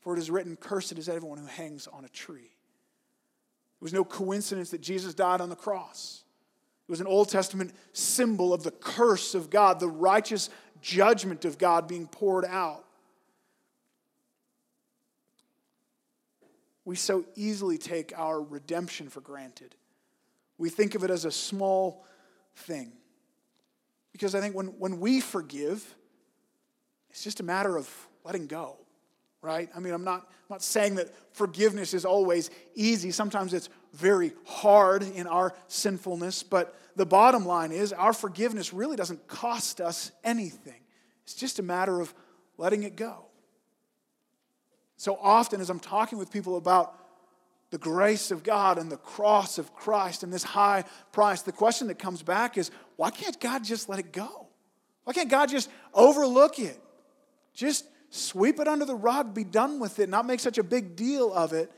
For 0.00 0.14
it 0.14 0.18
is 0.18 0.30
written, 0.30 0.56
Cursed 0.56 0.98
is 0.98 1.08
everyone 1.08 1.38
who 1.38 1.46
hangs 1.46 1.86
on 1.86 2.04
a 2.04 2.08
tree. 2.08 2.40
It 2.40 3.84
was 3.84 3.92
no 3.92 4.04
coincidence 4.04 4.70
that 4.70 4.80
Jesus 4.80 5.14
died 5.14 5.40
on 5.40 5.48
the 5.48 5.56
cross. 5.56 6.24
It 6.88 6.90
was 6.90 7.00
an 7.00 7.06
Old 7.06 7.28
Testament 7.28 7.72
symbol 7.92 8.52
of 8.52 8.64
the 8.64 8.70
curse 8.72 9.34
of 9.34 9.50
God, 9.50 9.78
the 9.78 9.88
righteous 9.88 10.50
judgment 10.82 11.44
of 11.44 11.56
God 11.56 11.88
being 11.88 12.06
poured 12.06 12.44
out. 12.44 12.84
We 16.84 16.96
so 16.96 17.24
easily 17.36 17.78
take 17.78 18.12
our 18.18 18.42
redemption 18.42 19.08
for 19.08 19.20
granted. 19.20 19.76
We 20.58 20.68
think 20.68 20.94
of 20.94 21.04
it 21.04 21.10
as 21.10 21.24
a 21.24 21.30
small 21.30 22.04
thing. 22.56 22.92
Because 24.12 24.34
I 24.34 24.40
think 24.40 24.54
when, 24.54 24.66
when 24.78 25.00
we 25.00 25.20
forgive, 25.20 25.94
it's 27.10 27.24
just 27.24 27.40
a 27.40 27.44
matter 27.44 27.78
of 27.78 27.88
letting 28.24 28.46
go, 28.46 28.76
right? 29.40 29.70
I 29.74 29.80
mean, 29.80 29.94
I'm 29.94 30.04
not, 30.04 30.20
I'm 30.22 30.50
not 30.50 30.62
saying 30.62 30.96
that 30.96 31.08
forgiveness 31.34 31.94
is 31.94 32.04
always 32.04 32.50
easy. 32.74 33.10
Sometimes 33.10 33.54
it's 33.54 33.68
very 33.92 34.32
hard 34.44 35.02
in 35.02 35.26
our 35.26 35.54
sinfulness, 35.68 36.42
but 36.42 36.74
the 36.96 37.06
bottom 37.06 37.44
line 37.44 37.72
is 37.72 37.92
our 37.92 38.12
forgiveness 38.12 38.72
really 38.72 38.96
doesn't 38.96 39.26
cost 39.26 39.80
us 39.80 40.10
anything. 40.24 40.80
It's 41.24 41.34
just 41.34 41.58
a 41.58 41.62
matter 41.62 42.00
of 42.00 42.12
letting 42.56 42.82
it 42.82 42.96
go. 42.96 43.26
So 44.96 45.18
often, 45.20 45.60
as 45.60 45.68
I'm 45.68 45.80
talking 45.80 46.18
with 46.18 46.30
people 46.30 46.56
about 46.56 46.96
the 47.70 47.78
grace 47.78 48.30
of 48.30 48.42
God 48.42 48.78
and 48.78 48.92
the 48.92 48.98
cross 48.98 49.58
of 49.58 49.74
Christ 49.74 50.22
and 50.22 50.32
this 50.32 50.44
high 50.44 50.84
price, 51.10 51.42
the 51.42 51.52
question 51.52 51.88
that 51.88 51.98
comes 51.98 52.22
back 52.22 52.58
is 52.58 52.70
why 52.96 53.10
can't 53.10 53.40
God 53.40 53.64
just 53.64 53.88
let 53.88 53.98
it 53.98 54.12
go? 54.12 54.46
Why 55.04 55.12
can't 55.12 55.30
God 55.30 55.48
just 55.48 55.68
overlook 55.92 56.58
it? 56.58 56.78
Just 57.54 57.86
sweep 58.10 58.60
it 58.60 58.68
under 58.68 58.84
the 58.84 58.94
rug, 58.94 59.34
be 59.34 59.42
done 59.42 59.80
with 59.80 59.98
it, 59.98 60.08
not 60.08 60.26
make 60.26 60.38
such 60.38 60.58
a 60.58 60.62
big 60.62 60.96
deal 60.96 61.32
of 61.32 61.52
it. 61.52 61.72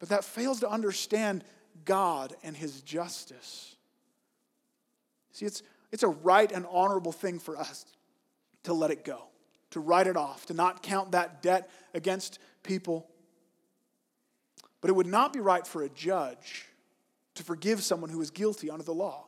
But 0.00 0.08
that 0.08 0.24
fails 0.24 0.60
to 0.60 0.68
understand 0.68 1.44
God 1.84 2.34
and 2.42 2.56
His 2.56 2.82
justice. 2.82 3.76
See, 5.32 5.46
it's, 5.46 5.62
it's 5.92 6.02
a 6.02 6.08
right 6.08 6.50
and 6.50 6.66
honorable 6.68 7.12
thing 7.12 7.38
for 7.38 7.56
us 7.56 7.86
to 8.64 8.74
let 8.74 8.90
it 8.90 9.04
go, 9.04 9.22
to 9.70 9.78
write 9.80 10.08
it 10.08 10.16
off, 10.16 10.46
to 10.46 10.54
not 10.54 10.82
count 10.82 11.12
that 11.12 11.42
debt 11.42 11.70
against 11.94 12.40
people 12.64 13.06
but 14.80 14.88
it 14.88 14.94
would 14.94 15.06
not 15.06 15.32
be 15.32 15.40
right 15.40 15.66
for 15.66 15.82
a 15.82 15.88
judge 15.88 16.66
to 17.34 17.42
forgive 17.42 17.82
someone 17.82 18.10
who 18.10 18.20
is 18.20 18.30
guilty 18.30 18.70
under 18.70 18.84
the 18.84 18.94
law. 18.94 19.26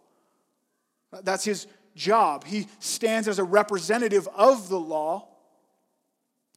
That's 1.22 1.44
his 1.44 1.66
job. 1.94 2.44
He 2.44 2.68
stands 2.78 3.28
as 3.28 3.38
a 3.38 3.44
representative 3.44 4.26
of 4.34 4.68
the 4.68 4.80
law, 4.80 5.28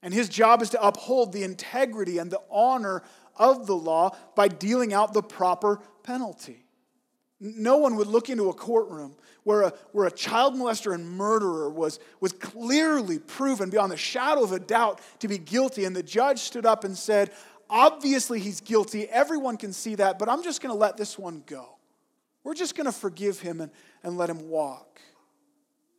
and 0.02 0.14
his 0.14 0.30
job 0.30 0.62
is 0.62 0.70
to 0.72 0.82
uphold 0.82 1.34
the 1.34 1.44
integrity 1.44 2.20
and 2.20 2.32
the 2.32 2.42
honor 2.50 3.04
of 3.38 3.68
the 3.68 3.76
law 3.76 4.16
by 4.36 4.48
dealing 4.48 4.94
out 4.94 5.14
the 5.14 5.24
proper 5.24 5.80
penalty. 6.04 6.66
No 7.40 7.78
one 7.78 7.96
would 7.98 8.08
look 8.08 8.30
into 8.30 8.50
a 8.50 8.54
courtroom 8.54 9.16
where 9.44 9.64
a, 9.64 9.74
where 9.92 10.08
a 10.08 10.12
child 10.12 10.56
molester 10.56 10.94
and 10.94 11.08
murderer 11.08 11.70
was, 11.70 12.00
was 12.20 12.32
clearly 12.32 13.20
proven 13.20 13.70
beyond 13.70 13.92
the 13.92 13.98
shadow 13.98 14.44
of 14.44 14.52
a 14.52 14.60
doubt 14.60 15.02
to 15.20 15.28
be 15.28 15.38
guilty, 15.38 15.86
and 15.86 15.96
the 15.96 16.04
judge 16.04 16.40
stood 16.40 16.66
up 16.66 16.84
and 16.84 16.98
said, 16.98 17.32
Obviously, 17.70 18.40
he's 18.40 18.62
guilty. 18.62 19.08
Everyone 19.10 19.58
can 19.58 19.74
see 19.74 19.96
that, 19.96 20.20
but 20.20 20.30
I'm 20.30 20.44
just 20.44 20.62
going 20.62 20.74
to 20.74 20.78
let 20.78 20.98
this 20.98 21.18
one 21.18 21.44
go. 21.48 21.78
We're 22.44 22.54
just 22.54 22.76
going 22.76 22.86
to 22.86 22.92
forgive 22.92 23.40
him 23.40 23.60
and, 23.60 23.72
and 24.04 24.18
let 24.18 24.30
him 24.30 24.50
walk. 24.50 25.02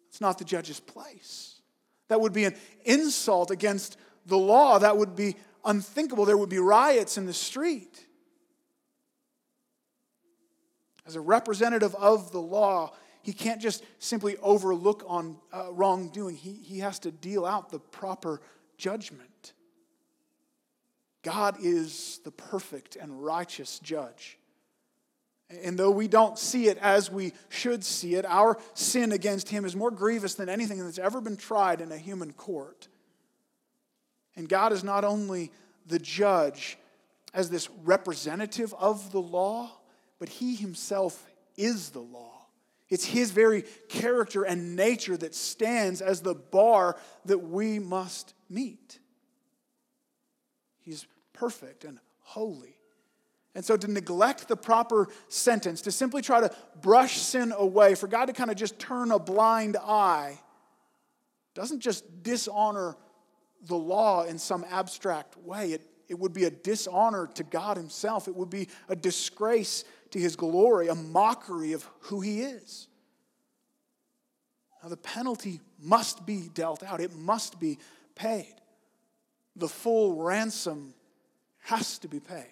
It's 0.08 0.20
not 0.20 0.38
the 0.38 0.44
judge's 0.44 0.78
place. 0.78 1.60
That 2.08 2.20
would 2.20 2.32
be 2.32 2.44
an 2.44 2.54
insult 2.84 3.50
against 3.50 3.98
the 4.26 4.38
law. 4.38 4.78
That 4.78 4.96
would 4.96 5.16
be 5.16 5.36
unthinkable. 5.66 6.24
There 6.24 6.38
would 6.38 6.48
be 6.48 6.58
riots 6.58 7.18
in 7.18 7.26
the 7.26 7.34
street. 7.34 8.06
As 11.06 11.16
a 11.16 11.20
representative 11.20 11.94
of 11.94 12.32
the 12.32 12.40
law, 12.40 12.92
he 13.22 13.32
can't 13.32 13.60
just 13.60 13.84
simply 13.98 14.36
overlook 14.38 15.04
on 15.06 15.36
uh, 15.52 15.72
wrongdoing. 15.72 16.36
He, 16.36 16.52
he 16.52 16.78
has 16.78 16.98
to 17.00 17.10
deal 17.10 17.44
out 17.44 17.70
the 17.70 17.78
proper 17.78 18.40
judgment. 18.78 19.52
God 21.22 21.56
is 21.60 22.20
the 22.24 22.30
perfect 22.30 22.96
and 22.96 23.24
righteous 23.24 23.80
judge. 23.80 24.38
And 25.62 25.78
though 25.78 25.90
we 25.90 26.08
don't 26.08 26.38
see 26.38 26.68
it 26.68 26.78
as 26.78 27.10
we 27.10 27.32
should 27.48 27.84
see 27.84 28.14
it, 28.14 28.24
our 28.24 28.58
sin 28.74 29.12
against 29.12 29.48
him 29.48 29.64
is 29.64 29.76
more 29.76 29.90
grievous 29.90 30.34
than 30.34 30.48
anything 30.48 30.84
that's 30.84 30.98
ever 30.98 31.20
been 31.20 31.36
tried 31.36 31.80
in 31.80 31.92
a 31.92 31.98
human 31.98 32.32
court. 32.32 32.88
And 34.36 34.48
God 34.48 34.72
is 34.72 34.84
not 34.84 35.04
only 35.04 35.50
the 35.86 35.98
judge 35.98 36.78
as 37.32 37.50
this 37.50 37.68
representative 37.84 38.74
of 38.78 39.12
the 39.12 39.20
law, 39.20 39.70
but 40.18 40.28
he 40.28 40.54
himself 40.54 41.26
is 41.56 41.90
the 41.90 42.00
law. 42.00 42.46
It's 42.88 43.04
his 43.04 43.30
very 43.30 43.64
character 43.88 44.44
and 44.44 44.76
nature 44.76 45.16
that 45.16 45.34
stands 45.34 46.00
as 46.00 46.20
the 46.20 46.34
bar 46.34 46.96
that 47.24 47.38
we 47.38 47.78
must 47.78 48.34
meet. 48.48 49.00
He's 50.82 51.06
perfect 51.32 51.84
and 51.84 51.98
holy. 52.20 52.76
And 53.56 53.64
so 53.64 53.76
to 53.76 53.90
neglect 53.90 54.48
the 54.48 54.56
proper 54.56 55.08
sentence, 55.28 55.80
to 55.82 55.90
simply 55.90 56.22
try 56.22 56.42
to 56.42 56.54
brush 56.80 57.16
sin 57.16 57.52
away, 57.56 57.94
for 57.94 58.06
God 58.06 58.26
to 58.26 58.32
kind 58.32 58.50
of 58.50 58.56
just 58.56 58.78
turn 58.78 59.10
a 59.10 59.18
blind 59.18 59.76
eye, 59.76 60.38
doesn't 61.54 61.80
just 61.80 62.22
dishonor 62.22 62.96
the 63.66 63.76
law 63.76 64.24
in 64.24 64.38
some 64.38 64.64
abstract 64.70 65.36
way. 65.38 65.72
It, 65.72 65.82
it 66.08 66.18
would 66.18 66.32
be 66.32 66.44
a 66.44 66.50
dishonor 66.50 67.28
to 67.34 67.42
God 67.42 67.76
Himself. 67.76 68.28
It 68.28 68.34
would 68.34 68.50
be 68.50 68.68
a 68.88 68.96
disgrace 68.96 69.84
to 70.10 70.18
His 70.18 70.36
glory, 70.36 70.88
a 70.88 70.94
mockery 70.94 71.72
of 71.72 71.86
who 72.00 72.20
He 72.20 72.42
is. 72.42 72.88
Now, 74.82 74.88
the 74.90 74.96
penalty 74.96 75.60
must 75.80 76.24
be 76.24 76.48
dealt 76.54 76.82
out, 76.82 77.00
it 77.00 77.14
must 77.14 77.58
be 77.58 77.78
paid. 78.14 78.54
The 79.56 79.68
full 79.68 80.22
ransom 80.22 80.94
has 81.62 81.98
to 81.98 82.08
be 82.08 82.20
paid. 82.20 82.46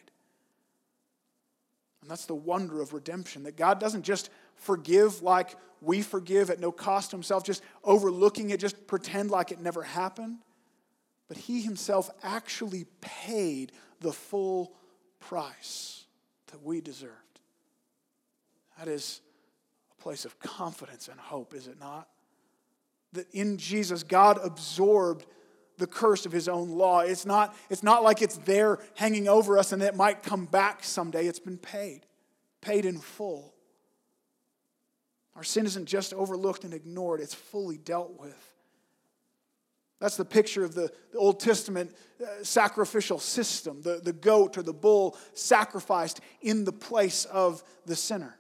And 2.02 2.10
that's 2.10 2.26
the 2.26 2.34
wonder 2.34 2.82
of 2.82 2.92
redemption 2.92 3.44
that 3.44 3.56
God 3.56 3.78
doesn't 3.78 4.02
just 4.02 4.30
forgive 4.56 5.22
like 5.22 5.54
we 5.80 6.02
forgive 6.02 6.50
at 6.50 6.60
no 6.60 6.72
cost 6.72 7.10
to 7.10 7.16
himself, 7.16 7.44
just 7.44 7.62
overlooking 7.82 8.50
it, 8.50 8.60
just 8.60 8.86
pretend 8.86 9.30
like 9.30 9.52
it 9.52 9.60
never 9.60 9.82
happened. 9.82 10.38
But 11.28 11.36
he 11.36 11.62
himself 11.62 12.10
actually 12.22 12.86
paid 13.00 13.72
the 14.00 14.12
full 14.12 14.72
price 15.20 16.04
that 16.48 16.62
we 16.62 16.80
deserved. 16.80 17.12
That 18.78 18.88
is 18.88 19.20
a 19.98 20.02
place 20.02 20.24
of 20.24 20.38
confidence 20.38 21.08
and 21.08 21.18
hope, 21.18 21.54
is 21.54 21.66
it 21.66 21.78
not? 21.80 22.08
that 23.14 23.32
in 23.32 23.56
Jesus, 23.56 24.02
God 24.02 24.38
absorbed 24.42 25.24
the 25.78 25.86
curse 25.86 26.26
of 26.26 26.32
his 26.32 26.48
own 26.48 26.70
law. 26.70 27.00
It's 27.00 27.26
not, 27.26 27.56
it's 27.70 27.82
not 27.82 28.04
like 28.04 28.22
it's 28.22 28.36
there 28.38 28.78
hanging 28.94 29.26
over 29.28 29.58
us 29.58 29.72
and 29.72 29.82
it 29.82 29.96
might 29.96 30.22
come 30.22 30.44
back 30.44 30.84
someday. 30.84 31.26
It's 31.26 31.40
been 31.40 31.58
paid, 31.58 32.06
paid 32.60 32.84
in 32.84 32.98
full. 32.98 33.54
Our 35.34 35.42
sin 35.42 35.66
isn't 35.66 35.86
just 35.86 36.14
overlooked 36.14 36.62
and 36.64 36.72
ignored, 36.74 37.20
it's 37.20 37.34
fully 37.34 37.78
dealt 37.78 38.20
with. 38.20 38.53
That's 40.04 40.18
the 40.18 40.24
picture 40.26 40.62
of 40.64 40.74
the, 40.74 40.92
the 41.12 41.18
Old 41.18 41.40
Testament 41.40 41.96
uh, 42.20 42.26
sacrificial 42.42 43.18
system 43.18 43.80
the, 43.80 44.02
the 44.04 44.12
goat 44.12 44.58
or 44.58 44.62
the 44.62 44.74
bull 44.74 45.16
sacrificed 45.32 46.20
in 46.42 46.64
the 46.64 46.74
place 46.74 47.24
of 47.24 47.64
the 47.86 47.96
sinner. 47.96 48.36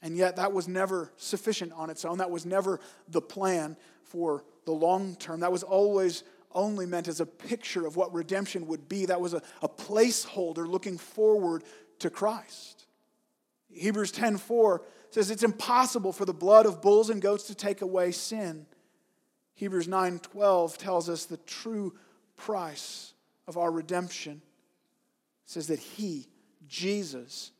And 0.00 0.16
yet, 0.16 0.36
that 0.36 0.54
was 0.54 0.66
never 0.66 1.12
sufficient 1.18 1.74
on 1.74 1.90
its 1.90 2.06
own. 2.06 2.16
That 2.16 2.30
was 2.30 2.46
never 2.46 2.80
the 3.08 3.20
plan 3.20 3.76
for 4.02 4.44
the 4.64 4.72
long 4.72 5.14
term. 5.14 5.40
That 5.40 5.52
was 5.52 5.62
always 5.62 6.24
only 6.52 6.86
meant 6.86 7.06
as 7.06 7.20
a 7.20 7.26
picture 7.26 7.86
of 7.86 7.96
what 7.96 8.14
redemption 8.14 8.66
would 8.68 8.88
be. 8.88 9.04
That 9.04 9.20
was 9.20 9.34
a, 9.34 9.42
a 9.60 9.68
placeholder 9.68 10.66
looking 10.66 10.96
forward 10.96 11.64
to 11.98 12.08
Christ. 12.08 12.86
Hebrews 13.70 14.12
10:4 14.12 14.78
says 15.10 15.30
it's 15.30 15.42
impossible 15.42 16.14
for 16.14 16.24
the 16.24 16.32
blood 16.32 16.64
of 16.64 16.80
bulls 16.80 17.10
and 17.10 17.20
goats 17.20 17.44
to 17.48 17.54
take 17.54 17.82
away 17.82 18.10
sin. 18.10 18.64
Hebrews 19.58 19.88
9:12 19.88 20.78
tells 20.78 21.08
us 21.08 21.24
the 21.24 21.36
true 21.38 21.92
price 22.36 23.12
of 23.48 23.56
our 23.56 23.72
redemption. 23.72 24.40
It 25.46 25.50
says 25.50 25.66
that 25.66 25.80
he, 25.80 26.28
Jesus, 26.68 27.50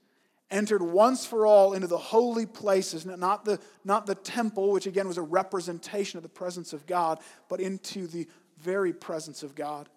entered 0.48 0.80
once 0.80 1.26
for 1.26 1.44
all 1.44 1.72
into 1.72 1.88
the 1.88 1.98
holy 1.98 2.46
places, 2.46 3.04
not 3.04 3.44
the, 3.44 3.58
not 3.82 4.06
the 4.06 4.14
temple, 4.14 4.70
which 4.70 4.86
again 4.86 5.08
was 5.08 5.18
a 5.18 5.22
representation 5.22 6.18
of 6.18 6.22
the 6.22 6.28
presence 6.28 6.72
of 6.72 6.86
God, 6.86 7.18
but 7.48 7.60
into 7.60 8.06
the 8.06 8.28
very 8.60 8.92
presence 8.92 9.42
of 9.42 9.56
God. 9.56 9.88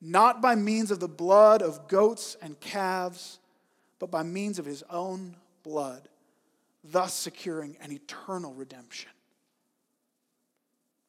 Not 0.00 0.42
by 0.42 0.56
means 0.56 0.90
of 0.90 0.98
the 0.98 1.06
blood 1.06 1.62
of 1.62 1.86
goats 1.86 2.36
and 2.42 2.58
calves, 2.58 3.38
but 4.00 4.10
by 4.10 4.24
means 4.24 4.58
of 4.58 4.66
his 4.66 4.82
own 4.90 5.36
blood, 5.62 6.08
thus 6.82 7.14
securing 7.14 7.76
an 7.80 7.92
eternal 7.92 8.52
redemption. 8.54 9.10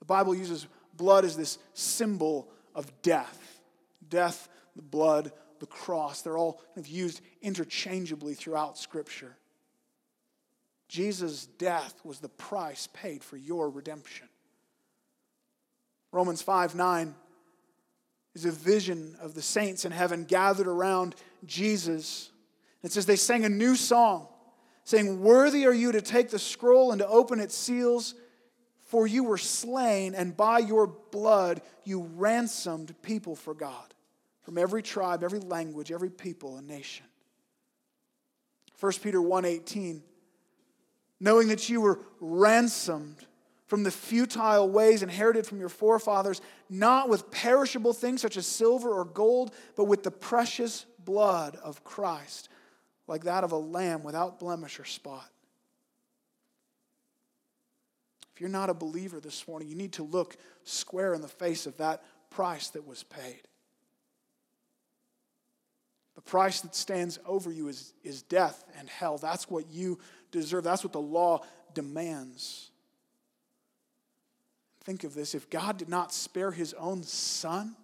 Bible 0.08 0.34
uses 0.34 0.68
blood 0.96 1.26
as 1.26 1.38
this 1.38 1.60
symbol 1.74 2.50
of 2.74 2.92
death. 3.02 3.62
Death, 4.10 4.50
the 4.76 4.82
blood, 4.82 5.32
the 5.60 5.66
cross. 5.66 6.22
They're 6.22 6.38
all 6.38 6.54
kind 6.54 6.78
of 6.78 6.88
used 6.88 7.22
interchangeably 7.42 8.34
throughout 8.34 8.78
Scripture. 8.78 9.36
Jesus' 10.88 11.46
death 11.46 12.00
was 12.04 12.20
the 12.20 12.30
price 12.30 12.88
paid 12.94 13.24
for 13.24 13.38
your 13.38 13.70
redemption. 13.70 14.28
Romans 16.12 16.42
5 16.42 16.76
9 16.76 17.14
is 18.34 18.46
a 18.46 18.52
vision 18.52 19.16
of 19.20 19.34
the 19.34 19.42
saints 19.42 19.84
in 19.84 19.92
heaven 19.92 20.24
gathered 20.24 20.68
around 20.68 21.16
Jesus. 21.46 22.32
It 22.84 22.92
says, 22.92 23.06
They 23.06 23.16
sang 23.16 23.46
a 23.46 23.50
new 23.50 23.76
song, 23.76 24.28
saying, 24.84 25.22
Worthy 25.22 25.66
are 25.66 25.74
you 25.74 25.92
to 25.92 26.02
take 26.02 26.30
the 26.30 26.40
scroll 26.40 26.92
and 26.92 27.00
to 27.00 27.08
open 27.08 27.40
its 27.40 27.56
seals, 27.56 28.16
for 28.88 29.06
you 29.06 29.24
were 29.24 29.38
slain, 29.38 30.16
and 30.16 30.36
by 30.36 30.60
your 30.60 30.88
blood 30.88 31.62
you 31.84 32.10
ransomed 32.16 32.96
people 33.02 33.36
for 33.36 33.54
God 33.54 33.94
from 34.42 34.58
every 34.58 34.82
tribe, 34.82 35.24
every 35.24 35.40
language, 35.40 35.92
every 35.92 36.10
people 36.10 36.58
and 36.58 36.68
nation. 36.68 37.06
1 38.80 38.92
Peter 39.02 39.22
1:18 39.22 40.02
knowing 41.20 41.48
that 41.48 41.68
you 41.68 41.82
were 41.82 42.00
ransomed 42.20 43.26
from 43.66 43.82
the 43.84 43.90
futile 43.90 44.70
ways 44.70 45.02
inherited 45.02 45.48
from 45.48 45.60
your 45.60 45.68
forefathers 45.68 46.42
not 46.70 47.10
with 47.10 47.32
perishable 47.32 47.92
things 47.92 48.22
such 48.22 48.38
as 48.38 48.46
silver 48.46 48.94
or 48.94 49.04
gold 49.04 49.52
but 49.76 49.86
with 49.86 50.04
the 50.04 50.12
precious 50.12 50.86
blood 51.04 51.56
of 51.56 51.84
Christ 51.84 52.50
like 53.08 53.24
that 53.24 53.44
of 53.44 53.52
a 53.52 53.58
lamb 53.58 54.04
without 54.04 54.40
blemish 54.40 54.80
or 54.80 54.86
spot. 54.86 55.30
If 58.38 58.42
you're 58.42 58.52
not 58.52 58.70
a 58.70 58.76
believer 58.76 59.20
this 59.20 59.48
morning, 59.48 59.68
you 59.68 59.74
need 59.74 59.94
to 59.94 60.04
look 60.04 60.38
square 60.64 61.16
in 61.16 61.24
the 61.24 61.28
face 61.28 61.66
of 61.66 61.76
that 61.78 62.04
price 62.30 62.68
that 62.70 62.86
was 62.86 63.02
paid. 63.02 63.42
The 66.14 66.22
price 66.22 66.62
that 66.62 66.76
stands 66.76 67.18
over 67.26 67.52
you 67.52 67.68
is, 67.68 67.94
is 68.04 68.22
death 68.22 68.64
and 68.78 68.88
hell. 68.88 69.18
That's 69.18 69.50
what 69.50 69.72
you 69.72 69.98
deserve. 70.30 70.64
That's 70.64 70.84
what 70.84 70.94
the 70.94 71.02
law 71.02 71.46
demands. 71.74 72.70
Think 74.84 75.04
of 75.04 75.16
this 75.16 75.34
if 75.34 75.50
God 75.50 75.78
did 75.78 75.90
not 75.90 76.14
spare 76.14 76.52
his 76.52 76.76
own 76.76 77.02
son 77.02 77.76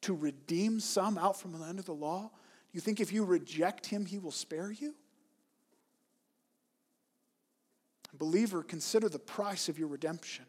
to 0.00 0.12
redeem 0.12 0.80
some 0.80 1.16
out 1.18 1.38
from 1.38 1.54
under 1.62 1.82
the 1.82 1.94
law, 1.94 2.22
do 2.22 2.72
you 2.72 2.80
think 2.80 2.98
if 2.98 3.12
you 3.12 3.24
reject 3.24 3.86
him, 3.86 4.06
he 4.06 4.18
will 4.18 4.32
spare 4.32 4.72
you? 4.72 4.96
Believer, 8.14 8.62
consider 8.62 9.08
the 9.08 9.18
price 9.18 9.68
of 9.68 9.78
your 9.78 9.88
redemption. 9.88 10.44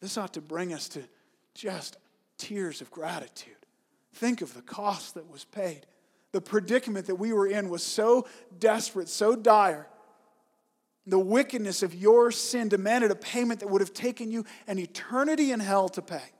This 0.00 0.18
ought 0.18 0.34
to 0.34 0.40
bring 0.40 0.72
us 0.72 0.88
to 0.90 1.02
just 1.54 1.96
tears 2.36 2.80
of 2.80 2.90
gratitude. 2.90 3.54
Think 4.14 4.42
of 4.42 4.54
the 4.54 4.62
cost 4.62 5.14
that 5.14 5.30
was 5.30 5.44
paid. 5.44 5.86
The 6.32 6.40
predicament 6.40 7.06
that 7.06 7.14
we 7.14 7.32
were 7.32 7.46
in 7.46 7.68
was 7.68 7.82
so 7.82 8.26
desperate, 8.58 9.08
so 9.08 9.36
dire. 9.36 9.86
The 11.06 11.18
wickedness 11.18 11.82
of 11.82 11.94
your 11.94 12.30
sin 12.30 12.68
demanded 12.68 13.10
a 13.10 13.16
payment 13.16 13.60
that 13.60 13.68
would 13.68 13.80
have 13.80 13.94
taken 13.94 14.30
you 14.30 14.44
an 14.66 14.78
eternity 14.78 15.52
in 15.52 15.60
hell 15.60 15.88
to 15.90 16.02
pay. 16.02 16.32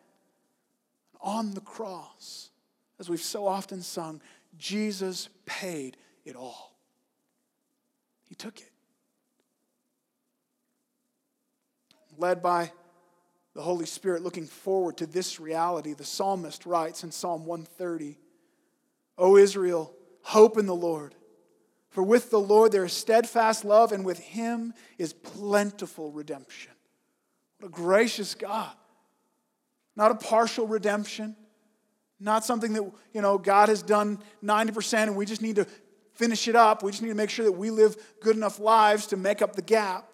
On 1.20 1.54
the 1.54 1.60
cross, 1.60 2.50
as 2.98 3.08
we've 3.08 3.20
so 3.20 3.46
often 3.46 3.82
sung, 3.82 4.20
Jesus 4.58 5.28
paid 5.46 5.96
it 6.24 6.36
all. 6.36 6.76
He 8.28 8.34
took 8.34 8.60
it. 8.60 8.70
Led 12.18 12.42
by 12.42 12.72
the 13.54 13.62
Holy 13.62 13.86
Spirit 13.86 14.22
looking 14.22 14.46
forward 14.46 14.96
to 14.98 15.06
this 15.06 15.38
reality, 15.38 15.94
the 15.94 16.04
psalmist 16.04 16.66
writes 16.66 17.04
in 17.04 17.12
Psalm 17.12 17.46
130 17.46 18.18
O 19.16 19.36
Israel, 19.36 19.92
hope 20.22 20.58
in 20.58 20.66
the 20.66 20.74
Lord. 20.74 21.14
For 21.90 22.02
with 22.02 22.30
the 22.30 22.40
Lord 22.40 22.72
there 22.72 22.84
is 22.84 22.92
steadfast 22.92 23.64
love, 23.64 23.92
and 23.92 24.04
with 24.04 24.18
him 24.18 24.74
is 24.98 25.12
plentiful 25.12 26.10
redemption. 26.10 26.72
What 27.58 27.68
a 27.68 27.70
gracious 27.70 28.34
God. 28.34 28.72
Not 29.94 30.10
a 30.10 30.16
partial 30.16 30.66
redemption, 30.66 31.36
not 32.18 32.44
something 32.44 32.72
that, 32.72 32.90
you 33.12 33.22
know, 33.22 33.38
God 33.38 33.68
has 33.68 33.82
done 33.82 34.18
90% 34.42 35.04
and 35.04 35.16
we 35.16 35.26
just 35.26 35.42
need 35.42 35.56
to 35.56 35.66
finish 36.14 36.48
it 36.48 36.56
up. 36.56 36.82
We 36.82 36.90
just 36.90 37.02
need 37.02 37.10
to 37.10 37.14
make 37.14 37.30
sure 37.30 37.44
that 37.44 37.52
we 37.52 37.70
live 37.70 37.96
good 38.20 38.34
enough 38.34 38.58
lives 38.58 39.06
to 39.08 39.16
make 39.16 39.42
up 39.42 39.54
the 39.54 39.62
gap. 39.62 40.13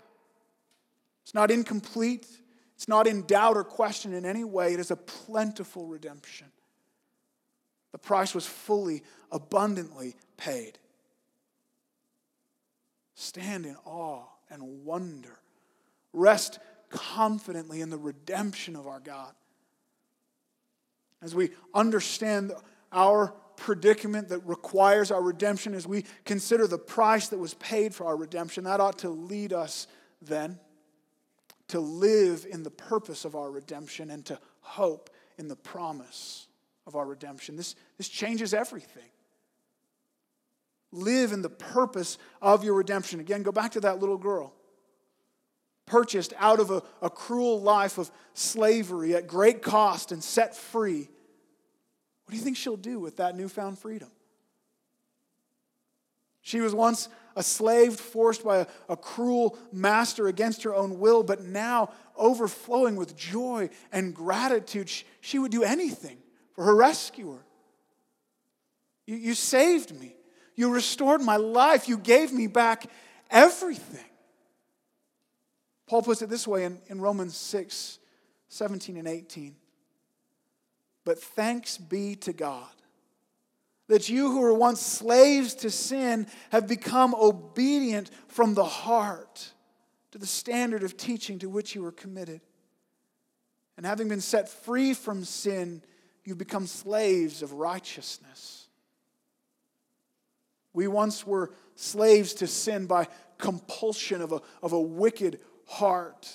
It's 1.30 1.34
not 1.36 1.52
incomplete. 1.52 2.26
It's 2.74 2.88
not 2.88 3.06
in 3.06 3.24
doubt 3.24 3.56
or 3.56 3.62
question 3.62 4.12
in 4.12 4.26
any 4.26 4.42
way. 4.42 4.74
It 4.74 4.80
is 4.80 4.90
a 4.90 4.96
plentiful 4.96 5.86
redemption. 5.86 6.48
The 7.92 7.98
price 7.98 8.34
was 8.34 8.46
fully, 8.46 9.04
abundantly 9.30 10.16
paid. 10.36 10.80
Stand 13.14 13.64
in 13.64 13.76
awe 13.84 14.24
and 14.50 14.84
wonder. 14.84 15.38
Rest 16.12 16.58
confidently 16.88 17.80
in 17.80 17.90
the 17.90 17.96
redemption 17.96 18.74
of 18.74 18.88
our 18.88 18.98
God. 18.98 19.32
As 21.22 21.32
we 21.32 21.50
understand 21.72 22.50
our 22.90 23.32
predicament 23.54 24.30
that 24.30 24.40
requires 24.40 25.12
our 25.12 25.22
redemption, 25.22 25.74
as 25.74 25.86
we 25.86 26.06
consider 26.24 26.66
the 26.66 26.76
price 26.76 27.28
that 27.28 27.38
was 27.38 27.54
paid 27.54 27.94
for 27.94 28.08
our 28.08 28.16
redemption, 28.16 28.64
that 28.64 28.80
ought 28.80 28.98
to 28.98 29.10
lead 29.10 29.52
us 29.52 29.86
then 30.20 30.58
to 31.70 31.80
live 31.80 32.46
in 32.48 32.62
the 32.62 32.70
purpose 32.70 33.24
of 33.24 33.34
our 33.34 33.50
redemption 33.50 34.10
and 34.10 34.24
to 34.26 34.38
hope 34.60 35.10
in 35.38 35.48
the 35.48 35.56
promise 35.56 36.46
of 36.86 36.96
our 36.96 37.06
redemption. 37.06 37.56
This, 37.56 37.74
this 37.96 38.08
changes 38.08 38.52
everything. 38.52 39.08
Live 40.92 41.32
in 41.32 41.42
the 41.42 41.50
purpose 41.50 42.18
of 42.42 42.64
your 42.64 42.74
redemption. 42.74 43.20
Again, 43.20 43.42
go 43.42 43.52
back 43.52 43.72
to 43.72 43.80
that 43.80 44.00
little 44.00 44.18
girl. 44.18 44.52
Purchased 45.86 46.32
out 46.38 46.60
of 46.60 46.70
a, 46.70 46.82
a 47.00 47.10
cruel 47.10 47.60
life 47.60 47.98
of 47.98 48.10
slavery 48.34 49.14
at 49.14 49.26
great 49.26 49.62
cost 49.62 50.12
and 50.12 50.22
set 50.22 50.56
free. 50.56 51.08
What 52.24 52.30
do 52.30 52.36
you 52.36 52.42
think 52.42 52.56
she'll 52.56 52.76
do 52.76 52.98
with 52.98 53.16
that 53.18 53.36
newfound 53.36 53.78
freedom? 53.78 54.10
She 56.42 56.60
was 56.60 56.74
once 56.74 57.08
a 57.36 57.42
slave 57.42 57.94
forced 57.94 58.44
by 58.44 58.58
a, 58.58 58.66
a, 58.88 58.96
cruel 58.96 59.56
master 59.72 60.28
against 60.28 60.62
her 60.64 60.74
own 60.74 60.98
will, 60.98 61.22
but 61.22 61.42
now 61.42 61.92
overflowing 62.16 62.96
with 62.96 63.16
joy 63.16 63.70
and 63.92 64.14
gratitude, 64.14 64.88
she, 64.88 65.04
she 65.20 65.38
would 65.38 65.52
do 65.52 65.62
anything 65.62 66.18
for 66.54 66.64
her 66.64 66.74
rescuer. 66.74 67.44
You, 69.06 69.16
you 69.16 69.34
saved 69.34 69.98
me. 69.98 70.14
You 70.56 70.72
restored 70.72 71.22
my 71.22 71.36
life. 71.36 71.88
You 71.88 71.96
gave 71.96 72.32
me 72.32 72.46
back 72.46 72.86
everything. 73.30 74.04
Paul 75.86 76.02
puts 76.02 76.22
it 76.22 76.28
this 76.28 76.46
way 76.46 76.64
in, 76.64 76.78
in 76.88 77.00
Romans 77.00 77.36
6 77.36 77.98
17 78.48 78.96
and 78.96 79.06
18. 79.06 79.54
But 81.04 81.20
thanks 81.20 81.78
be 81.78 82.16
to 82.16 82.32
God 82.32 82.70
that 83.90 84.08
you 84.08 84.30
who 84.30 84.38
were 84.38 84.54
once 84.54 84.80
slaves 84.80 85.52
to 85.52 85.68
sin 85.68 86.28
have 86.52 86.68
become 86.68 87.12
obedient 87.12 88.08
from 88.28 88.54
the 88.54 88.64
heart 88.64 89.52
to 90.12 90.18
the 90.18 90.26
standard 90.26 90.84
of 90.84 90.96
teaching 90.96 91.40
to 91.40 91.48
which 91.48 91.74
you 91.74 91.82
were 91.82 91.90
committed. 91.90 92.40
And 93.76 93.84
having 93.84 94.08
been 94.08 94.20
set 94.20 94.48
free 94.48 94.94
from 94.94 95.24
sin, 95.24 95.82
you 96.24 96.36
become 96.36 96.68
slaves 96.68 97.42
of 97.42 97.54
righteousness. 97.54 98.68
We 100.72 100.86
once 100.86 101.26
were 101.26 101.50
slaves 101.74 102.34
to 102.34 102.46
sin 102.46 102.86
by 102.86 103.08
compulsion 103.38 104.22
of 104.22 104.30
a, 104.30 104.40
of 104.62 104.72
a 104.72 104.80
wicked 104.80 105.40
heart, 105.66 106.32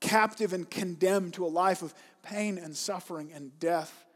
captive 0.00 0.54
and 0.54 0.70
condemned 0.70 1.34
to 1.34 1.44
a 1.44 1.48
life 1.48 1.82
of 1.82 1.92
pain 2.22 2.56
and 2.56 2.74
suffering 2.74 3.30
and 3.34 3.58
death. 3.58 4.06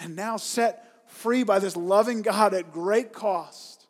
And 0.00 0.16
now 0.16 0.36
set 0.36 0.87
free 1.08 1.42
by 1.42 1.58
this 1.58 1.76
loving 1.76 2.22
God 2.22 2.54
at 2.54 2.72
great 2.72 3.12
cost. 3.12 3.86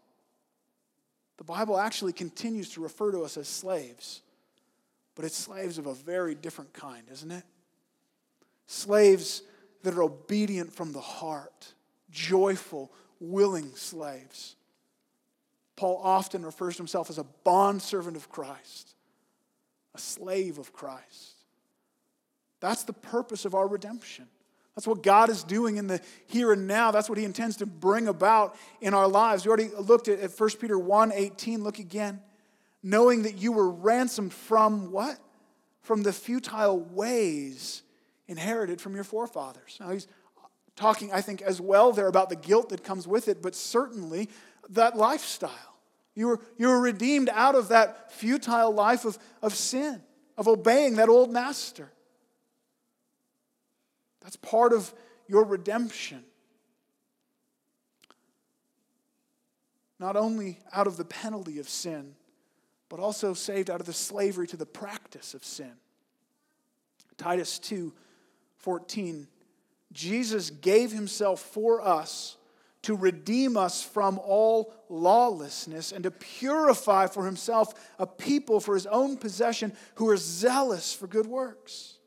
The 1.36 1.44
Bible 1.44 1.78
actually 1.78 2.12
continues 2.12 2.70
to 2.70 2.80
refer 2.80 3.12
to 3.12 3.22
us 3.22 3.36
as 3.36 3.46
slaves, 3.48 4.22
but 5.14 5.24
it's 5.24 5.36
slaves 5.36 5.78
of 5.78 5.86
a 5.86 5.94
very 5.94 6.34
different 6.34 6.72
kind, 6.72 7.02
isn't 7.12 7.30
it? 7.30 7.44
Slaves 8.66 9.42
that 9.82 9.94
are 9.94 10.02
obedient 10.02 10.72
from 10.72 10.92
the 10.92 11.00
heart, 11.00 11.72
joyful, 12.10 12.90
willing 13.20 13.74
slaves. 13.74 14.56
Paul 15.76 16.00
often 16.02 16.44
refers 16.44 16.74
to 16.76 16.80
himself 16.80 17.08
as 17.08 17.18
a 17.18 17.24
bondservant 17.44 18.16
of 18.16 18.28
Christ, 18.28 18.94
a 19.94 19.98
slave 19.98 20.58
of 20.58 20.72
Christ. 20.72 21.36
That's 22.60 22.82
the 22.82 22.92
purpose 22.92 23.44
of 23.44 23.54
our 23.54 23.68
redemption. 23.68 24.26
That's 24.78 24.86
what 24.86 25.02
God 25.02 25.28
is 25.28 25.42
doing 25.42 25.76
in 25.76 25.88
the 25.88 26.00
here 26.28 26.52
and 26.52 26.68
now. 26.68 26.92
That's 26.92 27.08
what 27.08 27.18
He 27.18 27.24
intends 27.24 27.56
to 27.56 27.66
bring 27.66 28.06
about 28.06 28.54
in 28.80 28.94
our 28.94 29.08
lives. 29.08 29.44
We 29.44 29.48
already 29.48 29.70
looked 29.76 30.06
at, 30.06 30.20
at 30.20 30.30
1 30.30 30.50
Peter 30.60 30.78
1 30.78 31.10
18. 31.12 31.64
Look 31.64 31.80
again. 31.80 32.20
Knowing 32.80 33.24
that 33.24 33.38
you 33.38 33.50
were 33.50 33.68
ransomed 33.68 34.32
from 34.32 34.92
what? 34.92 35.18
From 35.80 36.04
the 36.04 36.12
futile 36.12 36.78
ways 36.78 37.82
inherited 38.28 38.80
from 38.80 38.94
your 38.94 39.02
forefathers. 39.02 39.78
Now, 39.80 39.90
He's 39.90 40.06
talking, 40.76 41.10
I 41.12 41.22
think, 41.22 41.42
as 41.42 41.60
well 41.60 41.90
there 41.90 42.06
about 42.06 42.28
the 42.28 42.36
guilt 42.36 42.68
that 42.68 42.84
comes 42.84 43.08
with 43.08 43.26
it, 43.26 43.42
but 43.42 43.56
certainly 43.56 44.28
that 44.68 44.96
lifestyle. 44.96 45.50
You 46.14 46.28
were, 46.28 46.40
you 46.56 46.68
were 46.68 46.80
redeemed 46.80 47.30
out 47.32 47.56
of 47.56 47.70
that 47.70 48.12
futile 48.12 48.70
life 48.70 49.04
of, 49.04 49.18
of 49.42 49.56
sin, 49.56 50.00
of 50.36 50.46
obeying 50.46 50.94
that 50.96 51.08
old 51.08 51.32
master. 51.32 51.90
That's 54.28 54.36
part 54.36 54.74
of 54.74 54.92
your 55.26 55.42
redemption. 55.42 56.22
Not 59.98 60.16
only 60.16 60.58
out 60.70 60.86
of 60.86 60.98
the 60.98 61.06
penalty 61.06 61.58
of 61.58 61.66
sin, 61.66 62.14
but 62.90 63.00
also 63.00 63.32
saved 63.32 63.70
out 63.70 63.80
of 63.80 63.86
the 63.86 63.94
slavery 63.94 64.46
to 64.48 64.58
the 64.58 64.66
practice 64.66 65.32
of 65.32 65.46
sin. 65.46 65.72
Titus 67.16 67.58
2 67.58 67.94
14. 68.58 69.28
Jesus 69.92 70.50
gave 70.50 70.92
himself 70.92 71.40
for 71.40 71.80
us 71.80 72.36
to 72.82 72.94
redeem 72.94 73.56
us 73.56 73.82
from 73.82 74.18
all 74.18 74.74
lawlessness 74.90 75.90
and 75.90 76.04
to 76.04 76.10
purify 76.10 77.06
for 77.06 77.24
himself 77.24 77.72
a 77.98 78.06
people 78.06 78.60
for 78.60 78.74
his 78.74 78.84
own 78.84 79.16
possession 79.16 79.72
who 79.94 80.06
are 80.10 80.18
zealous 80.18 80.92
for 80.92 81.06
good 81.06 81.26
works. 81.26 81.97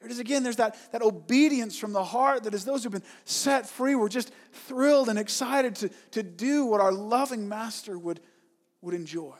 There 0.00 0.08
it 0.08 0.12
is 0.12 0.20
again, 0.20 0.42
there's 0.42 0.56
that, 0.56 0.76
that 0.92 1.02
obedience 1.02 1.76
from 1.76 1.92
the 1.92 2.04
heart 2.04 2.44
that 2.44 2.54
as 2.54 2.64
those 2.64 2.84
who've 2.84 2.92
been 2.92 3.02
set 3.24 3.68
free, 3.68 3.94
we're 3.94 4.08
just 4.08 4.32
thrilled 4.52 5.08
and 5.08 5.18
excited 5.18 5.74
to, 5.76 5.90
to 6.12 6.22
do 6.22 6.66
what 6.66 6.80
our 6.80 6.92
loving 6.92 7.48
master 7.48 7.98
would, 7.98 8.20
would 8.80 8.94
enjoy. 8.94 9.34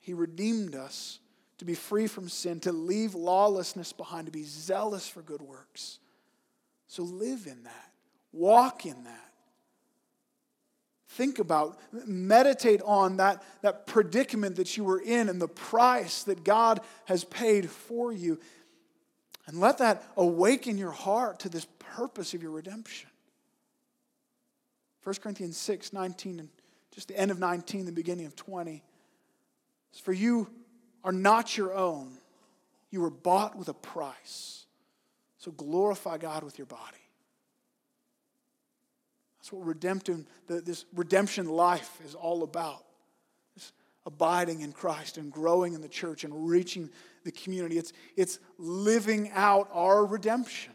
He 0.00 0.12
redeemed 0.12 0.74
us 0.74 1.20
to 1.58 1.64
be 1.64 1.74
free 1.74 2.08
from 2.08 2.28
sin, 2.28 2.58
to 2.60 2.72
leave 2.72 3.14
lawlessness 3.14 3.92
behind, 3.92 4.26
to 4.26 4.32
be 4.32 4.42
zealous 4.42 5.06
for 5.06 5.22
good 5.22 5.40
works. 5.40 6.00
So 6.88 7.04
live 7.04 7.46
in 7.46 7.62
that, 7.62 7.92
walk 8.32 8.84
in 8.84 9.04
that. 9.04 9.31
Think 11.12 11.38
about, 11.38 11.78
meditate 12.06 12.80
on 12.86 13.18
that, 13.18 13.42
that 13.60 13.86
predicament 13.86 14.56
that 14.56 14.78
you 14.78 14.84
were 14.84 14.98
in 14.98 15.28
and 15.28 15.40
the 15.40 15.48
price 15.48 16.22
that 16.22 16.42
God 16.42 16.80
has 17.04 17.22
paid 17.24 17.68
for 17.68 18.12
you. 18.12 18.40
And 19.46 19.60
let 19.60 19.76
that 19.78 20.02
awaken 20.16 20.78
your 20.78 20.90
heart 20.90 21.40
to 21.40 21.50
this 21.50 21.66
purpose 21.78 22.32
of 22.32 22.42
your 22.42 22.52
redemption. 22.52 23.10
1 25.04 25.16
Corinthians 25.16 25.58
6, 25.58 25.92
19, 25.92 26.40
and 26.40 26.48
just 26.94 27.08
the 27.08 27.18
end 27.18 27.30
of 27.30 27.38
19, 27.38 27.84
the 27.84 27.92
beginning 27.92 28.24
of 28.24 28.34
20. 28.34 28.82
For 30.02 30.14
you 30.14 30.48
are 31.04 31.12
not 31.12 31.58
your 31.58 31.74
own, 31.74 32.16
you 32.90 33.02
were 33.02 33.10
bought 33.10 33.54
with 33.54 33.68
a 33.68 33.74
price. 33.74 34.64
So 35.36 35.50
glorify 35.50 36.16
God 36.16 36.42
with 36.42 36.56
your 36.56 36.66
body. 36.66 37.01
That's 39.42 39.52
what 39.52 39.66
redemption, 39.66 40.24
this 40.46 40.84
redemption 40.94 41.48
life 41.48 41.98
is 42.06 42.14
all 42.14 42.44
about. 42.44 42.84
This 43.56 43.72
abiding 44.06 44.60
in 44.60 44.70
Christ 44.72 45.18
and 45.18 45.32
growing 45.32 45.74
in 45.74 45.80
the 45.80 45.88
church 45.88 46.22
and 46.22 46.48
reaching 46.48 46.88
the 47.24 47.32
community. 47.32 47.76
It's, 47.76 47.92
it's 48.16 48.38
living 48.56 49.32
out 49.34 49.68
our 49.72 50.06
redemption. 50.06 50.72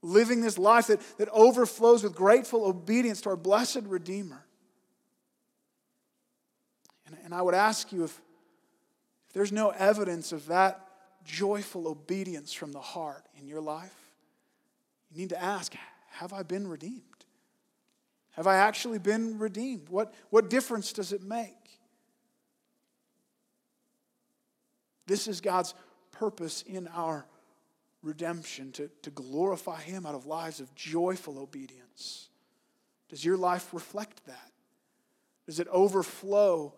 Living 0.00 0.40
this 0.40 0.56
life 0.56 0.86
that, 0.86 1.00
that 1.18 1.28
overflows 1.30 2.02
with 2.04 2.14
grateful 2.14 2.64
obedience 2.64 3.20
to 3.22 3.30
our 3.30 3.36
blessed 3.36 3.82
Redeemer. 3.84 4.46
And, 7.06 7.18
and 7.22 7.34
I 7.34 7.42
would 7.42 7.54
ask 7.54 7.92
you 7.92 8.04
if, 8.04 8.18
if 9.26 9.34
there's 9.34 9.52
no 9.52 9.70
evidence 9.70 10.32
of 10.32 10.46
that 10.46 10.86
joyful 11.26 11.86
obedience 11.86 12.54
from 12.54 12.72
the 12.72 12.80
heart 12.80 13.26
in 13.38 13.46
your 13.46 13.60
life, 13.60 13.94
you 15.10 15.18
need 15.18 15.30
to 15.30 15.42
ask 15.42 15.74
Have 16.12 16.32
I 16.32 16.42
been 16.42 16.66
redeemed? 16.66 17.02
Have 18.38 18.46
I 18.46 18.56
actually 18.56 18.98
been 18.98 19.38
redeemed? 19.38 19.90
What, 19.90 20.14
what 20.30 20.48
difference 20.48 20.94
does 20.94 21.12
it 21.12 21.22
make? 21.22 21.50
This 25.06 25.28
is 25.28 25.42
God's 25.42 25.74
purpose 26.12 26.62
in 26.62 26.88
our 26.88 27.26
redemption 28.02 28.72
to, 28.72 28.88
to 29.02 29.10
glorify 29.10 29.82
Him 29.82 30.06
out 30.06 30.14
of 30.14 30.24
lives 30.24 30.60
of 30.60 30.74
joyful 30.74 31.38
obedience. 31.38 32.30
Does 33.10 33.22
your 33.22 33.36
life 33.36 33.74
reflect 33.74 34.24
that? 34.24 34.52
Does 35.44 35.60
it 35.60 35.68
overflow 35.70 36.72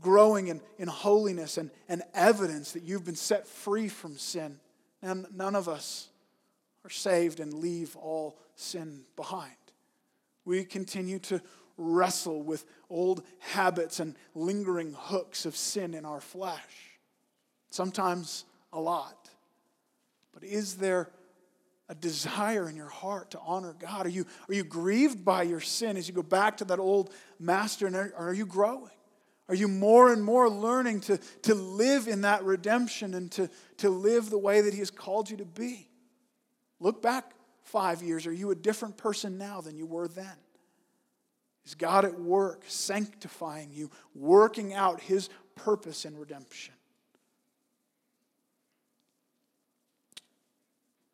growing 0.00 0.48
in, 0.48 0.60
in 0.78 0.88
holiness 0.88 1.58
and, 1.58 1.70
and 1.88 2.02
evidence 2.14 2.72
that 2.72 2.82
you've 2.82 3.04
been 3.04 3.16
set 3.16 3.46
free 3.46 3.88
from 3.88 4.16
sin. 4.16 4.58
And 5.02 5.26
none 5.34 5.54
of 5.54 5.68
us 5.68 6.08
are 6.84 6.90
saved 6.90 7.40
and 7.40 7.52
leave 7.54 7.96
all 7.96 8.38
sin 8.54 9.02
behind. 9.16 9.52
We 10.48 10.64
continue 10.64 11.18
to 11.18 11.42
wrestle 11.76 12.42
with 12.42 12.64
old 12.88 13.22
habits 13.38 14.00
and 14.00 14.16
lingering 14.34 14.94
hooks 14.96 15.44
of 15.44 15.54
sin 15.54 15.92
in 15.92 16.06
our 16.06 16.22
flesh, 16.22 16.98
sometimes 17.68 18.46
a 18.72 18.80
lot. 18.80 19.28
But 20.32 20.44
is 20.44 20.76
there 20.76 21.10
a 21.90 21.94
desire 21.94 22.66
in 22.66 22.76
your 22.76 22.88
heart 22.88 23.32
to 23.32 23.40
honor 23.40 23.76
God? 23.78 24.06
Are 24.06 24.08
you, 24.08 24.24
are 24.48 24.54
you 24.54 24.64
grieved 24.64 25.22
by 25.22 25.42
your 25.42 25.60
sin 25.60 25.98
as 25.98 26.08
you 26.08 26.14
go 26.14 26.22
back 26.22 26.56
to 26.56 26.64
that 26.64 26.78
old 26.78 27.12
master, 27.38 27.86
and 27.86 27.94
are, 27.94 28.14
are 28.16 28.32
you 28.32 28.46
growing? 28.46 28.90
Are 29.50 29.54
you 29.54 29.68
more 29.68 30.14
and 30.14 30.24
more 30.24 30.48
learning 30.48 31.00
to, 31.02 31.18
to 31.42 31.54
live 31.54 32.08
in 32.08 32.22
that 32.22 32.42
redemption 32.42 33.12
and 33.12 33.30
to, 33.32 33.50
to 33.78 33.90
live 33.90 34.30
the 34.30 34.38
way 34.38 34.62
that 34.62 34.72
He 34.72 34.78
has 34.78 34.90
called 34.90 35.28
you 35.28 35.36
to 35.36 35.44
be? 35.44 35.90
Look 36.80 37.02
back 37.02 37.34
five 37.68 38.02
years. 38.02 38.26
Are 38.26 38.32
you 38.32 38.50
a 38.50 38.54
different 38.54 38.96
person 38.96 39.38
now 39.38 39.60
than 39.60 39.76
you 39.76 39.86
were 39.86 40.08
then? 40.08 40.36
Is 41.66 41.74
God 41.74 42.04
at 42.04 42.18
work 42.18 42.64
sanctifying 42.66 43.70
you, 43.72 43.90
working 44.14 44.72
out 44.72 45.00
His 45.00 45.28
purpose 45.54 46.04
in 46.04 46.16
redemption? 46.16 46.74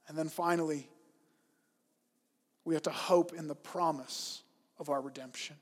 And 0.07 0.17
then 0.17 0.29
finally, 0.29 0.89
we 2.65 2.75
have 2.75 2.85
to 2.85 2.91
hope 2.91 3.33
in 3.33 3.49
the 3.49 3.55
promise 3.57 4.43
of 4.79 4.91
our 4.91 5.01
redemption. 5.01 5.57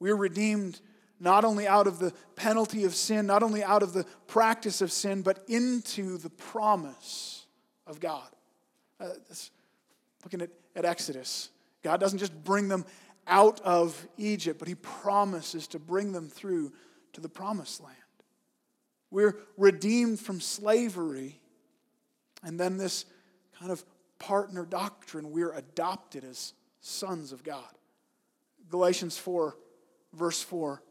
We 0.00 0.10
are 0.10 0.16
redeemed 0.16 0.80
not 1.20 1.44
only 1.44 1.66
out 1.66 1.86
of 1.86 1.98
the 1.98 2.14
penalty 2.36 2.84
of 2.84 2.94
sin, 2.94 3.26
not 3.26 3.42
only 3.42 3.62
out 3.62 3.82
of 3.82 3.92
the 3.92 4.04
practice 4.26 4.80
of 4.80 4.90
sin, 4.90 5.22
but 5.22 5.44
into 5.48 6.16
the 6.16 6.30
promise 6.30 7.46
of 7.86 8.00
God. 8.00 8.28
Uh, 9.00 9.08
looking 10.24 10.42
at, 10.42 10.50
at 10.74 10.84
Exodus, 10.84 11.50
God 11.82 12.00
doesn't 12.00 12.18
just 12.18 12.44
bring 12.44 12.68
them 12.68 12.84
out 13.26 13.60
of 13.60 14.06
Egypt, 14.16 14.58
but 14.58 14.68
He 14.68 14.74
promises 14.74 15.66
to 15.68 15.78
bring 15.78 16.12
them 16.12 16.28
through 16.28 16.72
to 17.12 17.20
the 17.20 17.28
promised 17.28 17.82
land. 17.82 17.94
We're 19.10 19.36
redeemed 19.56 20.20
from 20.20 20.40
slavery. 20.40 21.40
And 22.42 22.58
then 22.58 22.76
this 22.76 23.04
kind 23.58 23.70
of 23.70 23.84
partner 24.18 24.64
doctrine, 24.64 25.30
we're 25.30 25.52
adopted 25.52 26.24
as 26.24 26.52
sons 26.80 27.32
of 27.32 27.42
God. 27.42 27.64
Galatians 28.68 29.16
4, 29.16 29.56
verse 30.12 30.42
4. 30.42 30.82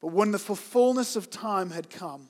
But 0.00 0.08
when 0.08 0.32
the 0.32 0.38
fullness 0.38 1.16
of 1.16 1.30
time 1.30 1.70
had 1.70 1.90
come, 1.90 2.28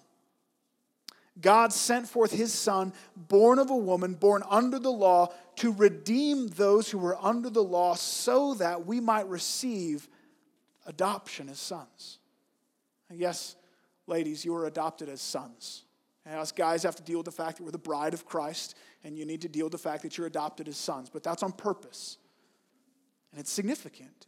God 1.41 1.73
sent 1.73 2.09
forth 2.09 2.33
his 2.33 2.53
Son, 2.53 2.93
born 3.17 3.59
of 3.59 3.71
a 3.71 3.77
woman, 3.77 4.15
born 4.15 4.43
under 4.49 4.79
the 4.79 4.91
law, 4.91 5.33
to 5.57 5.73
redeem 5.73 6.49
those 6.49 6.91
who 6.91 6.99
were 6.99 7.17
under 7.21 7.51
the 7.51 7.63
law 7.63 7.95
so 7.95 8.55
that 8.55 8.87
we 8.87 9.01
might 9.01 9.29
receive 9.29 10.09
adoption 10.87 11.49
as 11.49 11.59
sons. 11.59 12.19
And 13.09 13.19
yes, 13.19 13.57
ladies, 14.07 14.45
you 14.45 14.55
are 14.55 14.67
adopted 14.67 15.09
as 15.09 15.21
sons. 15.21 15.85
And 16.27 16.39
us 16.39 16.53
guys 16.53 16.83
have 16.83 16.97
to 16.97 17.03
deal 17.03 17.19
with 17.19 17.27
the 17.27 17.33
fact 17.33 17.57
that 17.57 17.65
we're 17.65 17.71
the 17.71 17.79
bride 17.79 18.15
of 18.15 18.27
Christ, 18.27 18.77
and 19.05 19.17
you 19.17 19.25
need 19.25 19.43
to 19.43 19.49
deal 19.49 19.67
with 19.67 19.73
the 19.73 19.79
fact 19.79 20.03
that 20.03 20.19
you're 20.19 20.27
adopted 20.27 20.69
as 20.69 20.77
sons. 20.77 21.11
But 21.11 21.23
that's 21.23 21.43
on 21.43 21.53
purpose. 21.53 22.19
And 23.33 23.41
it's 23.41 23.51
significant 23.51 24.27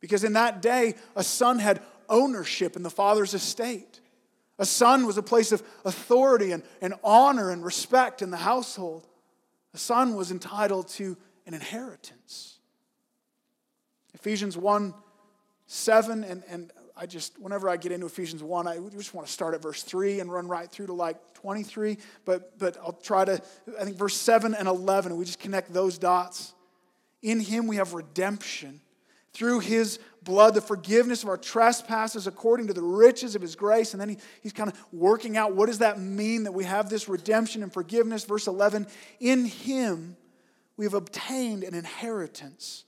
because 0.00 0.24
in 0.24 0.34
that 0.34 0.62
day, 0.62 0.94
a 1.16 1.24
son 1.24 1.58
had 1.58 1.80
ownership 2.08 2.76
in 2.76 2.82
the 2.82 2.90
father's 2.90 3.34
estate. 3.34 4.00
A 4.58 4.66
son 4.66 5.06
was 5.06 5.16
a 5.16 5.22
place 5.22 5.52
of 5.52 5.62
authority 5.84 6.52
and, 6.52 6.62
and 6.80 6.94
honor 7.02 7.50
and 7.50 7.64
respect 7.64 8.22
in 8.22 8.30
the 8.30 8.36
household. 8.36 9.06
A 9.74 9.78
son 9.78 10.14
was 10.14 10.30
entitled 10.30 10.88
to 10.88 11.16
an 11.46 11.54
inheritance. 11.54 12.58
Ephesians 14.14 14.56
1 14.56 14.94
7, 15.66 16.24
and, 16.24 16.42
and 16.50 16.70
I 16.96 17.06
just, 17.06 17.40
whenever 17.40 17.68
I 17.68 17.78
get 17.78 17.92
into 17.92 18.06
Ephesians 18.06 18.42
1, 18.42 18.68
I 18.68 18.78
just 18.90 19.14
want 19.14 19.26
to 19.26 19.32
start 19.32 19.54
at 19.54 19.62
verse 19.62 19.82
3 19.82 20.20
and 20.20 20.30
run 20.30 20.46
right 20.46 20.70
through 20.70 20.86
to 20.86 20.92
like 20.92 21.16
23. 21.34 21.96
But, 22.26 22.58
but 22.58 22.76
I'll 22.76 22.92
try 22.92 23.24
to, 23.24 23.40
I 23.80 23.84
think 23.84 23.96
verse 23.96 24.14
7 24.14 24.54
and 24.54 24.68
11, 24.68 25.16
we 25.16 25.24
just 25.24 25.38
connect 25.38 25.72
those 25.72 25.96
dots. 25.96 26.52
In 27.22 27.40
him 27.40 27.66
we 27.66 27.76
have 27.76 27.94
redemption 27.94 28.80
through 29.32 29.60
his 29.60 29.98
blood, 30.24 30.54
the 30.54 30.60
forgiveness 30.60 31.22
of 31.22 31.28
our 31.28 31.36
trespasses 31.36 32.26
according 32.26 32.68
to 32.68 32.72
the 32.72 32.82
riches 32.82 33.34
of 33.34 33.42
his 33.42 33.56
grace. 33.56 33.92
And 33.92 34.00
then 34.00 34.10
he, 34.10 34.18
he's 34.42 34.52
kind 34.52 34.70
of 34.70 34.84
working 34.92 35.36
out 35.36 35.54
what 35.54 35.66
does 35.66 35.78
that 35.78 35.98
mean 35.98 36.44
that 36.44 36.52
we 36.52 36.64
have 36.64 36.88
this 36.88 37.08
redemption 37.08 37.62
and 37.62 37.72
forgiveness. 37.72 38.24
Verse 38.24 38.46
11, 38.46 38.86
in 39.20 39.44
him 39.44 40.16
we 40.76 40.84
have 40.84 40.94
obtained 40.94 41.64
an 41.64 41.74
inheritance 41.74 42.84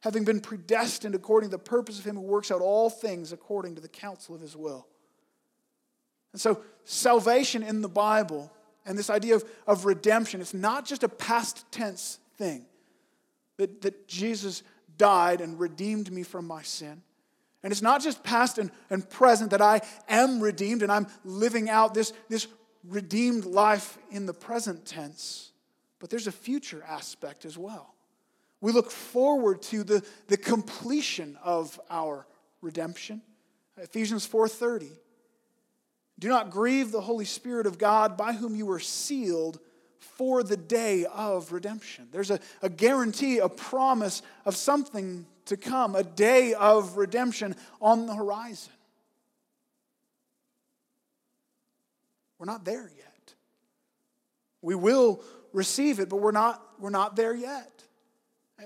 having 0.00 0.24
been 0.24 0.40
predestined 0.40 1.14
according 1.14 1.48
to 1.48 1.56
the 1.56 1.62
purpose 1.62 1.98
of 1.98 2.04
him 2.04 2.16
who 2.16 2.20
works 2.20 2.50
out 2.50 2.60
all 2.60 2.90
things 2.90 3.32
according 3.32 3.74
to 3.74 3.80
the 3.80 3.88
counsel 3.88 4.34
of 4.34 4.40
his 4.42 4.54
will. 4.54 4.86
And 6.32 6.40
so, 6.40 6.62
salvation 6.84 7.62
in 7.62 7.80
the 7.80 7.88
Bible 7.88 8.52
and 8.84 8.98
this 8.98 9.08
idea 9.08 9.36
of, 9.36 9.44
of 9.66 9.86
redemption, 9.86 10.42
it's 10.42 10.52
not 10.52 10.84
just 10.84 11.02
a 11.04 11.08
past 11.08 11.64
tense 11.72 12.18
thing 12.36 12.66
that, 13.56 13.80
that 13.82 14.06
Jesus 14.06 14.62
died 14.96 15.40
and 15.40 15.58
redeemed 15.58 16.12
me 16.12 16.22
from 16.22 16.46
my 16.46 16.62
sin. 16.62 17.02
And 17.62 17.72
it's 17.72 17.82
not 17.82 18.02
just 18.02 18.22
past 18.22 18.58
and, 18.58 18.70
and 18.90 19.08
present 19.08 19.50
that 19.50 19.62
I 19.62 19.80
am 20.08 20.40
redeemed 20.40 20.82
and 20.82 20.92
I'm 20.92 21.06
living 21.24 21.70
out 21.70 21.94
this, 21.94 22.12
this 22.28 22.46
redeemed 22.86 23.46
life 23.46 23.96
in 24.10 24.26
the 24.26 24.34
present 24.34 24.84
tense, 24.84 25.52
but 25.98 26.10
there's 26.10 26.26
a 26.26 26.32
future 26.32 26.84
aspect 26.86 27.44
as 27.44 27.56
well. 27.56 27.94
We 28.60 28.72
look 28.72 28.90
forward 28.90 29.62
to 29.62 29.84
the, 29.84 30.04
the 30.28 30.36
completion 30.36 31.38
of 31.42 31.80
our 31.90 32.26
redemption. 32.60 33.22
Ephesians 33.76 34.26
4:30. 34.26 34.90
Do 36.18 36.28
not 36.28 36.50
grieve 36.50 36.92
the 36.92 37.00
Holy 37.00 37.24
Spirit 37.24 37.66
of 37.66 37.76
God 37.76 38.16
by 38.16 38.32
whom 38.32 38.54
you 38.54 38.66
were 38.66 38.78
sealed 38.78 39.58
for 40.16 40.42
the 40.42 40.56
day 40.56 41.06
of 41.06 41.52
redemption. 41.52 42.08
There's 42.12 42.30
a, 42.30 42.38
a 42.62 42.68
guarantee, 42.68 43.38
a 43.38 43.48
promise 43.48 44.22
of 44.44 44.56
something 44.56 45.26
to 45.46 45.56
come, 45.56 45.94
a 45.94 46.02
day 46.02 46.54
of 46.54 46.96
redemption 46.96 47.56
on 47.80 48.06
the 48.06 48.14
horizon. 48.14 48.72
We're 52.38 52.46
not 52.46 52.64
there 52.64 52.90
yet. 52.96 53.34
We 54.62 54.74
will 54.74 55.22
receive 55.52 56.00
it, 56.00 56.08
but 56.08 56.16
we're 56.16 56.32
not, 56.32 56.62
we're 56.78 56.90
not 56.90 57.16
there 57.16 57.34
yet. 57.34 57.84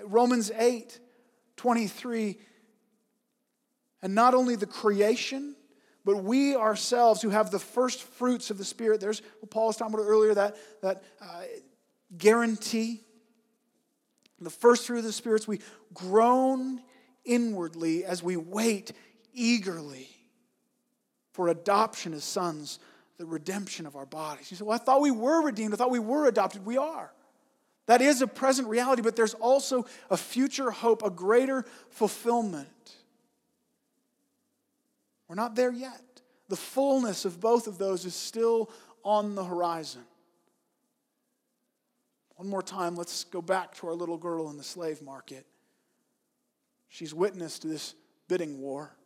Romans 0.05 0.51
8 0.51 0.99
23. 1.57 2.39
And 4.01 4.15
not 4.15 4.35
only 4.35 4.55
the 4.55 4.67
creation, 4.67 5.57
but 6.09 6.25
we 6.25 6.57
ourselves 6.57 7.21
who 7.21 7.29
have 7.29 7.51
the 7.51 7.59
first 7.59 8.03
fruits 8.03 8.51
of 8.51 8.57
the 8.57 8.65
Spirit, 8.65 8.99
there's 8.99 9.21
what 9.41 9.51
Paul 9.51 9.67
was 9.67 9.77
talking 9.77 9.93
about 9.93 10.07
earlier, 10.07 10.33
that, 10.33 10.57
that 10.81 11.03
uh, 11.21 11.43
guarantee. 12.17 13.03
The 14.41 14.49
first 14.49 14.87
fruit 14.87 15.01
of 15.01 15.05
the 15.05 15.13
spirits, 15.13 15.47
we 15.47 15.61
groan 15.93 16.81
inwardly 17.27 18.07
as 18.07 18.23
we 18.23 18.39
wait 18.39 18.93
eagerly 19.35 20.09
for 21.33 21.49
adoption 21.49 22.15
as 22.15 22.25
sons, 22.25 22.79
the 23.19 23.27
redemption 23.27 23.85
of 23.85 23.95
our 23.95 24.07
bodies. 24.07 24.51
You 24.51 24.57
say, 24.57 24.65
Well, 24.65 24.81
I 24.81 24.83
thought 24.83 25.03
we 25.03 25.11
were 25.11 25.43
redeemed. 25.43 25.75
I 25.75 25.77
thought 25.77 25.91
we 25.91 25.99
were 25.99 26.27
adopted. 26.27 26.65
We 26.65 26.79
are. 26.79 27.13
That 27.85 28.01
is 28.01 28.23
a 28.23 28.27
present 28.27 28.69
reality, 28.69 29.03
but 29.03 29.15
there's 29.15 29.35
also 29.35 29.85
a 30.09 30.17
future 30.17 30.71
hope, 30.71 31.03
a 31.03 31.11
greater 31.11 31.67
fulfillment. 31.91 32.97
We're 35.29 35.35
not 35.35 35.55
there 35.55 35.73
yet. 35.73 36.03
The 36.49 36.57
fullness 36.57 37.25
of 37.25 37.41
both 37.41 37.67
of 37.67 37.79
those 37.79 38.05
is 38.05 38.15
still 38.15 38.71
on 39.05 39.35
the 39.35 39.45
horizon. 39.45 40.03
One 42.37 42.49
more 42.49 42.63
time, 42.63 42.97
let's 42.97 43.25
go 43.25 43.43
back 43.43 43.75
to 43.77 43.89
our 43.89 43.95
little 43.95 44.17
girl 44.17 44.49
in 44.49 44.57
the 44.57 44.65
slave 44.65 45.03
market. 45.03 45.45
She's 46.89 47.13
witnessed 47.13 47.69
this 47.69 47.95
bidding 48.29 48.61
war. 48.61 48.97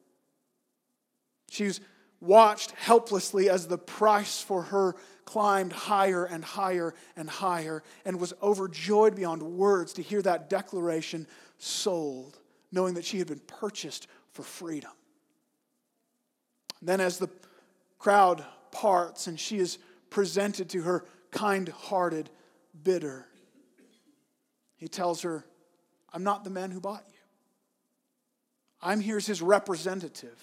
She's 1.50 1.80
watched 2.20 2.70
helplessly 2.72 3.50
as 3.50 3.66
the 3.66 3.78
price 3.78 4.40
for 4.40 4.62
her 4.62 4.94
climbed 5.24 5.72
higher 5.72 6.24
and 6.24 6.44
higher 6.44 6.94
and 7.16 7.28
higher 7.28 7.82
and 8.04 8.20
was 8.20 8.32
overjoyed 8.40 9.16
beyond 9.16 9.42
words 9.42 9.94
to 9.94 10.02
hear 10.02 10.22
that 10.22 10.48
declaration 10.48 11.26
sold, 11.58 12.38
knowing 12.70 12.94
that 12.94 13.04
she 13.04 13.18
had 13.18 13.26
been 13.26 13.40
purchased 13.40 14.06
for 14.30 14.42
freedom. 14.42 14.92
Then, 16.82 17.00
as 17.00 17.18
the 17.18 17.30
crowd 17.98 18.44
parts 18.72 19.28
and 19.28 19.38
she 19.38 19.58
is 19.58 19.78
presented 20.10 20.68
to 20.70 20.82
her 20.82 21.04
kind 21.30 21.68
hearted 21.68 22.28
bidder, 22.82 23.26
he 24.76 24.88
tells 24.88 25.22
her, 25.22 25.46
I'm 26.12 26.24
not 26.24 26.42
the 26.42 26.50
man 26.50 26.72
who 26.72 26.80
bought 26.80 27.04
you. 27.08 27.18
I'm 28.82 29.00
here 29.00 29.16
as 29.16 29.26
his 29.26 29.40
representative. 29.40 30.36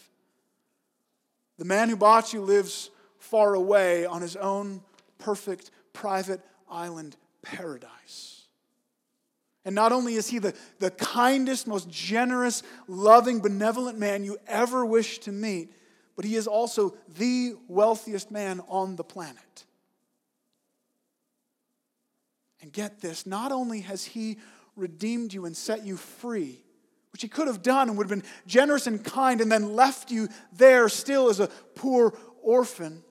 The 1.57 1.65
man 1.65 1.89
who 1.89 1.97
bought 1.97 2.31
you 2.31 2.41
lives 2.41 2.89
far 3.17 3.53
away 3.53 4.05
on 4.05 4.21
his 4.21 4.37
own 4.37 4.81
perfect 5.17 5.71
private 5.91 6.39
island 6.71 7.17
paradise. 7.41 8.47
And 9.65 9.75
not 9.75 9.91
only 9.91 10.15
is 10.15 10.29
he 10.29 10.39
the, 10.39 10.53
the 10.79 10.89
kindest, 10.89 11.67
most 11.67 11.89
generous, 11.89 12.63
loving, 12.87 13.41
benevolent 13.41 13.99
man 13.99 14.23
you 14.23 14.37
ever 14.47 14.85
wish 14.85 15.19
to 15.19 15.33
meet, 15.33 15.73
but 16.19 16.25
he 16.25 16.35
is 16.35 16.47
also 16.47 16.97
the 17.17 17.53
wealthiest 17.69 18.29
man 18.29 18.59
on 18.67 18.97
the 18.97 19.05
planet. 19.05 19.63
And 22.61 22.73
get 22.73 22.99
this 22.99 23.25
not 23.25 23.53
only 23.53 23.79
has 23.79 24.03
he 24.03 24.37
redeemed 24.75 25.33
you 25.33 25.45
and 25.45 25.55
set 25.55 25.85
you 25.85 25.95
free, 25.95 26.61
which 27.13 27.21
he 27.21 27.29
could 27.29 27.47
have 27.47 27.61
done 27.61 27.87
and 27.87 27.97
would 27.97 28.09
have 28.09 28.21
been 28.21 28.29
generous 28.45 28.85
and 28.85 29.01
kind 29.01 29.39
and 29.39 29.49
then 29.49 29.77
left 29.77 30.11
you 30.11 30.27
there 30.51 30.89
still 30.89 31.29
as 31.29 31.39
a 31.39 31.47
poor 31.75 32.13
orphan. 32.43 33.01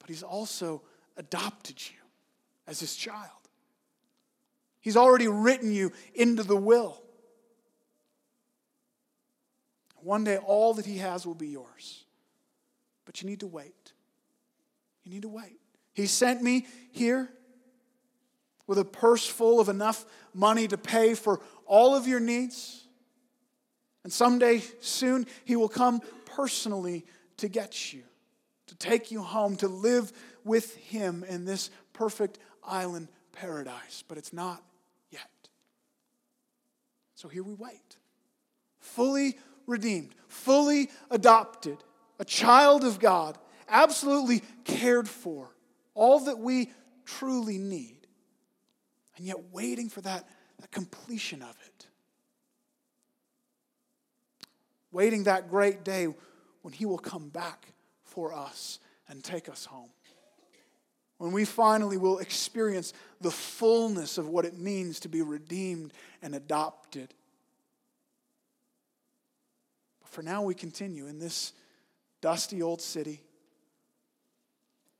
But 0.00 0.10
he's 0.10 0.22
also 0.22 0.82
adopted 1.16 1.80
you 1.80 1.96
as 2.66 2.78
his 2.78 2.94
child. 2.94 3.30
He's 4.82 4.98
already 4.98 5.28
written 5.28 5.72
you 5.72 5.92
into 6.14 6.42
the 6.42 6.58
will. 6.58 7.03
One 10.04 10.22
day, 10.22 10.36
all 10.36 10.74
that 10.74 10.84
he 10.84 10.98
has 10.98 11.26
will 11.26 11.34
be 11.34 11.48
yours. 11.48 12.04
But 13.06 13.22
you 13.22 13.28
need 13.28 13.40
to 13.40 13.46
wait. 13.46 13.92
You 15.02 15.10
need 15.10 15.22
to 15.22 15.28
wait. 15.28 15.58
He 15.94 16.06
sent 16.06 16.42
me 16.42 16.66
here 16.92 17.30
with 18.66 18.78
a 18.78 18.84
purse 18.84 19.26
full 19.26 19.60
of 19.60 19.70
enough 19.70 20.04
money 20.34 20.68
to 20.68 20.76
pay 20.76 21.14
for 21.14 21.40
all 21.64 21.94
of 21.94 22.06
your 22.06 22.20
needs. 22.20 22.86
And 24.02 24.12
someday 24.12 24.62
soon, 24.80 25.26
He 25.46 25.56
will 25.56 25.70
come 25.70 26.02
personally 26.26 27.06
to 27.38 27.48
get 27.48 27.94
you, 27.94 28.02
to 28.66 28.74
take 28.74 29.10
you 29.10 29.22
home, 29.22 29.56
to 29.56 29.68
live 29.68 30.12
with 30.44 30.76
Him 30.76 31.24
in 31.26 31.46
this 31.46 31.70
perfect 31.94 32.38
island 32.62 33.08
paradise. 33.32 34.04
But 34.06 34.18
it's 34.18 34.34
not 34.34 34.62
yet. 35.10 35.30
So 37.14 37.28
here 37.28 37.42
we 37.42 37.54
wait, 37.54 37.96
fully 38.80 39.38
redeemed, 39.66 40.14
fully 40.28 40.90
adopted, 41.10 41.78
a 42.18 42.24
child 42.24 42.84
of 42.84 42.98
God, 42.98 43.38
absolutely 43.68 44.42
cared 44.64 45.08
for, 45.08 45.54
all 45.94 46.20
that 46.20 46.38
we 46.38 46.70
truly 47.04 47.58
need, 47.58 48.06
and 49.16 49.26
yet 49.26 49.36
waiting 49.52 49.88
for 49.88 50.00
that, 50.02 50.28
that 50.60 50.70
completion 50.70 51.42
of 51.42 51.56
it. 51.66 51.86
Waiting 54.92 55.24
that 55.24 55.50
great 55.50 55.84
day 55.84 56.08
when 56.62 56.72
He 56.72 56.86
will 56.86 56.98
come 56.98 57.28
back 57.28 57.72
for 58.04 58.32
us 58.32 58.78
and 59.08 59.22
take 59.22 59.48
us 59.48 59.64
home. 59.64 59.90
When 61.18 61.32
we 61.32 61.44
finally 61.44 61.96
will 61.96 62.18
experience 62.18 62.92
the 63.20 63.30
fullness 63.30 64.18
of 64.18 64.28
what 64.28 64.44
it 64.44 64.58
means 64.58 65.00
to 65.00 65.08
be 65.08 65.22
redeemed 65.22 65.92
and 66.22 66.34
adopted. 66.34 67.14
For 70.14 70.22
now, 70.22 70.42
we 70.42 70.54
continue 70.54 71.08
in 71.08 71.18
this 71.18 71.52
dusty 72.20 72.62
old 72.62 72.80
city. 72.80 73.20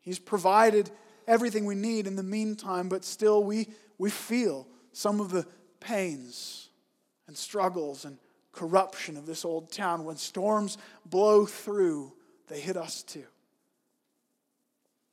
He's 0.01 0.19
provided 0.19 0.91
everything 1.29 1.67
we 1.67 1.77
need 1.77 2.09
in 2.09 2.17
the 2.17 2.25
meantime, 2.25 2.89
but 2.89 3.05
still 3.05 3.45
we, 3.45 3.69
we 3.97 4.11
feel 4.11 4.67
some 4.93 5.21
of 5.21 5.31
the 5.31 5.47
pains 5.79 6.69
and 7.29 7.37
struggles 7.37 8.05
and 8.05 8.19
corruption 8.51 9.17
of 9.17 9.25
this 9.25 9.45
old 9.45 9.71
town. 9.71 10.05
When 10.05 10.17
storms 10.17 10.79
blow 11.07 11.47
through, 11.47 12.13
they 12.49 12.59
hit 12.59 12.77
us 12.77 13.05
too. 13.05 13.27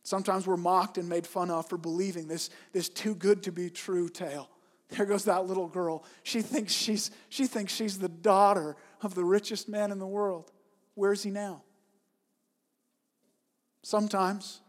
Sometimes 0.01 0.47
we're 0.47 0.57
mocked 0.57 0.97
and 0.97 1.07
made 1.07 1.27
fun 1.27 1.51
of 1.51 1.69
for 1.69 1.77
believing 1.77 2.27
this, 2.27 2.49
this 2.73 2.89
too 2.89 3.13
good 3.13 3.43
to 3.43 3.51
be 3.51 3.69
true 3.69 4.09
tale. 4.09 4.49
There 4.89 5.05
goes 5.05 5.25
that 5.25 5.45
little 5.45 5.67
girl. 5.67 6.03
She 6.23 6.41
thinks 6.41 6.73
she's, 6.73 7.11
she 7.29 7.45
thinks 7.45 7.71
she's 7.71 7.99
the 7.99 8.09
daughter 8.09 8.75
of 9.01 9.15
the 9.15 9.23
richest 9.23 9.67
man 9.67 9.91
in 9.91 9.99
the 9.99 10.07
world. 10.07 10.51
Where's 10.95 11.23
he 11.23 11.31
now? 11.31 11.63
Sometimes, 13.83 14.61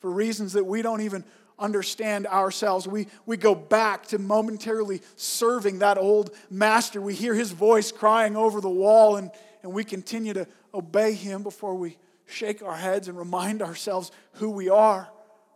for 0.00 0.10
reasons 0.10 0.54
that 0.54 0.64
we 0.64 0.82
don't 0.82 1.02
even 1.02 1.24
understand 1.58 2.26
ourselves, 2.26 2.88
we, 2.88 3.06
we 3.26 3.36
go 3.36 3.54
back 3.54 4.06
to 4.06 4.18
momentarily 4.18 5.02
serving 5.16 5.80
that 5.80 5.98
old 5.98 6.34
master. 6.50 7.00
We 7.00 7.14
hear 7.14 7.34
his 7.34 7.52
voice 7.52 7.92
crying 7.92 8.36
over 8.36 8.60
the 8.60 8.70
wall, 8.70 9.16
and, 9.16 9.30
and 9.62 9.72
we 9.72 9.84
continue 9.84 10.32
to 10.32 10.46
obey 10.74 11.12
him 11.12 11.42
before 11.42 11.74
we 11.74 11.98
shake 12.26 12.62
our 12.62 12.76
heads 12.76 13.08
and 13.08 13.18
remind 13.18 13.62
ourselves 13.62 14.10
who 14.34 14.50
we 14.50 14.70
are, 14.70 15.08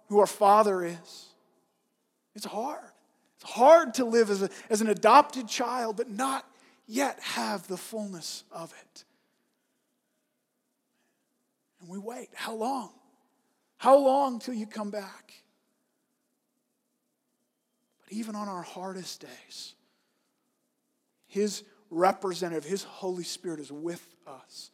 who 0.08 0.20
our 0.20 0.26
Father 0.26 0.84
is. 0.84 1.26
It's 2.34 2.44
hard. 2.44 2.84
It's 3.40 3.50
hard 3.50 3.94
to 3.94 4.04
live 4.04 4.30
as, 4.30 4.42
a, 4.42 4.50
as 4.68 4.82
an 4.82 4.88
adopted 4.88 5.48
child, 5.48 5.96
but 5.96 6.10
not 6.10 6.44
yet 6.86 7.18
have 7.20 7.66
the 7.66 7.76
fullness 7.76 8.44
of 8.50 8.72
it. 8.82 9.04
And 11.80 11.88
we 11.88 11.98
wait. 11.98 12.28
How 12.34 12.54
long? 12.54 12.90
How 13.78 13.98
long 13.98 14.38
till 14.38 14.54
you 14.54 14.66
come 14.66 14.90
back? 14.90 15.32
But 18.02 18.12
even 18.12 18.34
on 18.34 18.48
our 18.48 18.62
hardest 18.62 19.20
days, 19.20 19.74
His 21.26 21.62
representative, 21.90 22.64
His 22.64 22.84
Holy 22.84 23.24
Spirit 23.24 23.60
is 23.60 23.70
with 23.70 24.04
us 24.26 24.70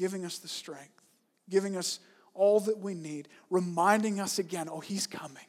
giving 0.00 0.24
us 0.24 0.38
the 0.38 0.48
strength, 0.48 1.02
giving 1.50 1.76
us 1.76 2.00
all 2.32 2.58
that 2.60 2.78
we 2.78 2.94
need, 2.94 3.28
reminding 3.50 4.18
us 4.18 4.38
again 4.38 4.66
oh, 4.70 4.80
He's 4.80 5.06
coming. 5.06 5.44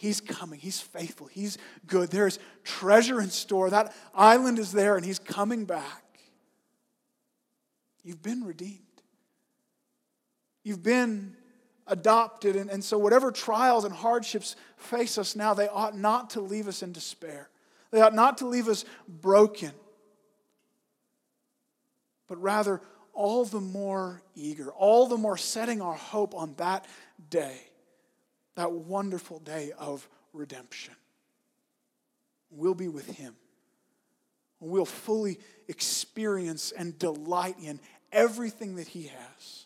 He's 0.00 0.22
coming. 0.22 0.58
He's 0.58 0.80
faithful. 0.80 1.26
He's 1.26 1.58
good. 1.86 2.10
There 2.10 2.26
is 2.26 2.38
treasure 2.64 3.20
in 3.20 3.28
store. 3.28 3.68
That 3.68 3.94
island 4.14 4.58
is 4.58 4.72
there, 4.72 4.96
and 4.96 5.04
He's 5.04 5.18
coming 5.18 5.66
back. 5.66 6.18
You've 8.02 8.22
been 8.22 8.42
redeemed. 8.42 8.78
You've 10.62 10.82
been 10.82 11.36
adopted. 11.86 12.56
And, 12.56 12.70
and 12.70 12.82
so, 12.82 12.96
whatever 12.96 13.30
trials 13.30 13.84
and 13.84 13.92
hardships 13.92 14.56
face 14.78 15.18
us 15.18 15.36
now, 15.36 15.52
they 15.52 15.68
ought 15.68 15.94
not 15.94 16.30
to 16.30 16.40
leave 16.40 16.66
us 16.66 16.82
in 16.82 16.92
despair. 16.92 17.50
They 17.90 18.00
ought 18.00 18.14
not 18.14 18.38
to 18.38 18.46
leave 18.46 18.68
us 18.68 18.86
broken, 19.06 19.72
but 22.26 22.40
rather 22.40 22.80
all 23.12 23.44
the 23.44 23.60
more 23.60 24.22
eager, 24.34 24.72
all 24.72 25.08
the 25.08 25.18
more 25.18 25.36
setting 25.36 25.82
our 25.82 25.92
hope 25.92 26.34
on 26.34 26.54
that 26.56 26.86
day, 27.28 27.69
that 28.60 28.72
wonderful 28.72 29.38
day 29.38 29.72
of 29.78 30.06
redemption. 30.34 30.94
We'll 32.50 32.74
be 32.74 32.88
with 32.88 33.06
Him. 33.06 33.34
We'll 34.60 34.84
fully 34.84 35.38
experience 35.66 36.70
and 36.70 36.98
delight 36.98 37.56
in 37.62 37.80
everything 38.12 38.76
that 38.76 38.86
He 38.86 39.04
has, 39.04 39.64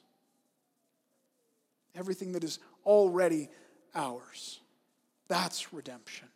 everything 1.97 2.33
that 2.33 2.45
is 2.45 2.61
already 2.87 3.49
ours. 3.97 4.61
That's 5.27 5.73
redemption. 5.73 6.29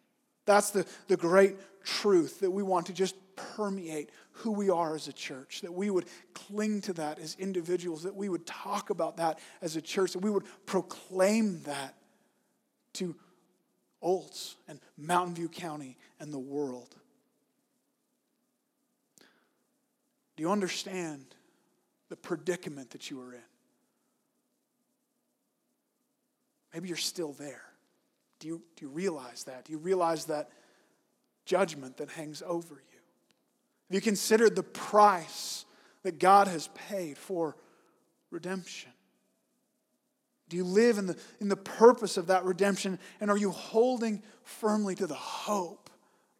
That's 0.44 0.70
the, 0.70 0.84
the 1.06 1.16
great 1.16 1.56
truth 1.84 2.40
that 2.40 2.50
we 2.50 2.64
want 2.64 2.86
to 2.86 2.92
just 2.92 3.14
permeate 3.36 4.10
who 4.32 4.50
we 4.50 4.68
are 4.68 4.96
as 4.96 5.06
a 5.06 5.12
church, 5.12 5.60
that 5.60 5.72
we 5.72 5.90
would 5.90 6.06
cling 6.34 6.80
to 6.80 6.92
that 6.94 7.20
as 7.20 7.36
individuals, 7.38 8.02
that 8.02 8.16
we 8.16 8.28
would 8.28 8.46
talk 8.46 8.90
about 8.90 9.18
that 9.18 9.38
as 9.62 9.76
a 9.76 9.80
church, 9.80 10.14
that 10.14 10.20
we 10.20 10.30
would 10.30 10.44
proclaim 10.66 11.62
that 11.62 11.94
to 12.98 13.14
Olds 14.00 14.56
and 14.68 14.80
Mountain 14.96 15.34
View 15.34 15.48
County 15.48 15.96
and 16.20 16.32
the 16.32 16.38
world. 16.38 16.94
Do 20.36 20.42
you 20.42 20.52
understand 20.52 21.24
the 22.08 22.16
predicament 22.16 22.90
that 22.90 23.10
you 23.10 23.20
are 23.20 23.32
in? 23.32 23.40
Maybe 26.72 26.88
you're 26.88 26.96
still 26.96 27.32
there. 27.32 27.64
Do 28.38 28.46
you, 28.46 28.62
do 28.76 28.84
you 28.84 28.90
realize 28.90 29.44
that? 29.44 29.64
Do 29.64 29.72
you 29.72 29.78
realize 29.78 30.26
that 30.26 30.50
judgment 31.44 31.96
that 31.96 32.10
hangs 32.10 32.42
over 32.46 32.74
you? 32.74 33.00
Have 33.88 33.94
you 33.94 34.00
considered 34.00 34.54
the 34.54 34.62
price 34.62 35.64
that 36.02 36.18
God 36.18 36.46
has 36.46 36.68
paid 36.88 37.18
for 37.18 37.56
redemption? 38.30 38.92
Do 40.48 40.56
you 40.56 40.64
live 40.64 40.98
in 40.98 41.06
the, 41.06 41.16
in 41.40 41.48
the 41.48 41.56
purpose 41.56 42.16
of 42.16 42.28
that 42.28 42.44
redemption? 42.44 42.98
And 43.20 43.30
are 43.30 43.36
you 43.36 43.50
holding 43.50 44.22
firmly 44.44 44.94
to 44.96 45.06
the 45.06 45.14
hope 45.14 45.90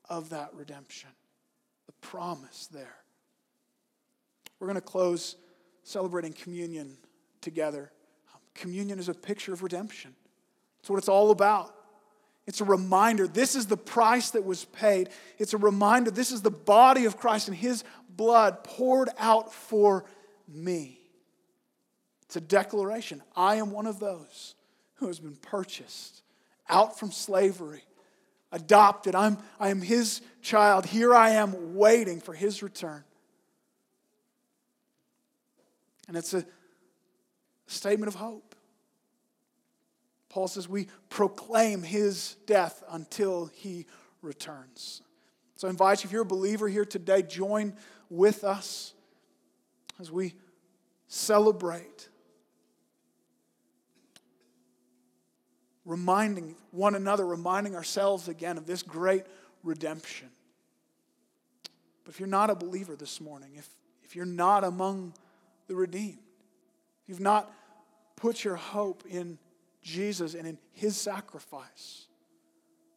of 0.09 0.31
that 0.31 0.55
redemption? 0.55 1.11
The 1.87 1.93
promise 2.01 2.69
there. 2.73 2.97
We're 4.59 4.67
going 4.67 4.77
to 4.77 4.81
close 4.81 5.37
celebrating 5.85 6.33
communion 6.33 6.97
together. 7.41 7.93
Um, 8.35 8.41
communion 8.55 8.99
is 8.99 9.09
a 9.09 9.15
picture 9.15 9.53
of 9.53 9.63
redemption, 9.63 10.15
it's 10.81 10.91
what 10.91 10.99
it's 10.99 11.09
all 11.09 11.31
about. 11.31 11.75
It's 12.47 12.63
a 12.63 12.65
reminder 12.65 13.29
this 13.29 13.55
is 13.55 13.67
the 13.67 13.77
price 13.77 14.31
that 14.31 14.43
was 14.43 14.65
paid. 14.65 15.11
It's 15.37 15.53
a 15.53 15.59
reminder 15.59 16.11
this 16.11 16.33
is 16.33 16.41
the 16.41 16.51
body 16.51 17.05
of 17.05 17.19
Christ 17.19 17.49
and 17.49 17.55
his 17.55 17.85
blood 18.09 18.65
poured 18.65 19.11
out 19.19 19.53
for 19.53 20.07
me. 20.49 20.97
It's 22.29 22.37
a 22.37 22.43
declaration. 22.43 23.22
I 23.35 23.55
am 23.55 23.70
one 23.70 23.87
of 23.87 23.99
those 23.99 24.55
who 24.97 25.07
has 25.07 25.18
been 25.18 25.37
purchased 25.37 26.22
out 26.68 26.99
from 26.99 27.11
slavery, 27.11 27.83
adopted. 28.53 29.14
I'm, 29.14 29.39
I 29.59 29.70
am 29.70 29.81
his 29.81 30.20
child. 30.43 30.85
Here 30.85 31.14
I 31.14 31.31
am 31.31 31.74
waiting 31.74 32.20
for 32.20 32.35
his 32.35 32.62
return. 32.62 33.03
And 36.07 36.18
it's 36.18 36.35
a 36.35 36.45
statement 37.66 38.09
of 38.09 38.14
hope. 38.14 38.55
Paul 40.29 40.49
says 40.49 40.68
we 40.68 40.89
proclaim 41.09 41.83
his 41.83 42.37
death 42.47 42.83
until 42.91 43.47
he 43.47 43.87
returns. 44.20 45.01
So 45.57 45.66
I 45.66 45.70
invite 45.70 46.05
you, 46.05 46.09
if 46.09 46.12
you're 46.12 46.22
a 46.22 46.26
believer 46.26 46.68
here 46.68 46.85
today, 46.85 47.22
join 47.22 47.74
with 48.11 48.45
us 48.45 48.93
as 49.99 50.12
we 50.12 50.35
celebrate, 51.09 52.08
reminding 55.89 56.55
one 56.70 56.95
another, 56.95 57.26
reminding 57.26 57.74
ourselves 57.74 58.28
again 58.28 58.59
of 58.59 58.66
this 58.66 58.82
great 58.82 59.24
redemption. 59.64 60.28
But 62.05 62.12
if 62.12 62.20
you're 62.20 62.28
not 62.28 62.51
a 62.51 62.55
believer 62.55 62.95
this 62.95 63.22
morning, 63.22 63.53
if, 63.57 63.66
if 64.05 64.14
you're 64.14 64.26
not 64.26 64.64
among 64.64 65.14
the 65.66 65.74
redeemed, 65.74 66.18
if 67.03 67.09
you've 67.09 67.20
not 67.20 67.51
put 68.16 68.45
your 68.45 68.57
hope 68.57 69.05
in 69.09 69.39
Jesus 69.80 70.34
and 70.34 70.47
in 70.47 70.59
his 70.72 70.95
sacrifice. 70.95 72.07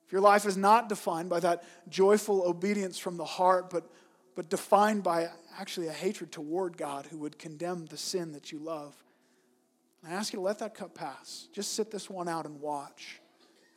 If 0.05 0.11
your 0.11 0.21
life 0.21 0.45
is 0.45 0.57
not 0.57 0.89
defined 0.89 1.29
by 1.29 1.39
that 1.39 1.63
joyful 1.87 2.43
obedience 2.45 2.97
from 2.97 3.15
the 3.15 3.23
heart, 3.23 3.69
but, 3.69 3.89
but 4.35 4.49
defined 4.49 5.03
by 5.03 5.29
actually 5.57 5.87
a 5.87 5.93
hatred 5.93 6.33
toward 6.33 6.75
God 6.75 7.05
who 7.05 7.19
would 7.19 7.39
condemn 7.39 7.85
the 7.85 7.95
sin 7.95 8.33
that 8.33 8.51
you 8.51 8.59
love, 8.59 9.01
I 10.05 10.11
ask 10.11 10.33
you 10.33 10.37
to 10.37 10.43
let 10.43 10.59
that 10.59 10.73
cup 10.73 10.95
pass. 10.95 11.47
Just 11.53 11.73
sit 11.73 11.91
this 11.91 12.09
one 12.09 12.27
out 12.27 12.45
and 12.45 12.59
watch. 12.59 13.21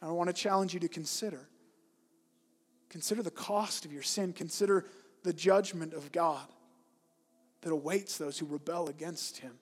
And 0.01 0.11
I 0.11 0.13
want 0.13 0.29
to 0.29 0.35
challenge 0.35 0.73
you 0.73 0.81
to 0.81 0.89
consider. 0.89 1.49
Consider 2.89 3.23
the 3.23 3.31
cost 3.31 3.85
of 3.85 3.93
your 3.93 4.03
sin, 4.03 4.33
consider 4.33 4.87
the 5.23 5.33
judgment 5.33 5.93
of 5.93 6.13
God. 6.13 6.47
that 7.65 7.73
awaits 7.73 8.19
those 8.19 8.39
who 8.39 8.47
rebel 8.47 8.89
against 8.89 9.39
him. 9.39 9.53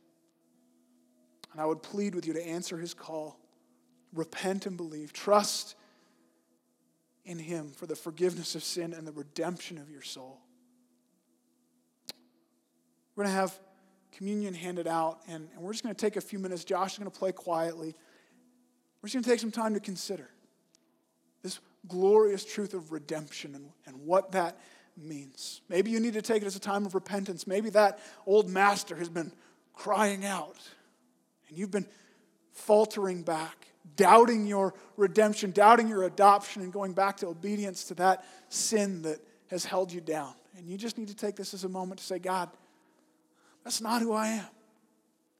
And 1.52 1.60
I 1.60 1.66
would 1.66 1.82
plead 1.82 2.14
with 2.16 2.26
you 2.26 2.32
to 2.32 2.44
answer 2.44 2.76
his 2.76 2.94
call, 2.94 3.38
repent 4.12 4.66
and 4.66 4.76
believe, 4.76 5.12
trust 5.12 5.76
in 7.24 7.38
him 7.38 7.70
for 7.70 7.86
the 7.86 7.94
forgiveness 7.94 8.56
of 8.56 8.64
sin 8.64 8.92
and 8.92 9.06
the 9.06 9.12
redemption 9.12 9.78
of 9.78 9.88
your 9.88 10.02
soul. 10.02 10.40
We're 13.14 13.24
going 13.24 13.34
to 13.34 13.40
have 13.40 13.56
communion 14.12 14.54
handed 14.54 14.86
out, 14.86 15.20
and, 15.28 15.48
and 15.54 15.62
we're 15.62 15.72
just 15.72 15.82
going 15.82 15.94
to 15.94 16.00
take 16.00 16.16
a 16.16 16.20
few 16.20 16.38
minutes. 16.38 16.64
Josh 16.64 16.92
is 16.92 16.98
going 16.98 17.10
to 17.10 17.18
play 17.18 17.32
quietly. 17.32 17.94
We're 19.00 19.08
just 19.08 19.14
going 19.14 19.24
to 19.24 19.30
take 19.30 19.40
some 19.40 19.50
time 19.50 19.74
to 19.74 19.80
consider 19.80 20.28
this 21.42 21.58
glorious 21.88 22.44
truth 22.44 22.74
of 22.74 22.92
redemption 22.92 23.54
and, 23.54 23.70
and 23.86 24.06
what 24.06 24.32
that 24.32 24.58
means. 24.96 25.60
Maybe 25.68 25.90
you 25.90 25.98
need 25.98 26.12
to 26.14 26.22
take 26.22 26.42
it 26.42 26.46
as 26.46 26.56
a 26.56 26.60
time 26.60 26.86
of 26.86 26.94
repentance. 26.94 27.46
Maybe 27.46 27.70
that 27.70 27.98
old 28.26 28.48
master 28.48 28.94
has 28.96 29.08
been 29.08 29.32
crying 29.74 30.24
out, 30.24 30.58
and 31.48 31.58
you've 31.58 31.70
been 31.70 31.86
faltering 32.52 33.22
back, 33.22 33.66
doubting 33.96 34.46
your 34.46 34.74
redemption, 34.96 35.50
doubting 35.50 35.88
your 35.88 36.04
adoption, 36.04 36.62
and 36.62 36.72
going 36.72 36.92
back 36.92 37.16
to 37.18 37.26
obedience 37.26 37.84
to 37.84 37.94
that 37.94 38.24
sin 38.50 39.02
that 39.02 39.18
has 39.48 39.64
held 39.64 39.90
you 39.90 40.00
down. 40.00 40.34
And 40.56 40.68
you 40.68 40.76
just 40.76 40.98
need 40.98 41.08
to 41.08 41.16
take 41.16 41.34
this 41.34 41.54
as 41.54 41.64
a 41.64 41.68
moment 41.68 41.98
to 41.98 42.04
say, 42.04 42.18
God, 42.18 42.50
that's 43.64 43.80
not 43.80 44.02
who 44.02 44.12
I 44.12 44.28
am. 44.28 44.46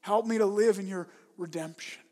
Help 0.01 0.27
me 0.27 0.39
to 0.39 0.47
live 0.47 0.79
in 0.79 0.87
your 0.87 1.09
redemption. 1.37 2.03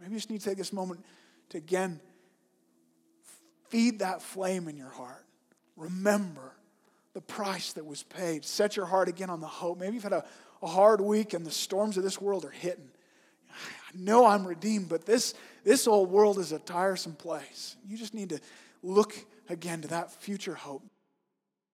Maybe 0.00 0.12
you 0.12 0.18
just 0.18 0.30
need 0.30 0.40
to 0.40 0.48
take 0.48 0.58
this 0.58 0.72
moment 0.72 1.04
to 1.50 1.58
again 1.58 2.00
feed 3.68 3.98
that 3.98 4.22
flame 4.22 4.68
in 4.68 4.76
your 4.76 4.90
heart. 4.90 5.24
Remember 5.76 6.52
the 7.14 7.20
price 7.20 7.72
that 7.74 7.84
was 7.84 8.02
paid. 8.02 8.44
Set 8.44 8.76
your 8.76 8.86
heart 8.86 9.08
again 9.08 9.30
on 9.30 9.40
the 9.40 9.46
hope. 9.46 9.78
Maybe 9.78 9.94
you've 9.94 10.02
had 10.02 10.12
a, 10.12 10.24
a 10.62 10.66
hard 10.66 11.00
week 11.00 11.34
and 11.34 11.44
the 11.44 11.50
storms 11.50 11.96
of 11.96 12.02
this 12.02 12.20
world 12.20 12.44
are 12.44 12.50
hitting. 12.50 12.90
I 13.50 13.96
know 13.96 14.26
I'm 14.26 14.46
redeemed, 14.46 14.88
but 14.88 15.04
this, 15.04 15.34
this 15.64 15.86
old 15.88 16.10
world 16.10 16.38
is 16.38 16.52
a 16.52 16.58
tiresome 16.58 17.14
place. 17.14 17.76
You 17.86 17.96
just 17.96 18.14
need 18.14 18.30
to 18.30 18.40
look 18.82 19.14
again 19.48 19.82
to 19.82 19.88
that 19.88 20.12
future 20.12 20.54
hope. 20.54 20.82